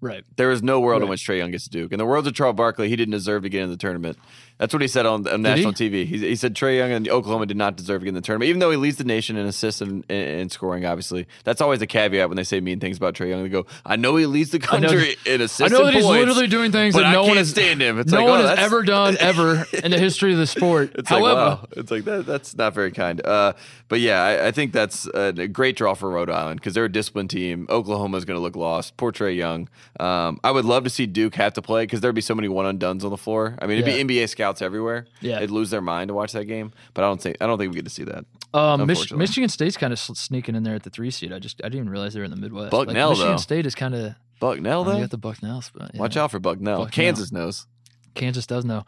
Right. 0.00 0.24
There 0.36 0.50
is 0.52 0.62
no 0.62 0.80
world 0.80 1.02
in 1.02 1.08
which 1.08 1.26
Trae 1.26 1.38
Young 1.38 1.50
gets 1.50 1.64
to 1.64 1.70
Duke. 1.70 1.92
In 1.92 1.98
the 1.98 2.06
world 2.06 2.26
of 2.26 2.34
Charles 2.34 2.56
Barkley, 2.56 2.88
he 2.88 2.96
didn't 2.96 3.12
deserve 3.12 3.42
to 3.42 3.48
get 3.48 3.62
in 3.62 3.70
the 3.70 3.76
tournament. 3.76 4.16
That's 4.60 4.74
what 4.74 4.82
he 4.82 4.88
said 4.88 5.06
on, 5.06 5.26
on 5.26 5.42
Did 5.42 5.56
he? 5.56 5.64
national 5.64 5.72
TV. 5.72 6.04
He, 6.06 6.18
he 6.18 6.36
said 6.36 6.54
Trae 6.54 6.76
Young 6.76 6.92
and 6.92 7.08
Oklahoma 7.08 7.46
did 7.46 7.56
not 7.56 7.76
deserve 7.76 8.02
to 8.02 8.04
get 8.04 8.10
in 8.10 8.14
the 8.14 8.20
tournament, 8.20 8.50
even 8.50 8.60
though 8.60 8.70
he 8.70 8.76
leads 8.76 8.98
the 8.98 9.04
nation 9.04 9.38
in 9.38 9.46
assists 9.46 9.80
and, 9.80 10.52
scoring. 10.52 10.84
Obviously, 10.84 11.26
that's 11.44 11.62
always 11.62 11.80
a 11.80 11.86
caveat 11.86 12.28
when 12.28 12.36
they 12.36 12.44
say 12.44 12.60
mean 12.60 12.78
things 12.78 12.98
about 12.98 13.14
Trae 13.14 13.30
Young. 13.30 13.42
They 13.42 13.48
go, 13.48 13.64
"I 13.86 13.96
know 13.96 14.16
he 14.16 14.26
leads 14.26 14.50
the 14.50 14.58
know- 14.58 14.66
country 14.66 15.16
in 15.24 15.40
assists 15.40 15.62
I 15.62 15.68
know 15.68 15.84
that 15.86 15.94
and 15.94 15.96
he's 15.96 16.04
literally 16.04 16.46
doing 16.46 16.72
things 16.72 16.94
that 16.94 17.10
no 17.10 17.24
one 17.24 17.38
has 17.38 17.48
stand 17.48 17.80
him." 17.80 17.98
It's 17.98 18.12
no 18.12 18.18
like, 18.20 18.28
one 18.28 18.40
oh, 18.42 18.46
has 18.48 18.58
ever 18.58 18.82
done 18.82 19.16
ever 19.18 19.64
in 19.82 19.92
the 19.92 19.98
history 19.98 20.32
of 20.32 20.38
the 20.38 20.46
sport. 20.46 20.92
It's 20.94 21.08
However, 21.08 21.26
like, 21.40 21.58
wow. 21.62 21.68
It's 21.78 21.90
like 21.90 22.04
that. 22.04 22.26
That's 22.26 22.54
not 22.54 22.74
very 22.74 22.92
kind. 22.92 23.24
Uh, 23.24 23.54
but 23.88 24.00
yeah, 24.00 24.22
I, 24.22 24.48
I 24.48 24.50
think 24.52 24.72
that's 24.72 25.06
a 25.14 25.32
great 25.48 25.76
draw 25.76 25.94
for 25.94 26.10
Rhode 26.10 26.28
Island 26.28 26.60
because 26.60 26.74
they're 26.74 26.84
a 26.84 26.92
disciplined 26.92 27.30
team. 27.30 27.66
Oklahoma 27.70 28.18
is 28.18 28.26
going 28.26 28.36
to 28.36 28.42
look 28.42 28.56
lost. 28.56 28.96
Poor 28.98 29.10
Trae 29.10 29.34
Young. 29.34 29.68
Um, 29.98 30.38
I 30.44 30.50
would 30.50 30.64
love 30.66 30.84
to 30.84 30.90
see 30.90 31.06
Duke 31.06 31.34
have 31.36 31.54
to 31.54 31.62
play 31.62 31.84
because 31.84 32.00
there'd 32.02 32.14
be 32.14 32.20
so 32.20 32.34
many 32.34 32.48
one 32.48 32.66
and 32.66 32.78
duns 32.78 33.04
on 33.04 33.10
the 33.10 33.16
floor. 33.16 33.56
I 33.60 33.66
mean, 33.66 33.78
it'd 33.78 33.88
Yeah. 33.88 34.02
be 34.02 34.14
NBA 34.14 34.28
scouts 34.28 34.49
everywhere. 34.60 35.06
Yeah. 35.20 35.38
they'd 35.38 35.50
lose 35.50 35.70
their 35.70 35.80
mind 35.80 36.08
to 36.08 36.14
watch 36.14 36.32
that 36.32 36.46
game. 36.46 36.72
But 36.94 37.04
I 37.04 37.06
don't 37.08 37.20
think 37.22 37.36
I 37.40 37.46
don't 37.46 37.58
think 37.58 37.70
we 37.70 37.76
get 37.76 37.84
to 37.84 37.90
see 37.90 38.04
that. 38.04 38.24
Um, 38.52 38.86
Mich- 38.86 39.12
Michigan 39.12 39.48
State's 39.48 39.76
kind 39.76 39.92
of 39.92 39.98
sneaking 39.98 40.56
in 40.56 40.64
there 40.64 40.74
at 40.74 40.82
the 40.82 40.90
three 40.90 41.10
seed. 41.10 41.32
I 41.32 41.38
just 41.38 41.60
I 41.62 41.68
didn't 41.68 41.80
even 41.80 41.90
realize 41.90 42.14
they 42.14 42.20
were 42.20 42.24
in 42.24 42.30
the 42.32 42.36
Midwest. 42.36 42.70
Bucknell, 42.72 43.10
Michigan 43.10 43.32
though. 43.32 43.36
State 43.36 43.66
is 43.66 43.74
kind 43.74 43.94
of 43.94 44.14
Bucknell 44.40 44.84
though, 44.84 44.98
got 45.00 45.10
the 45.10 45.18
Bucknell 45.18 45.62
spot. 45.62 45.92
yeah. 45.94 46.00
watch 46.00 46.16
out 46.16 46.30
for 46.30 46.38
Bucknell. 46.40 46.78
Bucknell. 46.84 46.90
Kansas 46.92 47.30
knows. 47.30 47.66
Kansas 48.14 48.46
does 48.46 48.64
know. 48.64 48.84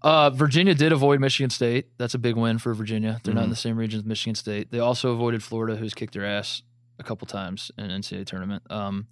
Uh, 0.00 0.30
Virginia 0.30 0.74
did 0.74 0.90
avoid 0.92 1.20
Michigan 1.20 1.50
State. 1.50 1.86
That's 1.98 2.14
a 2.14 2.18
big 2.18 2.36
win 2.36 2.58
for 2.58 2.74
Virginia. 2.74 3.20
They're 3.22 3.30
Mm-hmm. 3.32 3.36
not 3.38 3.44
in 3.44 3.50
the 3.50 3.56
same 3.56 3.76
region 3.76 4.00
as 4.00 4.04
Michigan 4.04 4.34
State. 4.34 4.70
They 4.72 4.78
also 4.80 5.10
avoided 5.12 5.42
Florida, 5.44 5.76
who's 5.76 5.94
kicked 5.94 6.14
their 6.14 6.24
ass 6.26 6.62
a 6.98 7.04
couple 7.04 7.26
times 7.26 7.70
in 7.78 7.84
NCAA 7.88 8.26
tournament. 8.26 8.62
Um, 8.70 9.06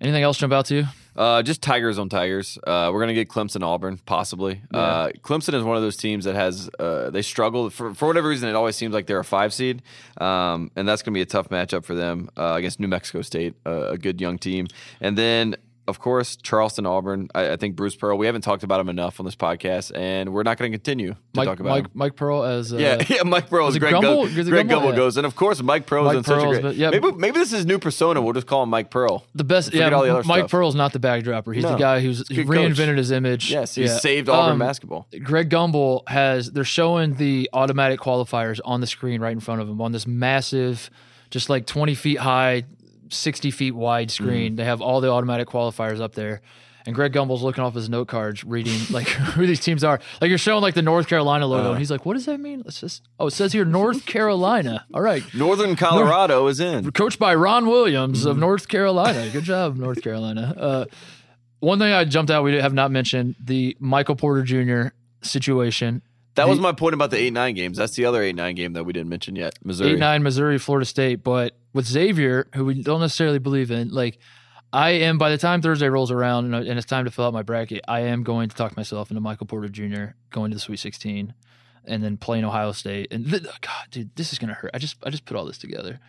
anything 0.00 0.22
else 0.22 0.38
jump 0.38 0.52
out 0.52 0.66
to 0.66 0.74
you? 0.76 0.84
Uh, 1.16 1.42
just 1.42 1.62
Tigers 1.62 1.98
on 1.98 2.08
Tigers. 2.08 2.58
Uh, 2.66 2.90
we're 2.92 3.00
gonna 3.00 3.14
get 3.14 3.28
Clemson 3.28 3.62
Auburn 3.62 3.98
possibly. 4.04 4.60
Uh, 4.72 5.10
Clemson 5.22 5.54
is 5.54 5.62
one 5.62 5.76
of 5.76 5.82
those 5.82 5.96
teams 5.96 6.24
that 6.24 6.34
has 6.34 6.68
uh, 6.80 7.10
they 7.10 7.22
struggle 7.22 7.70
for 7.70 7.94
for 7.94 8.08
whatever 8.08 8.28
reason. 8.28 8.48
It 8.48 8.56
always 8.56 8.74
seems 8.74 8.92
like 8.92 9.06
they're 9.06 9.20
a 9.20 9.24
five 9.24 9.54
seed, 9.54 9.82
um, 10.18 10.72
and 10.74 10.88
that's 10.88 11.02
gonna 11.02 11.14
be 11.14 11.20
a 11.20 11.26
tough 11.26 11.50
matchup 11.50 11.84
for 11.84 11.94
them 11.94 12.30
uh, 12.36 12.54
against 12.56 12.80
New 12.80 12.88
Mexico 12.88 13.22
State, 13.22 13.54
uh, 13.64 13.90
a 13.90 13.98
good 13.98 14.20
young 14.20 14.38
team. 14.38 14.66
And 15.00 15.16
then 15.16 15.54
of 15.86 15.98
course 15.98 16.36
Charleston 16.36 16.86
Auburn. 16.86 17.28
I, 17.34 17.52
I 17.52 17.56
think 17.56 17.76
Bruce 17.76 17.94
Pearl. 17.96 18.16
We 18.16 18.26
haven't 18.26 18.40
talked 18.42 18.62
about 18.62 18.80
him 18.80 18.88
enough 18.88 19.20
on 19.20 19.26
this 19.26 19.36
podcast, 19.36 19.92
and 19.94 20.32
we're 20.32 20.42
not 20.42 20.56
gonna 20.58 20.70
continue 20.70 21.12
to 21.12 21.16
Mike 21.34 21.46
talk 21.46 21.60
about 21.60 21.70
Mike 21.70 21.84
him. 21.84 21.90
Mike 21.94 22.16
Pearl 22.16 22.42
as 22.44 22.72
uh, 22.72 22.76
Yeah, 22.76 23.02
yeah, 23.08 23.22
Mike 23.24 23.48
Pearl 23.50 23.68
is 23.68 23.76
it 23.76 23.80
Greg 23.80 23.94
Gumbel? 23.94 24.34
Go- 24.34 24.44
Greg 24.50 24.68
Gumbel? 24.68 24.90
Yeah. 24.90 24.96
goes, 24.96 25.16
and 25.16 25.26
of 25.26 25.36
course 25.36 25.62
Mike 25.62 25.86
Pearl 25.86 26.04
Mike 26.04 26.12
is 26.14 26.18
in 26.18 26.24
such 26.24 26.42
a 26.42 26.60
great. 26.62 26.76
yeah. 26.76 26.90
maybe 26.90 27.12
maybe 27.12 27.38
this 27.38 27.52
is 27.52 27.66
new 27.66 27.78
persona. 27.78 28.22
We'll 28.22 28.32
just 28.32 28.46
call 28.46 28.62
him 28.62 28.70
Mike 28.70 28.90
Pearl. 28.90 29.24
the 29.34 29.44
best. 29.44 29.70
Forget 29.72 29.90
Yeah, 29.92 29.96
all 29.96 30.02
the 30.04 30.10
other 30.16 30.26
Mike 30.26 30.40
stuff. 30.42 30.50
Pearl's 30.50 30.74
not 30.74 30.92
the 30.92 30.98
bag 30.98 31.24
dropper. 31.24 31.52
He's 31.52 31.64
the 31.64 31.76
guy 31.76 32.00
who's 32.00 32.26
he 32.28 32.36
good 32.36 32.46
coach. 32.46 32.56
reinvented 32.56 32.96
his 32.96 33.10
image. 33.10 33.50
Yes, 33.50 33.74
he 33.74 33.84
Yeah. 33.84 33.96
saved 33.98 34.28
Auburn 34.28 34.52
Um, 34.54 34.58
basketball. 34.58 35.06
Greg 35.22 35.50
Gumbel 35.50 36.08
has 36.08 36.50
they're 36.50 36.64
showing 36.64 37.14
the 37.14 37.50
automatic 37.52 38.00
qualifiers 38.00 38.60
on 38.64 38.80
the 38.80 38.86
screen 38.86 39.20
right 39.20 39.32
in 39.32 39.40
front 39.40 39.60
of 39.60 39.68
him 39.68 39.80
on 39.80 39.92
this 39.92 40.06
massive, 40.06 40.90
just 41.30 41.50
like 41.50 41.66
20 41.66 41.94
feet 41.94 42.18
high, 42.20 42.64
60 43.14 43.50
feet 43.50 43.72
wide 43.74 44.10
screen. 44.10 44.48
Mm-hmm. 44.52 44.56
They 44.56 44.64
have 44.64 44.80
all 44.80 45.00
the 45.00 45.10
automatic 45.10 45.48
qualifiers 45.48 46.00
up 46.00 46.14
there. 46.14 46.40
And 46.86 46.94
Greg 46.94 47.14
Gumbel's 47.14 47.42
looking 47.42 47.64
off 47.64 47.74
his 47.74 47.88
note 47.88 48.08
cards, 48.08 48.44
reading 48.44 48.78
like 48.90 49.08
who 49.08 49.46
these 49.46 49.60
teams 49.60 49.82
are. 49.82 50.00
Like 50.20 50.28
you're 50.28 50.36
showing 50.36 50.60
like 50.60 50.74
the 50.74 50.82
North 50.82 51.08
Carolina 51.08 51.46
logo, 51.46 51.62
Uh-huh. 51.62 51.70
and 51.70 51.78
he's 51.78 51.90
like, 51.90 52.04
"What 52.04 52.12
does 52.12 52.26
that 52.26 52.38
mean?" 52.40 52.60
Let's 52.62 52.78
just. 52.78 53.08
Oh, 53.18 53.28
it 53.28 53.30
says 53.30 53.54
here 53.54 53.64
North 53.64 54.04
Carolina. 54.14 54.84
All 54.92 55.00
right, 55.00 55.22
Northern 55.34 55.76
Colorado 55.76 56.46
is 56.48 56.60
in. 56.60 56.90
coached 56.92 57.18
by 57.18 57.34
Ron 57.34 57.66
Williams 57.66 58.20
Mm-hmm. 58.20 58.28
of 58.32 58.36
North 58.36 58.68
Carolina. 58.68 59.30
Good 59.32 59.44
job, 59.44 59.76
North 59.76 60.02
Carolina. 60.02 60.54
Uh, 60.58 60.84
one 61.60 61.78
thing 61.78 61.90
I 61.90 62.04
jumped 62.04 62.30
out, 62.30 62.44
we 62.44 62.56
have 62.56 62.74
not 62.74 62.90
mentioned 62.90 63.36
the 63.42 63.74
Michael 63.80 64.16
Porter 64.16 64.42
Jr. 64.42 64.94
situation. 65.22 66.02
That 66.34 66.48
was 66.48 66.58
my 66.58 66.72
point 66.72 66.94
about 66.94 67.10
the 67.10 67.16
eight 67.18 67.32
nine 67.32 67.54
games. 67.54 67.78
That's 67.78 67.94
the 67.94 68.06
other 68.06 68.22
eight 68.22 68.34
nine 68.34 68.54
game 68.54 68.72
that 68.72 68.84
we 68.84 68.92
didn't 68.92 69.08
mention 69.08 69.36
yet. 69.36 69.58
Missouri. 69.62 69.92
Eight 69.92 69.98
nine 69.98 70.22
Missouri, 70.22 70.58
Florida 70.58 70.84
State. 70.84 71.22
But 71.22 71.56
with 71.72 71.86
Xavier, 71.86 72.48
who 72.54 72.64
we 72.64 72.82
don't 72.82 73.00
necessarily 73.00 73.38
believe 73.38 73.70
in, 73.70 73.90
like 73.90 74.18
I 74.72 74.90
am. 74.90 75.18
By 75.18 75.30
the 75.30 75.38
time 75.38 75.62
Thursday 75.62 75.88
rolls 75.88 76.10
around 76.10 76.52
and, 76.52 76.66
and 76.66 76.78
it's 76.78 76.86
time 76.86 77.04
to 77.04 77.10
fill 77.10 77.26
out 77.26 77.32
my 77.32 77.42
bracket, 77.42 77.84
I 77.86 78.00
am 78.00 78.24
going 78.24 78.48
to 78.48 78.56
talk 78.56 78.76
myself 78.76 79.10
into 79.10 79.20
Michael 79.20 79.46
Porter 79.46 79.68
Jr. 79.68 80.14
going 80.30 80.50
to 80.50 80.56
the 80.56 80.60
Sweet 80.60 80.80
Sixteen, 80.80 81.34
and 81.84 82.02
then 82.02 82.16
playing 82.16 82.44
Ohio 82.44 82.72
State. 82.72 83.12
And 83.12 83.30
th- 83.30 83.44
oh, 83.46 83.54
God, 83.60 83.86
dude, 83.92 84.16
this 84.16 84.32
is 84.32 84.38
gonna 84.40 84.54
hurt. 84.54 84.72
I 84.74 84.78
just 84.78 84.96
I 85.04 85.10
just 85.10 85.24
put 85.26 85.36
all 85.36 85.44
this 85.44 85.58
together. 85.58 86.00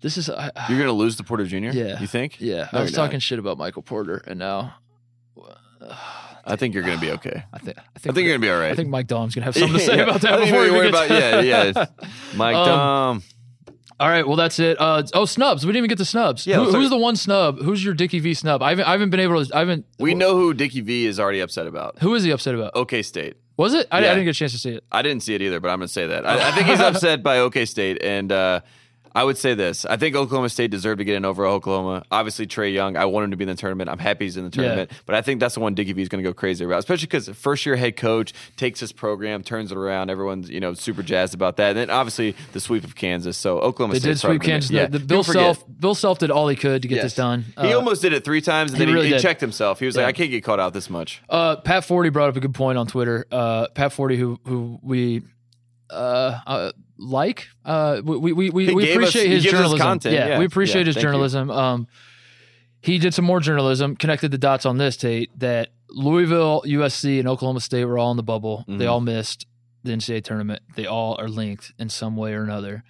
This 0.00 0.16
is 0.16 0.28
I, 0.28 0.50
You're 0.68 0.80
gonna 0.80 0.90
lose 0.90 1.14
to 1.16 1.22
Porter 1.22 1.44
Jr. 1.44 1.56
Yeah. 1.56 2.00
You 2.00 2.08
think? 2.08 2.40
yeah. 2.40 2.68
No, 2.72 2.80
I 2.80 2.82
was 2.82 2.90
you're 2.90 2.98
not. 2.98 3.06
talking 3.06 3.20
shit 3.20 3.38
about 3.38 3.58
Michael 3.58 3.82
Porter, 3.82 4.22
and 4.26 4.38
now. 4.40 4.74
Uh, 5.80 5.94
I 6.44 6.56
think 6.56 6.74
you're 6.74 6.82
gonna 6.82 7.00
be 7.00 7.10
okay. 7.12 7.44
I 7.52 7.58
think 7.58 7.78
I 7.78 7.82
I 7.94 7.98
think, 7.98 8.14
think 8.14 8.26
you're 8.26 8.34
gonna 8.36 8.46
be 8.46 8.50
all 8.50 8.58
right. 8.60 8.72
I 8.72 8.74
think 8.74 8.88
Mike 8.88 9.06
Daum's 9.06 9.34
gonna 9.34 9.44
have 9.44 9.54
something 9.56 9.78
to 9.78 9.84
say 9.84 9.96
Yeah. 9.96 10.02
about 10.04 10.20
that 10.22 10.38
think 10.38 10.50
before 10.50 10.62
we 10.62 10.70
worry 10.70 10.88
about 10.88 11.08
to 11.08 11.14
yeah, 11.14 11.40
yeah. 11.40 11.86
Mike 12.36 12.56
Um, 12.56 12.66
Dom. 12.66 13.22
All 14.00 14.08
right, 14.08 14.26
well 14.26 14.36
that's 14.36 14.58
it. 14.58 14.80
Uh, 14.80 15.04
oh, 15.14 15.24
snubs. 15.26 15.64
We 15.64 15.68
didn't 15.72 15.78
even 15.84 15.88
get 15.88 15.98
the 15.98 16.04
snubs. 16.04 16.44
Yeah, 16.46 16.56
Who- 16.56 16.72
who's 16.72 16.90
the 16.90 16.96
one 16.98 17.14
snub? 17.14 17.60
Who's 17.62 17.84
your 17.84 17.94
Dickie 17.94 18.18
V 18.18 18.34
snub? 18.34 18.60
I 18.62 18.70
haven't, 18.70 18.86
I 18.86 18.92
haven't 18.92 19.10
been 19.10 19.20
able 19.20 19.44
to. 19.44 19.54
I 19.54 19.60
haven't. 19.60 19.86
We 20.00 20.14
know 20.14 20.34
who 20.36 20.52
Dickie 20.54 20.80
V 20.80 21.06
is 21.06 21.20
already 21.20 21.38
upset 21.40 21.66
about. 21.68 21.98
Who 22.00 22.14
is 22.16 22.24
he 22.24 22.30
upset 22.32 22.54
about? 22.56 22.72
OK 22.74 23.02
State. 23.02 23.36
Was 23.56 23.74
it? 23.74 23.86
I, 23.92 23.98
I 23.98 24.00
didn't 24.00 24.24
get 24.24 24.30
a 24.30 24.32
chance 24.34 24.52
to 24.52 24.58
see 24.58 24.70
it. 24.70 24.82
I 24.90 25.02
didn't 25.02 25.22
see 25.22 25.34
it 25.34 25.42
either, 25.42 25.60
but 25.60 25.68
I'm 25.68 25.78
going 25.78 25.86
to 25.86 25.92
say 25.92 26.06
that. 26.06 26.26
I, 26.26 26.48
I 26.48 26.52
think 26.52 26.66
he's 26.68 26.80
upset 26.90 27.22
by 27.22 27.38
OK 27.38 27.64
State, 27.66 28.02
and 28.02 28.32
uh, 28.32 28.60
I 29.14 29.24
would 29.24 29.36
say 29.38 29.54
this: 29.54 29.84
I 29.84 29.96
think 29.96 30.16
Oklahoma 30.16 30.48
State 30.48 30.70
deserved 30.70 30.98
to 30.98 31.04
get 31.04 31.16
in 31.16 31.24
over 31.24 31.46
Oklahoma. 31.46 32.02
Obviously, 32.10 32.46
Trae 32.46 32.72
Young. 32.72 32.96
I 32.96 33.04
want 33.04 33.24
him 33.24 33.30
to 33.32 33.36
be 33.36 33.44
in 33.44 33.48
the 33.48 33.54
tournament. 33.54 33.90
I'm 33.90 33.98
happy 33.98 34.24
he's 34.24 34.36
in 34.36 34.44
the 34.44 34.50
tournament, 34.50 34.90
but 35.06 35.14
I 35.14 35.22
think 35.22 35.40
that's 35.40 35.54
the 35.54 35.60
one 35.60 35.74
Dickie 35.74 35.92
V 35.92 36.02
is 36.02 36.08
going 36.08 36.22
to 36.22 36.28
go 36.28 36.32
crazy 36.34 36.64
about, 36.64 36.78
especially 36.78 37.06
because 37.06 37.28
first 37.30 37.66
year 37.66 37.76
head 37.76 37.96
coach 37.96 38.32
takes 38.56 38.80
his 38.80 38.92
program, 38.92 39.42
turns 39.42 39.70
it 39.72 39.76
around. 39.78 40.10
Everyone's 40.10 40.48
you 40.50 40.60
know 40.60 40.74
super 40.74 41.02
jazzed 41.02 41.34
about 41.34 41.56
that. 41.58 41.70
And 41.70 41.78
then 41.78 41.90
obviously 41.90 42.34
the 42.52 42.60
sweep 42.60 42.84
of 42.84 42.94
Kansas. 42.96 43.36
So 43.36 43.58
Oklahoma 43.58 43.94
They 43.94 44.00
State 44.00 44.08
did 44.10 44.18
sweep 44.18 44.42
Kansas. 44.42 44.70
Yeah, 44.70 44.86
the, 44.86 44.98
Bill. 44.98 45.22
Self. 45.22 45.64
Bill 45.68 45.94
Self 45.94 46.18
did 46.18 46.30
all 46.30 46.48
he 46.48 46.56
could 46.56 46.82
to 46.82 46.88
get 46.88 46.96
Yes. 46.96 47.04
this 47.04 47.14
done. 47.14 47.44
he 47.60 47.72
Uh, 47.72 47.76
almost 47.76 48.02
did 48.02 48.12
it 48.12 48.24
three 48.24 48.40
times, 48.40 48.72
and 48.72 48.78
he 48.78 48.84
then 48.86 48.88
he, 48.88 48.94
really 48.94 49.12
he 49.12 49.18
checked 49.18 49.40
himself. 49.40 49.78
He 49.78 49.86
was 49.86 49.94
Yeah. 49.96 50.02
like, 50.02 50.14
"I 50.14 50.16
can't 50.18 50.30
get 50.30 50.42
caught 50.44 50.60
out 50.60 50.72
this 50.74 50.88
much." 50.90 51.22
Uh, 51.28 51.56
Pat 51.56 51.84
Forde 51.84 52.12
brought 52.12 52.28
up 52.28 52.36
a 52.36 52.40
good 52.40 52.54
point 52.54 52.78
on 52.78 52.86
Twitter. 52.86 53.26
Uh, 53.30 53.68
Pat 53.74 53.92
Forde, 53.92 54.16
who 54.16 54.38
who 54.46 54.78
we 54.82 55.22
uh, 55.92 56.40
uh, 56.46 56.72
like, 56.98 57.48
uh, 57.64 58.00
we 58.04 58.32
we 58.32 58.32
we, 58.50 58.50
we 58.50 58.66
gave 58.84 58.96
us- 58.96 59.10
appreciate 59.10 59.30
his 59.30 59.44
journalism. 59.44 59.78
content, 59.78 60.14
Yeah, 60.14 60.28
yeah. 60.28 60.38
we 60.38 60.44
appreciate 60.44 60.82
Yeah, 60.82 60.86
his 60.86 60.94
thank 60.96 61.02
you. 61.04 61.08
journalism. 61.08 61.50
Um, 61.50 61.86
he 62.80 62.98
did 62.98 63.14
some 63.14 63.24
more 63.24 63.40
journalism, 63.40 63.94
connected 63.96 64.30
the 64.30 64.38
dots 64.38 64.66
on 64.66 64.78
this, 64.78 64.96
Tate. 64.96 65.30
That 65.38 65.68
Louisville, 65.90 66.62
USC, 66.66 67.18
and 67.18 67.28
Oklahoma 67.28 67.60
State 67.60 67.84
were 67.84 67.98
all 67.98 68.10
in 68.10 68.16
the 68.16 68.22
bubble. 68.22 68.64
They 68.66 68.86
Mhm. 68.86 68.90
all 68.90 69.00
missed 69.00 69.46
the 69.84 69.92
NCAA 69.92 70.20
tournament. 70.22 70.62
They 70.76 70.86
all 70.86 71.16
are 71.20 71.28
linked 71.28 71.72
in 71.78 71.88
some 71.90 72.16
way 72.16 72.32
or 72.34 72.42
another 72.42 72.82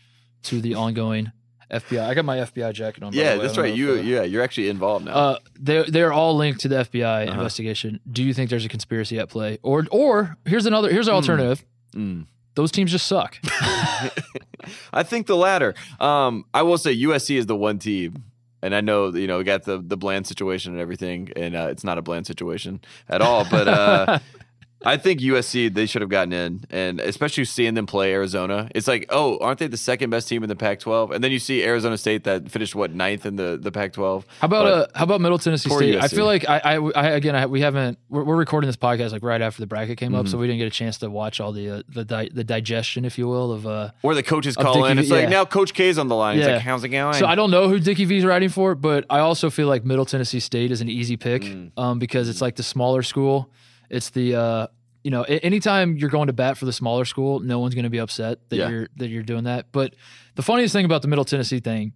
to 0.45 0.61
the 0.61 0.75
ongoing 0.75 1.33
FBI. 1.71 2.07
I 2.07 2.13
got 2.15 2.25
my 2.27 2.39
FBI 2.39 2.71
jacket 2.73 3.03
on. 3.03 3.13
Yeah, 3.15 3.37
that's 3.37 3.57
right. 3.57 3.75
You 3.75 3.93
uh, 3.93 3.95
yeah, 3.97 4.23
you're 4.25 4.43
actually 4.43 4.69
involved 4.69 5.07
now. 5.07 5.13
uh, 5.15 5.39
they 5.59 5.83
they're 5.85 6.13
all 6.13 6.37
linked 6.37 6.61
to 6.61 6.69
the 6.69 6.77
FBI 6.81 7.25
Uh-huh. 7.25 7.33
investigation. 7.33 7.99
Do 8.11 8.23
you 8.23 8.35
think 8.35 8.51
there's 8.51 8.65
a 8.67 8.69
conspiracy 8.69 9.19
at 9.19 9.29
play, 9.31 9.59
or 9.63 9.87
or 9.91 10.37
here's 10.45 10.67
another 10.67 10.91
here's 10.91 11.09
an 11.09 11.15
alternative? 11.15 11.65
Mm. 11.97 12.27
Those 12.55 12.71
teams 12.71 12.91
just 12.91 13.07
suck. 13.07 13.39
I 14.93 15.03
think 15.03 15.27
the 15.27 15.37
latter. 15.37 15.75
Um, 16.01 16.45
I 16.53 16.63
will 16.63 16.79
say 16.79 16.97
USC 16.97 17.37
is 17.37 17.47
the 17.47 17.57
one 17.57 17.79
team, 17.79 18.25
and 18.63 18.75
I 18.75 18.81
know 18.81 19.09
you 19.15 19.27
know 19.27 19.39
we 19.39 19.45
got 19.45 19.65
the 19.65 19.79
the 19.79 19.97
bland 19.97 20.27
situation 20.27 20.73
and 20.73 20.81
everything, 20.81 21.31
and 21.37 21.57
uh, 21.57 21.69
it's 21.71 21.85
not 21.85 21.99
a 21.99 22.03
bland 22.03 22.27
situation 22.27 22.81
at 23.09 23.23
all. 23.23 23.47
But 23.51 23.69
uh, 23.69 24.19
I 24.85 24.97
think 24.97 25.21
USC 25.21 25.73
they 25.73 25.87
should 25.87 26.03
have 26.03 26.11
gotten 26.11 26.33
in, 26.33 26.65
and 26.71 27.01
especially 27.01 27.45
seeing 27.45 27.75
them 27.75 27.87
play 27.87 28.13
Arizona, 28.13 28.69
it's 28.75 28.89
like, 28.89 29.07
oh, 29.11 29.39
aren't 29.39 29.59
they 29.59 29.67
the 29.67 29.77
second 29.77 30.11
best 30.11 30.29
team 30.29 30.43
in 30.43 30.49
the 30.49 30.57
Pac-12? 30.57 31.15
And 31.15 31.23
then 31.23 31.31
you 31.33 31.39
see 31.39 31.63
Arizona 31.65 31.97
State 31.99 32.25
that 32.25 32.51
finished 32.51 32.75
what 32.75 32.93
ninth 32.95 33.25
in 33.27 33.37
the 33.37 33.59
the 33.61 33.71
Pac-12. 33.73 34.25
How 34.41 34.47
about 34.47 34.67
uh, 34.67 34.87
how 34.95 35.05
about 35.05 35.21
Middle 35.21 35.39
Tennessee 35.39 35.71
State? 35.71 35.97
I 36.01 36.09
feel 36.09 36.25
like 36.27 36.49
I, 36.49 36.59
I, 36.59 36.91
I 36.95 37.09
again 37.11 37.35
I, 37.37 37.47
we 37.47 37.61
haven't 37.61 37.99
we're, 38.09 38.25
we're 38.25 38.37
recording 38.37 38.67
this 38.69 38.77
podcast 38.77 39.13
like 39.13 39.23
right 39.23 39.41
after 39.41 39.61
the 39.63 39.67
bracket 39.67 39.99
came 39.99 40.13
Mm-hmm. 40.13 40.21
up, 40.21 40.29
so 40.29 40.37
we 40.39 40.47
didn't 40.47 40.59
get 40.59 40.67
a 40.67 40.71
chance 40.71 40.99
to 40.99 41.09
watch 41.11 41.41
all 41.41 41.53
the 41.53 41.71
uh, 41.71 41.83
the 41.89 42.05
di- 42.05 42.31
the 42.33 42.45
digestion, 42.45 43.05
if 43.05 43.17
you 43.19 43.29
will, 43.29 43.53
of 43.53 43.67
uh. 43.67 43.91
Where 44.03 44.15
the 44.15 44.23
coaches 44.23 44.57
call 44.57 44.75
Dickie 44.75 44.91
in, 44.91 44.97
V- 44.99 45.03
it's 45.03 45.11
like 45.11 45.29
now 45.29 45.45
Coach 45.45 45.75
K's 45.75 45.97
on 45.99 46.09
the 46.09 46.17
line. 46.17 46.39
Yeah. 46.39 46.55
like, 46.55 46.63
"How's 46.63 46.85
it 46.85 46.89
going?" 46.89 47.15
So 47.15 47.27
I 47.27 47.35
don't 47.35 47.51
know 47.51 47.69
who 47.69 47.79
Dickie 47.79 48.05
V's 48.05 48.25
writing 48.25 48.49
for, 48.49 48.75
but 48.75 49.05
I 49.09 49.21
also 49.21 49.49
feel 49.51 49.69
like 49.69 49.85
Middle 49.85 50.05
Tennessee 50.05 50.41
State 50.41 50.71
is 50.71 50.81
an 50.81 50.89
easy 50.89 51.17
pick 51.17 51.43
Mm. 51.43 51.71
um, 51.77 51.99
because 51.99 52.29
it's 52.29 52.41
like 52.41 52.57
the 52.57 52.63
smaller 52.63 53.03
school. 53.03 53.49
It's 53.93 54.11
the 54.11 54.35
uh, 54.35 54.67
you 55.05 55.11
know 55.13 55.23
anytime 55.23 55.97
you're 55.97 56.11
going 56.11 56.27
to 56.27 56.33
bat 56.33 56.57
for 56.59 56.65
the 56.65 56.73
smaller 56.73 57.05
school, 57.05 57.39
no 57.41 57.59
one's 57.61 57.75
going 57.75 57.85
to 57.85 57.91
be 57.91 57.99
upset 58.01 58.39
that 58.49 58.57
Yeah. 58.57 58.69
you're 58.71 58.89
that 58.97 59.09
you're 59.09 59.23
doing 59.23 59.45
that. 59.45 59.67
But 59.71 59.95
the 60.35 60.43
funniest 60.43 60.73
thing 60.73 60.85
about 60.85 61.03
the 61.03 61.09
Middle 61.09 61.25
Tennessee 61.25 61.61
thing, 61.61 61.93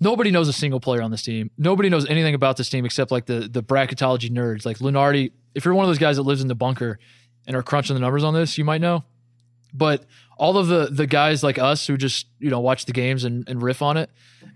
nobody 0.00 0.30
knows 0.30 0.48
a 0.48 0.52
single 0.52 0.80
player 0.80 1.02
on 1.02 1.10
this 1.10 1.22
team. 1.22 1.50
Nobody 1.56 1.88
knows 1.88 2.06
anything 2.06 2.34
about 2.34 2.56
this 2.56 2.68
team 2.68 2.84
except 2.84 3.10
like 3.10 3.26
the 3.26 3.48
the 3.50 3.62
bracketology 3.62 4.30
nerds. 4.30 4.66
Like 4.66 4.78
Lunardi, 4.78 5.32
if 5.54 5.64
you're 5.64 5.74
one 5.74 5.84
of 5.84 5.88
those 5.88 5.98
guys 5.98 6.16
that 6.16 6.22
lives 6.22 6.42
in 6.42 6.48
the 6.48 6.54
bunker 6.54 6.98
and 7.46 7.56
are 7.56 7.62
crunching 7.62 7.94
the 7.94 8.00
numbers 8.00 8.24
on 8.24 8.34
this, 8.34 8.58
you 8.58 8.64
might 8.64 8.80
know. 8.80 9.04
But 9.72 10.04
all 10.38 10.56
of 10.58 10.68
the 10.68 10.86
the 10.90 11.06
guys 11.06 11.42
like 11.42 11.58
us 11.58 11.86
who 11.86 11.96
just 11.96 12.26
you 12.38 12.50
know 12.50 12.60
watch 12.60 12.86
the 12.86 12.92
games 12.92 13.24
and, 13.24 13.48
and 13.48 13.62
riff 13.62 13.82
on 13.82 13.96
it, 13.96 14.10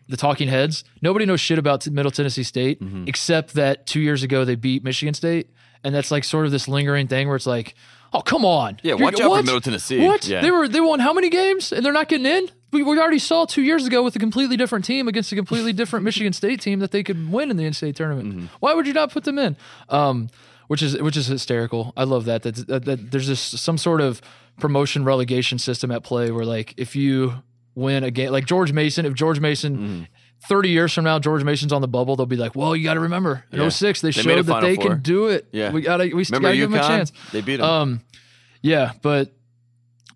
the 0.09 0.17
talking 0.17 0.49
heads, 0.49 0.85
nobody 1.03 1.27
knows 1.27 1.41
shit 1.41 1.59
about 1.59 1.87
Middle 1.89 2.11
Tennessee 2.11 2.43
State 2.43 2.81
Mm-hmm. 2.81 3.05
except 3.07 3.55
that 3.55 3.87
two 3.87 4.01
years 4.01 4.23
ago 4.23 4.45
they 4.45 4.55
beat 4.55 4.83
Michigan 4.83 5.15
State, 5.15 5.51
and 5.85 5.95
that's 5.95 6.11
like 6.11 6.25
sort 6.25 6.47
of 6.47 6.53
this 6.53 6.69
lingering 6.69 7.07
thing 7.09 7.27
where 7.29 7.37
it's 7.37 7.47
like, 7.47 7.75
oh 8.13 8.21
come 8.21 8.45
on, 8.45 8.79
Yeah, 8.83 8.95
You're- 8.95 9.05
watch 9.05 9.15
out 9.15 9.21
for 9.23 9.29
what? 9.31 9.45
Middle 9.45 9.61
Tennessee. 9.61 10.05
What 10.05 10.27
Yeah. 10.27 10.41
they 10.41 10.51
were 10.51 10.69
they 10.69 10.81
won 10.81 11.01
how 11.01 11.13
many 11.13 11.29
games 11.31 11.73
and 11.73 11.85
they're 11.85 11.93
not 11.93 12.09
getting 12.09 12.27
in? 12.27 12.49
We, 12.73 12.83
we 12.85 12.99
already 13.01 13.19
saw 13.19 13.47
two 13.47 13.63
years 13.63 13.85
ago 13.87 14.03
with 14.05 14.15
a 14.15 14.21
completely 14.21 14.57
different 14.57 14.85
team 14.85 15.09
against 15.09 15.33
a 15.33 15.35
completely 15.37 15.73
different 15.73 16.05
Michigan 16.05 16.33
State 16.33 16.61
team 16.61 16.79
that 16.79 16.93
they 16.93 17.03
could 17.03 17.33
win 17.33 17.51
in 17.51 17.57
the 17.57 17.65
NCAA 17.65 17.95
tournament. 17.97 18.29
Mm-hmm. 18.29 18.47
Why 18.61 18.75
would 18.75 18.87
you 18.87 18.93
not 18.93 19.11
put 19.13 19.25
them 19.25 19.39
in? 19.41 19.57
Um, 19.89 20.29
which 20.69 20.81
is 20.83 20.97
which 21.03 21.17
is 21.17 21.27
hysterical. 21.27 21.93
I 21.97 22.05
love 22.05 22.27
that. 22.27 22.43
That, 22.43 22.55
that, 22.69 22.85
that 22.85 23.11
there's 23.11 23.27
this 23.27 23.41
some 23.41 23.77
sort 23.77 24.01
of 24.01 24.21
promotion 24.61 25.05
relegation 25.05 25.59
system 25.59 25.91
at 25.91 26.05
play 26.05 26.31
where 26.31 26.45
like 26.45 26.75
if 26.77 26.95
you 26.95 27.43
win 27.75 28.05
a 28.05 28.11
game 28.13 28.31
like 28.31 28.47
George 28.47 28.73
Mason, 28.73 29.05
if 29.07 29.15
George 29.15 29.41
Mason. 29.41 29.77
Mm-hmm. 29.77 30.03
30 30.49 30.69
years 30.71 30.93
from 30.93 31.05
now, 31.05 31.19
George 31.19 31.45
Mason's 31.45 31.73
on 31.73 31.81
the 31.83 31.89
bubble. 31.89 32.17
They'll 32.17 32.27
be 32.27 32.37
like, 32.37 32.55
well, 32.57 32.75
you 32.75 32.85
got 32.85 32.95
to 32.95 33.01
remember, 33.01 33.45
in 33.53 33.61
Yeah. 33.61 33.69
06, 33.69 34.01
they, 34.01 34.09
They 34.09 34.13
showed 34.13 34.47
that 34.47 34.61
they 34.63 34.77
Four. 34.77 34.85
can 34.89 35.01
do 35.03 35.29
it. 35.29 35.49
Yeah. 35.53 35.71
We 35.71 35.83
got 35.83 35.99
to 35.99 36.13
we 36.15 36.25
still 36.25 36.41
got 36.41 36.51
to 36.53 36.57
give 36.57 36.71
them 36.71 36.81
a 36.81 36.83
chance. 36.83 37.13
They 37.33 37.41
beat 37.41 37.57
them. 37.57 37.67
Um, 37.69 38.01
yeah, 38.63 38.93
but 39.03 39.33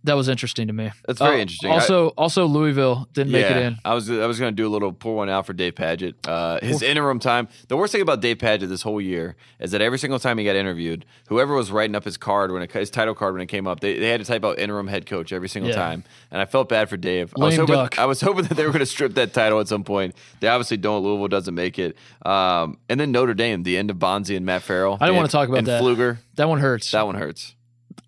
that 0.05 0.15
was 0.15 0.29
interesting 0.29 0.67
to 0.69 0.73
me. 0.73 0.91
That's 1.07 1.19
very 1.19 1.37
Uh, 1.39 1.41
interesting. 1.41 1.71
I- 1.71 1.75
Also, 1.75 2.09
also 2.17 2.47
Louisville 2.47 3.09
didn't 3.13 3.33
make 3.33 3.45
it 3.47 3.57
in. 3.57 3.79
I 3.85 3.95
was 3.95 4.09
I 4.11 4.27
was 4.27 4.39
going 4.39 4.53
to 4.55 4.57
do 4.57 4.67
a 4.67 4.71
little 4.73 4.93
pour 4.93 5.17
one 5.17 5.29
out 5.29 5.47
for 5.47 5.53
Dave 5.53 5.75
Padgett. 5.75 6.15
Uh, 6.29 6.59
his 6.63 6.83
interim 6.83 7.19
time. 7.19 7.49
The 7.69 7.77
worst 7.77 7.93
thing 7.93 8.03
about 8.03 8.21
Dave 8.21 8.39
Padgett 8.39 8.69
this 8.69 8.83
whole 8.83 9.01
year 9.01 9.35
is 9.59 9.71
that 9.73 9.81
every 9.81 9.99
single 9.99 10.19
time 10.19 10.39
he 10.39 10.45
got 10.45 10.57
interviewed, 10.57 11.05
whoever 11.29 11.55
was 11.55 11.71
writing 11.73 11.97
up 11.97 12.05
his 12.05 12.17
card 12.17 12.53
when 12.53 12.63
it, 12.63 12.71
his 12.73 12.91
title 12.91 13.15
card 13.15 13.33
when 13.35 13.43
it 13.43 13.47
came 13.47 13.67
up, 13.67 13.81
they, 13.81 13.99
they 13.99 14.09
had 14.09 14.21
to 14.21 14.27
type 14.27 14.45
out 14.45 14.59
interim 14.59 14.87
head 14.89 15.07
coach 15.07 15.33
every 15.33 15.49
single 15.49 15.71
Yeah. 15.71 15.77
time, 15.77 16.05
and 16.31 16.41
I 16.41 16.45
felt 16.45 16.69
bad 16.69 16.89
for 16.89 16.97
Dave. 16.97 17.33
I 17.37 17.45
was 17.45 17.57
hoping 17.57 17.75
duck. 17.75 17.99
I 17.99 18.05
was 18.07 18.21
hoping 18.29 18.45
that 18.45 18.55
they 18.55 18.65
were 18.67 18.73
going 18.73 18.81
to 18.81 18.87
strip 18.87 19.15
that 19.15 19.33
title 19.33 19.59
at 19.61 19.69
some 19.69 19.85
point. 19.85 20.15
They 20.41 20.49
obviously 20.49 20.77
don't. 20.77 21.03
Louisville 21.03 21.29
doesn't 21.29 21.55
make 21.55 21.79
it. 21.79 21.97
Um, 22.25 22.79
and 22.89 23.01
then 23.01 23.11
Notre 23.13 23.35
Dame, 23.35 23.63
the 23.63 23.77
end 23.77 23.91
of 23.91 23.99
Bonzie 23.99 24.37
and 24.37 24.45
Matt 24.45 24.63
Farrell. 24.63 24.99
I 25.01 25.07
don't 25.07 25.17
wanna 25.17 25.29
talk 25.29 25.49
about 25.49 25.59
and 25.59 25.67
that. 25.67 25.83
Pflueger. 25.83 26.19
That 26.37 26.49
one 26.49 26.59
hurts. 26.61 26.91
That 26.91 27.07
one 27.07 27.15
hurts. 27.15 27.55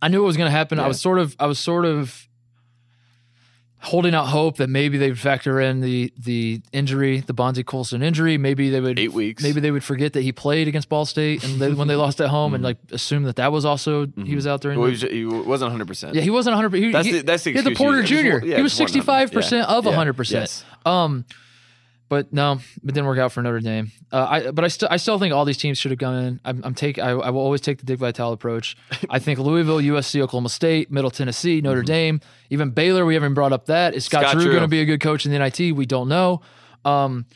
I 0.03 0.09
knew 0.09 0.23
it 0.23 0.27
was 0.27 0.37
going 0.37 0.47
to 0.49 0.57
happen. 0.57 0.79
I 0.79 0.87
was 0.89 1.01
sort 1.01 1.19
of, 1.19 1.35
I 1.41 1.47
was 1.47 1.59
sort 1.59 1.85
of 1.85 2.29
holding 3.81 4.15
out 4.15 4.25
hope 4.27 4.57
that 4.57 4.69
maybe 4.69 4.99
they'd 4.99 5.19
factor 5.19 5.61
in 5.61 5.81
the 5.81 6.13
the 6.19 6.61
injury, 6.73 7.21
the 7.21 7.33
Bonzie 7.33 7.63
Colson 7.63 8.03
injury. 8.03 8.37
Maybe 8.37 8.69
they 8.71 8.81
would 8.81 8.99
Eight 8.99 9.13
weeks. 9.13 9.43
Maybe 9.43 9.61
they 9.61 9.71
would 9.71 9.85
forget 9.85 10.15
that 10.15 10.23
he 10.23 10.33
played 10.33 10.67
against 10.67 10.89
Ball 10.89 11.05
State 11.05 11.45
and 11.45 11.61
they, 11.61 11.73
when 11.73 11.87
they 11.87 11.95
lost 12.05 12.21
at 12.21 12.29
home, 12.29 12.55
and 12.55 12.65
like 12.65 12.79
assume 12.91 13.25
that 13.25 13.37
that 13.37 13.53
was 13.53 13.65
also 13.65 14.07
he 14.25 14.35
was 14.35 14.47
out 14.47 14.63
there. 14.63 14.73
Well, 14.77 14.87
he, 14.87 14.93
was- 14.93 15.03
he 15.03 15.25
wasn't 15.25 15.69
100. 15.71 15.87
percent 15.87 16.15
yeah, 16.15 16.23
he 16.23 16.31
wasn't 16.31 16.55
100. 16.57 16.77
He, 16.77 16.91
That's 16.93 17.07
he, 17.07 17.13
the- 17.13 17.23
that's 17.23 17.45
the 17.45 17.51
he 17.53 17.57
had 17.57 17.65
the 17.67 17.75
Porter. 17.75 18.03
Jr. 18.03 18.45
Yeah, 18.45 18.57
he 18.57 18.63
was 18.63 18.73
65 18.73 19.31
percent 19.33 19.69
Yeah. 19.69 19.77
of 19.77 19.85
Yeah. 19.85 19.91
100. 19.91 20.13
percent 20.15 20.43
Yes. 20.43 20.65
Um, 20.85 21.25
but 22.09 22.33
no, 22.33 22.53
it 22.53 22.87
didn't 22.87 23.07
work 23.07 23.19
out 23.19 23.33
for 23.33 23.43
Notre 23.43 23.61
Dame. 23.61 23.91
Uh, 24.13 24.27
I 24.29 24.51
but 24.53 24.65
I 24.65 24.69
still 24.69 24.89
I 24.91 24.97
still 24.97 25.19
think 25.19 25.35
all 25.35 25.45
these 25.45 25.57
teams 25.57 25.77
should 25.79 25.91
have 25.91 25.99
gone 25.99 26.23
in. 26.25 26.41
I'm, 26.45 26.63
I'm 26.65 26.75
take 26.75 26.99
I, 26.99 27.11
I 27.11 27.31
will 27.31 27.41
always 27.41 27.61
take 27.61 27.79
the 27.79 27.85
Dick 27.85 27.99
Vitale 27.99 28.33
approach. 28.33 28.77
I 29.11 29.19
think 29.19 29.39
Louisville, 29.39 29.79
USC, 29.79 30.21
Oklahoma 30.21 30.49
State, 30.49 30.91
Middle 30.91 31.11
Tennessee, 31.11 31.61
Notre 31.61 31.83
Dame, 31.83 32.21
even 32.51 32.71
Baylor. 32.71 33.05
We 33.05 33.15
haven't 33.15 33.35
brought 33.35 33.53
up 33.53 33.67
that. 33.67 33.95
Is 33.95 34.05
Scott, 34.05 34.23
Mm-hmm. 34.23 34.29
Scott 34.31 34.35
Drew 34.35 34.43
Drew. 34.45 34.53
going 34.53 34.63
to 34.63 34.69
be 34.69 34.81
a 34.81 34.85
good 34.85 35.01
coach 35.01 35.27
in 35.27 35.33
the 35.33 35.39
NIT? 35.39 35.75
We 35.75 35.87
don't 35.87 36.09
know. 36.09 36.43
Um, 36.85 37.27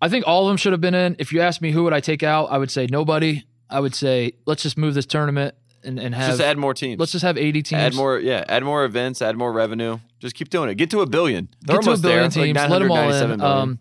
I 0.00 0.08
think 0.08 0.26
all 0.26 0.46
of 0.46 0.50
them 0.50 0.56
should 0.56 0.72
have 0.72 0.80
been 0.80 0.94
in. 0.94 1.16
If 1.18 1.32
you 1.32 1.40
ask 1.40 1.60
me 1.60 1.70
who 1.70 1.84
would 1.84 1.92
I 1.92 2.00
take 2.00 2.22
out, 2.22 2.46
I 2.50 2.58
would 2.58 2.70
say 2.70 2.86
nobody. 2.90 3.44
I 3.70 3.80
would 3.80 3.94
say 3.94 4.32
let's 4.46 4.62
just 4.62 4.76
move 4.78 4.94
this 4.94 5.06
tournament 5.06 5.54
and, 5.84 5.98
and 5.98 6.14
have 6.14 6.30
Just 6.30 6.40
add 6.40 6.58
more 6.58 6.74
teams. 6.74 6.98
let's 6.98 7.12
just 7.12 7.24
have 7.24 7.36
80 7.36 7.62
teams. 7.62 7.80
Add 7.80 7.94
more, 7.94 8.18
yeah. 8.18 8.44
Add 8.48 8.64
more 8.64 8.84
events. 8.84 9.22
Add 9.22 9.36
more 9.36 9.52
revenue. 9.52 9.98
Just 10.18 10.34
keep 10.34 10.48
doing 10.50 10.68
it. 10.70 10.74
Get 10.76 10.90
to 10.90 11.00
a 11.00 11.06
billion. 11.06 11.48
They're 11.62 11.76
get 11.78 11.84
to 11.84 11.92
a 11.92 11.96
billion 11.96 12.18
there. 12.18 12.24
It's 12.26 12.36
like 12.36 12.54
teams. 12.54 12.70
let 12.70 12.78
them 12.78 12.90
all 12.90 13.12
in. 13.12 13.40
Um, 13.40 13.78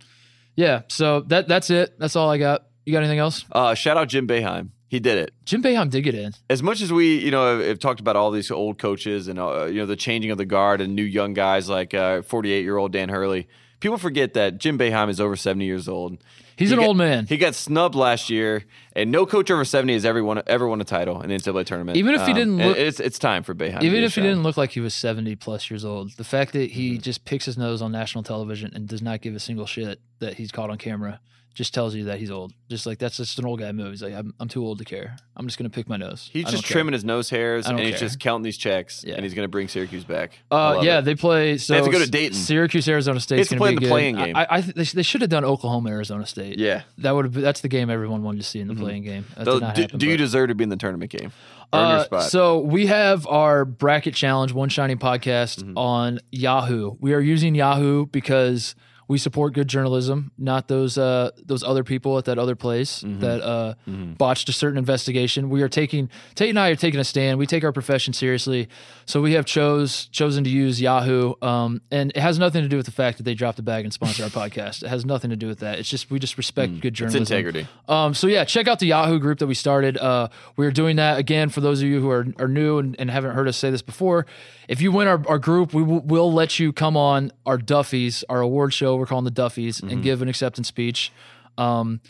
yeah. 0.55 0.81
So 0.89 1.21
that 1.21 1.47
that's 1.47 1.69
it. 1.69 1.99
That's 1.99 2.15
all 2.15 2.29
I 2.29 2.37
got. 2.37 2.65
You 2.85 2.91
got 2.91 2.99
anything 2.99 3.19
else? 3.19 3.45
uh, 3.51 3.73
shout 3.73 3.95
out 3.97 4.09
Jim 4.09 4.27
Boeheim. 4.27 4.69
He 4.89 4.99
did 4.99 5.17
it. 5.17 5.33
Jim 5.45 5.63
Boeheim 5.63 5.89
did 5.89 6.01
get 6.01 6.13
in. 6.13 6.33
As 6.51 6.61
much 6.61 6.79
as 6.79 6.93
we, 6.93 7.17
you 7.17 7.31
know, 7.31 7.57
have, 7.57 7.65
have 7.65 7.79
talked 7.79 7.99
about 7.99 8.15
all 8.15 8.29
these 8.29 8.51
old 8.51 8.77
coaches 8.77 9.27
and 9.27 9.39
uh, 9.39 9.65
you 9.65 9.79
know 9.79 9.85
the 9.87 9.95
changing 9.95 10.29
of 10.29 10.37
the 10.37 10.45
guard 10.45 10.81
and 10.81 10.95
new 10.95 11.01
young 11.03 11.33
guys 11.33 11.67
like 11.67 11.93
48 11.93 12.61
year 12.61 12.77
old 12.77 12.91
Dan 12.91 13.09
Hurley, 13.09 13.47
people 13.83 13.97
forget 13.97 14.33
that 14.33 14.57
Jim 14.57 14.79
Boeheim 14.79 15.09
is 15.09 15.19
over 15.19 15.35
70 15.35 15.65
years 15.65 15.87
old. 15.87 16.17
He's 16.55 16.69
He 16.69 16.75
an 16.75 16.79
got- 16.81 16.87
old 16.87 16.97
man. 16.97 17.25
He 17.27 17.37
got 17.37 17.53
snubbed 17.55 17.95
last 17.95 18.29
year, 18.29 18.63
And 18.95 19.11
no 19.11 19.25
coach 19.25 19.49
over 19.49 19.65
seventy 19.65 19.93
has 19.93 20.05
ever 20.05 20.23
won 20.23 20.41
ever 20.45 20.67
won 20.67 20.79
a 20.79 20.83
title 20.83 21.19
in 21.21 21.29
the 21.29 21.35
NCAA 21.35 21.65
tournament. 21.65 21.97
Even 21.97 22.13
if 22.13 22.21
he 22.27 22.33
didn't 22.33 22.59
and 22.59 22.69
look- 22.69 22.77
it's 22.77 22.99
it's 22.99 23.17
time 23.19 23.41
for 23.41 23.55
Boeheim. 23.55 23.79
to 23.79 23.85
Even 23.85 24.03
if 24.03 24.13
he 24.15 24.21
didn't 24.21 24.43
look 24.43 24.55
like 24.55 24.69
he 24.71 24.79
was 24.79 24.93
70 24.93 25.35
plus 25.35 25.69
years 25.71 25.83
old, 25.83 26.11
the 26.11 26.23
fact 26.23 26.53
that 26.53 26.71
he 26.71 26.91
Mm-hmm. 26.91 27.01
just 27.01 27.25
picks 27.25 27.45
his 27.45 27.57
nose 27.57 27.81
on 27.81 27.91
national 27.91 28.23
television 28.23 28.71
and 28.75 28.87
does 28.87 29.01
not 29.01 29.21
give 29.21 29.33
a 29.35 29.39
single 29.39 29.65
shit 29.65 29.99
that 30.19 30.35
he's 30.35 30.51
caught 30.51 30.69
on 30.69 30.77
camera 30.77 31.19
just 31.53 31.73
tells 31.73 31.93
you 31.93 32.05
that 32.05 32.17
he's 32.19 32.31
old. 32.31 32.51
Just 32.69 32.85
like 32.85 32.97
that's 32.97 33.17
just 33.17 33.37
an 33.37 33.45
old 33.45 33.59
guy 33.59 33.71
move. 33.71 33.91
He's 33.91 34.01
like, 34.01 34.13
I'm, 34.13 34.33
I'm 34.39 34.47
too 34.47 34.65
old 34.65 34.79
to 34.79 34.85
care. 34.85 35.15
I'm 35.37 35.45
just 35.45 35.57
going 35.59 35.69
to 35.69 35.73
pick 35.73 35.87
my 35.87 35.97
nose. 35.97 36.29
He's 36.33 36.45
I 36.45 36.51
just 36.51 36.63
care." 36.63 36.73
trimming 36.75 36.93
his 36.93 37.03
nose 37.05 37.29
hairs 37.29 37.67
and 37.67 37.79
he's 37.79 37.99
just 37.99 38.19
counting 38.19 38.43
these 38.43 38.57
checks, 38.57 39.03
Yeah. 39.05 39.15
and 39.15 39.23
he's 39.23 39.33
going 39.33 39.43
to 39.45 39.49
bring 39.49 39.67
Syracuse 39.67 40.03
back. 40.03 40.39
Uh, 40.49 40.81
yeah, 40.83 40.99
it. 40.99 41.01
they 41.03 41.13
play. 41.15 41.57
So 41.59 41.73
they 41.73 41.77
have 41.77 41.85
to 41.85 41.91
go 41.91 41.99
to 42.03 42.09
Dayton. 42.09 42.37
Syracuse, 42.37 42.87
Arizona 42.87 43.19
State. 43.19 43.39
have 43.39 43.47
to 43.49 43.57
play 43.57 43.69
in 43.69 43.75
the 43.75 43.87
playing 43.87 44.15
game. 44.15 44.35
I, 44.35 44.47
I 44.49 44.61
th- 44.61 44.73
they, 44.75 44.83
they 44.83 45.03
should 45.03 45.21
have 45.21 45.29
done 45.29 45.45
Oklahoma, 45.45 45.89
Arizona 45.91 46.25
State. 46.25 46.57
yeah. 46.57 46.81
that 46.99 47.11
would 47.11 47.25
have. 47.25 47.33
That's 47.33 47.61
the 47.61 47.69
game 47.69 47.89
everyone 47.89 48.23
wanted 48.23 48.39
to 48.39 48.43
see 48.45 48.59
in 48.59 48.67
the 48.67 48.75
playing 48.75 49.03
game. 49.03 49.25
That 49.37 49.45
did 49.45 49.61
not 49.61 49.75
do, 49.75 49.81
happen, 49.83 49.99
do 49.99 50.07
you 50.07 50.17
deserve 50.17 50.47
to 50.49 50.55
be 50.55 50.63
in 50.63 50.69
the 50.69 50.75
tournament 50.77 51.11
game? 51.11 51.31
Uh. 51.71 52.19
So 52.21 52.59
we 52.59 52.85
have 52.87 53.25
our 53.27 53.65
bracket 53.65 54.13
challenge, 54.13 54.53
One 54.53 54.69
Shining 54.69 54.97
Podcast, 54.97 55.63
Mm-hmm. 55.63 55.77
on 55.77 56.19
Yahoo. 56.31 56.95
We 56.99 57.13
are 57.13 57.19
using 57.19 57.55
Yahoo 57.55 58.05
because 58.07 58.75
we 59.07 59.17
support 59.17 59.53
good 59.53 59.67
journalism, 59.67 60.31
not 60.37 60.67
those 60.67 60.97
uh, 60.97 61.31
those 61.45 61.63
other 61.63 61.83
people 61.83 62.17
at 62.17 62.25
that 62.25 62.37
other 62.39 62.55
place 62.55 63.03
Mm-hmm. 63.03 63.19
that 63.19 63.41
uh, 63.41 63.73
botched 64.17 64.49
a 64.49 64.53
certain 64.53 64.77
investigation. 64.77 65.49
We 65.49 65.61
are 65.61 65.69
taking 65.69 66.09
Tate 66.35 66.49
and 66.49 66.59
I 66.59 66.69
are 66.69 66.75
taking 66.75 66.99
a 66.99 67.03
stand. 67.03 67.37
We 67.37 67.45
take 67.47 67.63
our 67.63 67.71
profession 67.71 68.13
seriously, 68.13 68.67
so 69.05 69.21
we 69.21 69.33
have 69.33 69.45
chose 69.45 70.05
chosen 70.07 70.43
to 70.43 70.49
use 70.49 70.79
Yahoo, 70.81 71.33
um, 71.41 71.81
and 71.91 72.11
it 72.11 72.17
has 72.17 72.39
nothing 72.39 72.61
to 72.63 72.69
do 72.69 72.77
with 72.77 72.85
the 72.85 72.91
fact 72.91 73.17
that 73.17 73.23
they 73.23 73.33
dropped 73.33 73.59
a 73.59 73.63
bag 73.63 73.83
and 73.85 73.93
sponsor 73.93 74.23
our 74.23 74.29
podcast. 74.49 74.83
It 74.83 74.89
has 74.89 75.05
nothing 75.05 75.29
to 75.31 75.35
do 75.35 75.47
with 75.47 75.59
that. 75.59 75.79
It's 75.79 75.89
just 75.89 76.09
we 76.11 76.19
just 76.19 76.37
respect 76.37 76.79
good 76.81 76.87
it's 76.89 76.99
journalism. 76.99 77.21
integrity. 77.21 77.67
Um, 77.87 78.13
so 78.13 78.27
yeah, 78.27 78.45
check 78.45 78.67
out 78.67 78.79
the 78.79 78.87
Yahoo 78.87 79.19
group 79.19 79.39
that 79.39 79.47
we 79.47 79.53
started. 79.55 79.97
Uh, 79.97 80.29
we're 80.55 80.71
doing 80.71 80.95
that 80.97 81.17
again 81.17 81.49
for 81.49 81.61
those 81.61 81.81
of 81.81 81.87
you 81.87 81.99
who 82.01 82.09
are, 82.09 82.25
are 82.39 82.47
new 82.47 82.77
and, 82.79 82.95
and 82.99 83.09
haven't 83.11 83.31
heard 83.35 83.47
us 83.47 83.57
say 83.57 83.69
this 83.71 83.81
before. 83.81 84.25
If 84.67 84.79
you 84.81 84.91
win 84.93 85.07
our, 85.07 85.21
our 85.27 85.39
group, 85.39 85.73
we 85.73 85.83
will 85.83 85.99
we'll 86.01 86.31
let 86.33 86.57
you 86.59 86.71
come 86.71 86.95
on 86.95 87.31
our 87.45 87.57
Duffies, 87.57 88.23
our 88.29 88.39
award 88.41 88.73
show. 88.73 88.92
We're 88.97 89.05
calling 89.05 89.25
the 89.25 89.31
Duffies, 89.31 89.79
Mm-hmm. 89.81 89.89
and 89.89 90.03
give 90.03 90.21
an 90.21 90.29
acceptance 90.29 90.67
speech. 90.67 91.11
Um, 91.57 92.01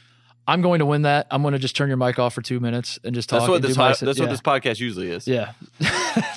I'm 0.47 0.61
going 0.61 0.79
to 0.79 0.86
win 0.86 1.03
that. 1.03 1.27
I'm 1.31 1.41
going 1.41 1.53
to 1.53 1.59
just 1.59 1.75
turn 1.75 1.88
your 1.88 1.97
mic 1.97 2.19
off 2.19 2.34
for 2.34 2.41
two 2.41 2.59
minutes 2.59 2.99
and 3.03 3.15
just 3.15 3.29
talk. 3.29 3.39
That's 3.41 3.49
what 3.49 3.61
this 3.61 3.77
my- 3.77 3.89
that's 3.93 4.01
yeah. 4.01 4.23
what 4.25 4.29
this 4.29 4.41
podcast 4.41 4.79
usually 4.79 5.09
is. 5.09 5.27
Yeah. 5.27 5.53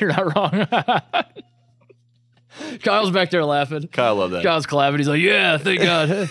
You're 0.00 0.10
not 0.10 0.34
wrong. 0.36 0.66
Kyle's 2.82 3.10
back 3.10 3.30
there 3.30 3.44
laughing. 3.44 3.88
Kyle, 3.88 4.16
love 4.16 4.30
that. 4.32 4.42
Kyle's 4.42 4.66
clapping. 4.66 4.98
He's 4.98 5.08
like, 5.08 5.20
"Yeah, 5.20 5.56
thank 5.58 5.80
God." 5.82 6.28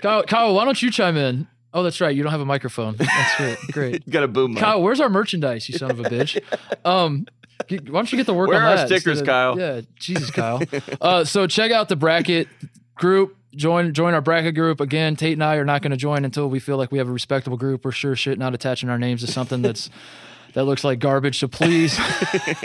Kyle, 0.00 0.22
Kyle, 0.22 0.54
why 0.54 0.64
don't 0.64 0.80
you 0.80 0.90
chime 0.90 1.16
in? 1.16 1.46
Oh, 1.74 1.82
that's 1.82 2.00
right. 2.00 2.14
You 2.16 2.22
don't 2.22 2.32
have 2.32 2.40
a 2.40 2.46
microphone. 2.46 2.96
That's 2.96 3.36
great. 3.36 3.58
Great. 3.72 4.02
You 4.06 4.12
got 4.12 4.22
a 4.24 4.28
boom. 4.28 4.54
mic. 4.54 4.62
Kyle, 4.62 4.82
where's 4.82 5.00
our 5.00 5.08
merchandise? 5.10 5.68
You 5.68 5.76
son 5.78 5.90
of 5.90 6.00
a 6.00 6.04
bitch. 6.04 6.40
Um, 6.84 7.26
why 7.78 7.92
don't 7.92 8.12
you 8.12 8.16
get 8.18 8.26
to 8.26 8.32
work 8.34 8.48
Where 8.48 8.58
on 8.58 8.72
are 8.72 8.76
that? 8.76 8.86
stickers, 8.88 9.20
of- 9.20 9.26
Kyle? 9.26 9.58
Yeah, 9.58 9.80
Jesus, 9.96 10.30
Kyle. 10.30 10.62
uh, 11.00 11.24
so 11.24 11.46
check 11.46 11.70
out 11.72 11.88
the 11.88 11.96
bracket 11.96 12.48
group. 12.94 13.36
Join 13.54 13.92
join 13.94 14.14
our 14.14 14.20
bracket 14.20 14.54
group 14.54 14.80
again. 14.80 15.16
Tate 15.16 15.32
and 15.32 15.42
I 15.42 15.56
are 15.56 15.64
not 15.64 15.82
going 15.82 15.90
to 15.90 15.96
join 15.96 16.24
until 16.24 16.48
we 16.48 16.60
feel 16.60 16.76
like 16.76 16.92
we 16.92 16.98
have 16.98 17.08
a 17.08 17.12
respectable 17.12 17.56
group. 17.56 17.84
We're 17.84 17.90
sure 17.90 18.14
shit 18.14 18.38
not 18.38 18.54
attaching 18.54 18.88
our 18.88 18.98
names 18.98 19.22
to 19.22 19.26
something 19.26 19.60
that's 19.60 19.90
that 20.54 20.64
looks 20.64 20.84
like 20.84 20.98
garbage. 20.98 21.38
So 21.38 21.48
please 21.48 21.98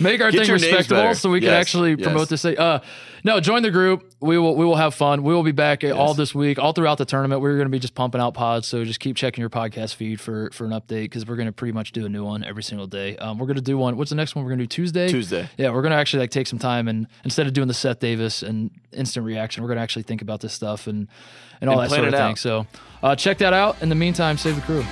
make 0.00 0.20
our 0.20 0.30
Get 0.30 0.46
thing 0.46 0.52
respectable 0.52 1.14
so 1.14 1.30
we 1.30 1.40
can 1.40 1.50
actually 1.50 1.90
yes. 1.94 2.02
promote 2.02 2.28
this 2.28 2.42
thing. 2.42 2.58
Uh, 2.58 2.80
no, 3.22 3.38
join 3.40 3.62
the 3.62 3.70
group. 3.70 4.14
We 4.20 4.38
will 4.38 4.54
we 4.56 4.64
will 4.64 4.76
have 4.76 4.94
fun. 4.94 5.22
We 5.22 5.34
will 5.34 5.42
be 5.42 5.52
back 5.52 5.84
uh, 5.84 5.90
all 5.90 6.14
this 6.14 6.34
week, 6.34 6.58
all 6.58 6.72
throughout 6.72 6.98
the 6.98 7.04
tournament. 7.04 7.42
We're 7.42 7.56
going 7.56 7.66
to 7.66 7.70
be 7.70 7.78
just 7.78 7.94
pumping 7.94 8.20
out 8.20 8.34
pods. 8.34 8.66
So 8.66 8.84
just 8.84 9.00
keep 9.00 9.16
checking 9.16 9.42
your 9.42 9.50
podcast 9.50 9.94
feed 9.94 10.20
for 10.20 10.50
for 10.52 10.64
an 10.64 10.70
update 10.70 11.04
because 11.04 11.26
we're 11.26 11.36
going 11.36 11.46
to 11.46 11.52
pretty 11.52 11.72
much 11.72 11.92
do 11.92 12.06
a 12.06 12.08
new 12.08 12.24
one 12.24 12.44
every 12.44 12.62
single 12.62 12.86
day. 12.86 13.16
Um, 13.18 13.38
we're 13.38 13.46
going 13.46 13.56
to 13.56 13.62
do 13.62 13.76
one. 13.76 13.96
What's 13.96 14.10
the 14.10 14.16
next 14.16 14.34
one? 14.34 14.44
We're 14.44 14.50
going 14.50 14.60
to 14.60 14.64
do 14.64 14.68
Tuesday. 14.68 15.08
Tuesday. 15.08 15.48
Yeah, 15.58 15.70
we're 15.70 15.82
going 15.82 15.92
to 15.92 15.98
actually 15.98 16.20
like 16.20 16.30
take 16.30 16.46
some 16.46 16.58
time 16.58 16.88
and 16.88 17.06
instead 17.24 17.46
of 17.46 17.52
doing 17.52 17.68
the 17.68 17.74
Seth 17.74 17.98
Davis 17.98 18.42
and 18.42 18.70
instant 18.92 19.26
reaction, 19.26 19.62
we're 19.62 19.68
going 19.68 19.78
to 19.78 19.82
actually 19.82 20.04
think 20.04 20.22
about 20.22 20.40
this 20.40 20.52
stuff 20.54 20.86
and 20.86 21.08
and 21.60 21.68
all 21.68 21.78
And 21.78 21.90
that 21.90 21.94
sort 21.94 22.08
of 22.08 22.14
thing. 22.14 22.22
out. 22.22 22.38
So 22.38 22.66
uh, 23.02 23.16
check 23.16 23.38
that 23.38 23.52
out. 23.52 23.82
In 23.82 23.90
the 23.90 23.94
meantime, 23.94 24.38
save 24.38 24.56
the 24.56 24.62
crew. 24.62 24.84